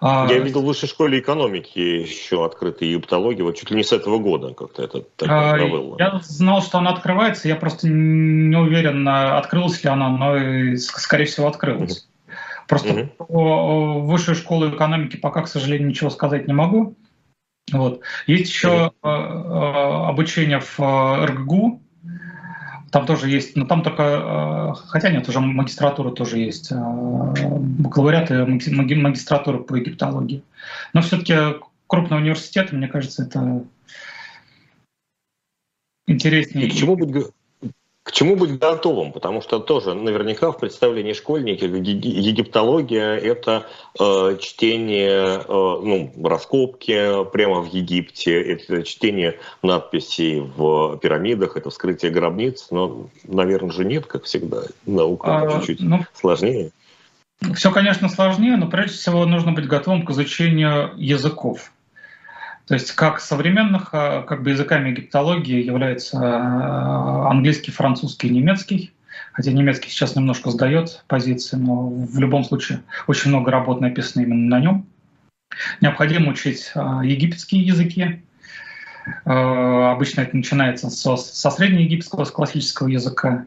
А, 0.00 0.26
я 0.30 0.38
видел 0.38 0.62
в 0.62 0.64
высшей 0.64 0.88
школе 0.88 1.18
экономики 1.18 1.78
еще 1.78 2.44
открытая 2.44 2.88
египтология, 2.88 3.44
вот 3.44 3.56
чуть 3.56 3.70
ли 3.70 3.76
не 3.76 3.82
с 3.82 3.92
этого 3.92 4.18
года 4.18 4.54
как-то 4.54 4.82
это 4.84 5.02
а, 5.22 5.56
Я 5.98 6.20
знал, 6.22 6.62
что 6.62 6.78
она 6.78 6.90
открывается, 6.90 7.48
я 7.48 7.56
просто 7.56 7.88
не 7.88 8.56
уверен, 8.56 9.06
открылась 9.08 9.82
ли 9.82 9.90
она, 9.90 10.08
но, 10.08 10.76
скорее 10.76 11.24
всего, 11.24 11.48
открылась. 11.48 12.07
Просто 12.68 12.88
mm-hmm. 12.90 13.08
по 13.16 14.00
высшей 14.00 14.34
школы 14.34 14.68
экономики 14.68 15.16
пока, 15.16 15.42
к 15.42 15.48
сожалению, 15.48 15.88
ничего 15.88 16.10
сказать 16.10 16.46
не 16.46 16.52
могу. 16.52 16.94
Вот. 17.72 18.02
Есть 18.26 18.52
еще 18.52 18.92
mm-hmm. 19.02 20.08
обучение 20.08 20.60
в 20.60 20.78
э, 20.78 21.24
РГГУ, 21.26 21.82
там 22.90 23.06
тоже 23.06 23.28
есть, 23.28 23.56
но 23.56 23.66
там 23.66 23.82
только, 23.82 24.74
хотя 24.86 25.10
нет, 25.10 25.28
уже 25.28 25.40
магистратура 25.40 26.10
тоже 26.10 26.38
есть, 26.38 26.72
бакалавриат 26.72 28.30
и 28.30 28.94
магистратура 28.94 29.58
по 29.58 29.74
египтологии. 29.74 30.42
Но 30.94 31.02
все-таки 31.02 31.34
крупный 31.86 32.16
университет, 32.16 32.72
мне 32.72 32.88
кажется, 32.88 33.24
это 33.24 33.62
интереснее. 36.06 36.66
И 36.66 36.70
к 36.70 36.74
чему 36.74 36.96
быть, 36.96 37.26
к 38.08 38.12
чему 38.12 38.36
быть 38.36 38.58
готовым? 38.58 39.12
Потому 39.12 39.42
что 39.42 39.58
тоже 39.58 39.92
наверняка 39.92 40.50
в 40.50 40.58
представлении 40.58 41.12
школьника 41.12 41.66
египтология– 41.66 43.16
это 43.16 43.66
э, 44.00 44.38
чтение, 44.40 45.42
э, 45.42 45.44
ну, 45.46 46.10
раскопки 46.24 47.30
прямо 47.30 47.60
в 47.60 47.66
Египте, 47.70 48.40
это 48.40 48.82
чтение 48.82 49.38
надписей 49.62 50.40
в 50.40 50.96
пирамидах, 50.96 51.58
это 51.58 51.68
вскрытие 51.68 52.10
гробниц, 52.10 52.68
но, 52.70 53.08
наверное 53.24 53.72
же, 53.72 53.84
нет, 53.84 54.06
как 54.06 54.24
всегда, 54.24 54.62
наука 54.86 55.40
а, 55.40 55.58
чуть-чуть 55.58 55.80
ну, 55.80 56.02
сложнее. 56.14 56.70
Все, 57.56 57.70
конечно, 57.70 58.08
сложнее, 58.08 58.56
но 58.56 58.68
прежде 58.68 58.96
всего 58.96 59.26
нужно 59.26 59.52
быть 59.52 59.66
готовым 59.66 60.06
к 60.06 60.10
изучению 60.12 60.94
языков. 60.96 61.72
То 62.68 62.74
есть 62.74 62.92
как 62.92 63.20
современных 63.20 63.88
а, 63.92 64.22
как 64.22 64.42
бы 64.42 64.50
языками 64.50 64.90
египтологии 64.90 65.62
являются 65.62 66.18
а, 66.20 67.30
английский, 67.30 67.70
французский, 67.70 68.28
немецкий. 68.28 68.92
Хотя 69.32 69.52
немецкий 69.52 69.88
сейчас 69.88 70.16
немножко 70.16 70.50
сдает 70.50 71.02
позиции, 71.06 71.56
но 71.56 71.88
в 71.88 72.18
любом 72.18 72.44
случае 72.44 72.82
очень 73.06 73.30
много 73.30 73.50
работ 73.50 73.80
написано 73.80 74.22
именно 74.22 74.56
на 74.56 74.60
нем. 74.60 74.86
Необходимо 75.80 76.30
учить 76.30 76.70
а, 76.74 77.02
египетские 77.02 77.62
языки. 77.62 78.22
Обычно 79.24 80.20
это 80.20 80.36
начинается 80.36 80.90
со, 80.90 81.16
со 81.16 81.50
среднеегипетского, 81.50 82.24
с 82.24 82.30
классического 82.30 82.88
языка. 82.88 83.46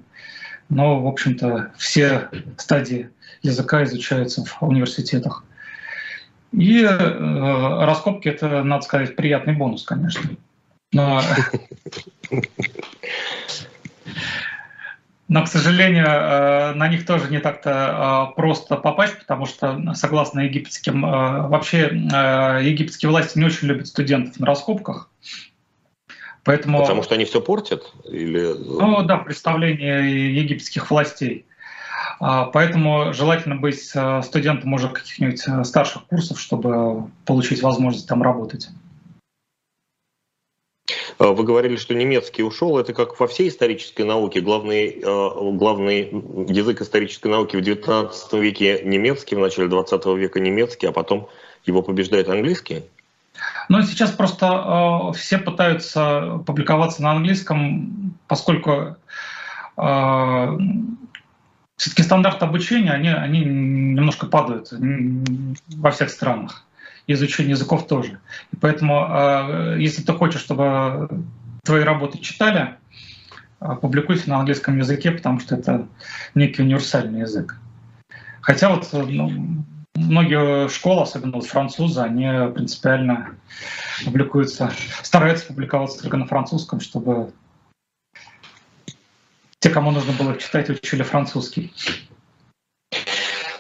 Но, 0.70 1.00
в 1.00 1.06
общем-то, 1.06 1.72
все 1.78 2.30
стадии 2.58 3.12
языка 3.44 3.84
изучаются 3.84 4.44
в 4.44 4.64
университетах. 4.64 5.44
И 6.52 6.84
э, 6.84 7.86
раскопки 7.86 8.28
это, 8.28 8.64
надо 8.64 8.84
сказать, 8.84 9.16
приятный 9.16 9.54
бонус, 9.54 9.84
конечно. 9.84 10.30
Но, 10.94 11.22
но 15.30 15.46
к 15.46 15.48
сожалению, 15.48 16.06
э, 16.06 16.74
на 16.74 16.90
них 16.90 17.06
тоже 17.06 17.30
не 17.30 17.40
так-то 17.40 18.32
э, 18.32 18.36
просто 18.36 18.76
попасть, 18.76 19.18
потому 19.20 19.46
что, 19.46 19.94
согласно 19.94 20.42
египетским, 20.42 21.06
э, 21.06 21.48
вообще 21.48 21.84
египетские 22.64 23.10
власти 23.10 23.38
не 23.38 23.46
очень 23.46 23.70
любят 23.70 23.88
студентов 23.88 24.38
на 24.40 24.46
раскопках. 24.46 25.10
Поэтому, 26.44 26.80
Потому 26.80 27.04
что 27.04 27.16
они 27.16 27.24
все 27.26 27.40
портят? 27.40 27.94
Или... 28.04 28.54
Ну 28.58 29.04
да, 29.04 29.18
представление 29.18 30.36
египетских 30.36 30.90
властей. 30.90 31.46
А, 32.24 32.46
поэтому 32.46 33.14
желательно 33.14 33.56
быть 33.56 33.92
э, 33.96 34.22
студентом 34.22 34.72
уже 34.74 34.90
каких-нибудь 34.90 35.42
э, 35.48 35.64
старших 35.64 36.06
курсов, 36.06 36.40
чтобы 36.40 37.10
получить 37.26 37.64
возможность 37.64 38.08
там 38.08 38.22
работать. 38.22 38.70
А, 41.18 41.32
вы 41.32 41.44
говорили, 41.44 41.78
что 41.78 41.96
немецкий 41.96 42.44
ушел. 42.44 42.78
Это 42.78 42.94
как 42.94 43.20
во 43.20 43.26
всей 43.26 43.50
исторической 43.50 44.04
науке. 44.04 44.40
Главный, 44.40 45.02
э, 45.02 45.52
главный 45.54 46.10
язык 46.48 46.82
исторической 46.82 47.28
науки 47.28 47.56
в 47.56 47.62
XIX 47.62 48.12
веке 48.40 48.84
немецкий, 48.84 49.36
в 49.36 49.40
начале 49.40 49.68
XX 49.68 50.16
века 50.16 50.40
немецкий, 50.40 50.86
а 50.86 50.92
потом 50.92 51.28
его 51.66 51.82
побеждает 51.82 52.30
английский? 52.30 52.84
Ну, 53.68 53.82
сейчас 53.82 54.12
просто 54.12 54.46
э, 54.46 55.18
все 55.18 55.40
пытаются 55.40 56.44
публиковаться 56.46 57.02
на 57.02 57.14
английском, 57.14 58.14
поскольку 58.28 58.96
э, 59.76 60.58
все-таки 61.82 62.04
стандарты 62.04 62.46
обучения, 62.46 62.92
они, 62.92 63.10
они 63.10 63.40
немножко 63.40 64.28
падают 64.28 64.72
во 64.72 65.90
всех 65.90 66.12
странах. 66.12 66.64
Изучение 67.08 67.54
языков 67.54 67.88
тоже. 67.88 68.20
И 68.54 68.56
поэтому, 68.56 69.04
а, 69.10 69.76
если 69.78 70.04
ты 70.04 70.14
хочешь, 70.14 70.42
чтобы 70.42 71.10
твои 71.64 71.82
работы 71.82 72.20
читали, 72.20 72.76
а, 73.60 73.74
публикуйся 73.74 74.30
на 74.30 74.38
английском 74.38 74.78
языке, 74.78 75.10
потому 75.10 75.40
что 75.40 75.56
это 75.56 75.88
некий 76.36 76.62
универсальный 76.62 77.22
язык. 77.22 77.58
Хотя 78.42 78.70
вот 78.70 78.88
ну, 78.94 79.66
многие 79.96 80.70
школы, 80.70 81.02
особенно 81.02 81.38
вот 81.38 81.48
французы, 81.48 82.00
они 82.02 82.28
принципиально 82.54 83.30
публикуются, 84.06 84.72
стараются 85.02 85.48
публиковаться 85.48 86.00
только 86.00 86.18
на 86.18 86.28
французском, 86.28 86.80
чтобы 86.80 87.34
те, 89.62 89.70
кому 89.70 89.92
нужно 89.92 90.12
было 90.14 90.36
читать, 90.38 90.70
учили 90.70 91.04
французский. 91.04 91.72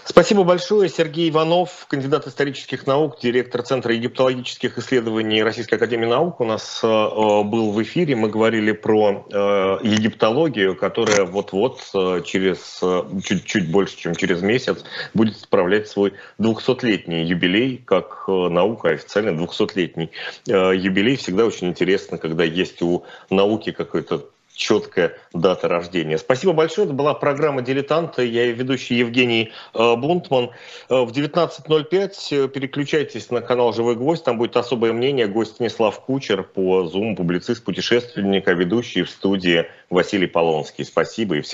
Спасибо 0.03 0.43
большое. 0.43 0.89
Сергей 0.89 1.29
Иванов, 1.29 1.85
кандидат 1.87 2.27
исторических 2.27 2.85
наук, 2.85 3.19
директор 3.21 3.61
Центра 3.61 3.93
египтологических 3.93 4.77
исследований 4.77 5.41
Российской 5.41 5.75
Академии 5.75 6.07
Наук 6.07 6.41
у 6.41 6.43
нас 6.43 6.81
э, 6.83 6.87
был 6.87 7.71
в 7.71 7.81
эфире. 7.83 8.15
Мы 8.15 8.29
говорили 8.29 8.73
про 8.73 9.25
э, 9.31 9.77
египтологию, 9.83 10.75
которая 10.75 11.23
вот-вот 11.23 11.79
э, 11.93 12.23
через 12.25 12.81
чуть-чуть 13.23 13.71
больше, 13.71 13.95
чем 13.95 14.15
через 14.15 14.41
месяц 14.41 14.83
будет 15.13 15.37
справлять 15.37 15.87
свой 15.87 16.13
200-летний 16.39 17.23
юбилей, 17.23 17.77
как 17.77 18.27
наука 18.27 18.89
официально 18.89 19.29
200-летний 19.29 20.11
э, 20.47 20.75
юбилей. 20.75 21.15
Всегда 21.15 21.45
очень 21.45 21.67
интересно, 21.67 22.17
когда 22.17 22.43
есть 22.43 22.81
у 22.81 23.05
науки 23.29 23.71
какой-то 23.71 24.29
четкая 24.55 25.17
дата 25.33 25.67
рождения. 25.67 26.17
Спасибо 26.17 26.53
большое. 26.53 26.85
Это 26.85 26.93
была 26.93 27.13
программа 27.13 27.61
«Дилетанты». 27.61 28.25
Я 28.25 28.45
ее 28.45 28.53
ведущий 28.53 28.95
Евгений 28.95 29.51
э, 29.73 29.95
Бунтман. 29.95 30.51
Э, 30.89 31.01
в 31.03 31.11
19.05 31.11 32.45
э, 32.45 32.47
переключайтесь 32.47 33.29
на 33.29 33.41
канал 33.41 33.73
«Живой 33.73 33.95
гвоздь». 33.95 34.23
Там 34.23 34.37
будет 34.37 34.55
особое 34.57 34.93
мнение. 34.93 35.27
Гость 35.27 35.55
Станислав 35.55 35.99
Кучер 36.01 36.43
по 36.43 36.83
Zoom, 36.83 37.15
публицист, 37.15 37.63
путешественник, 37.63 38.47
а 38.47 38.53
ведущий 38.53 39.03
в 39.03 39.09
студии 39.09 39.65
Василий 39.89 40.27
Полонский. 40.27 40.85
Спасибо 40.85 41.37
и 41.37 41.41
всем 41.41 41.49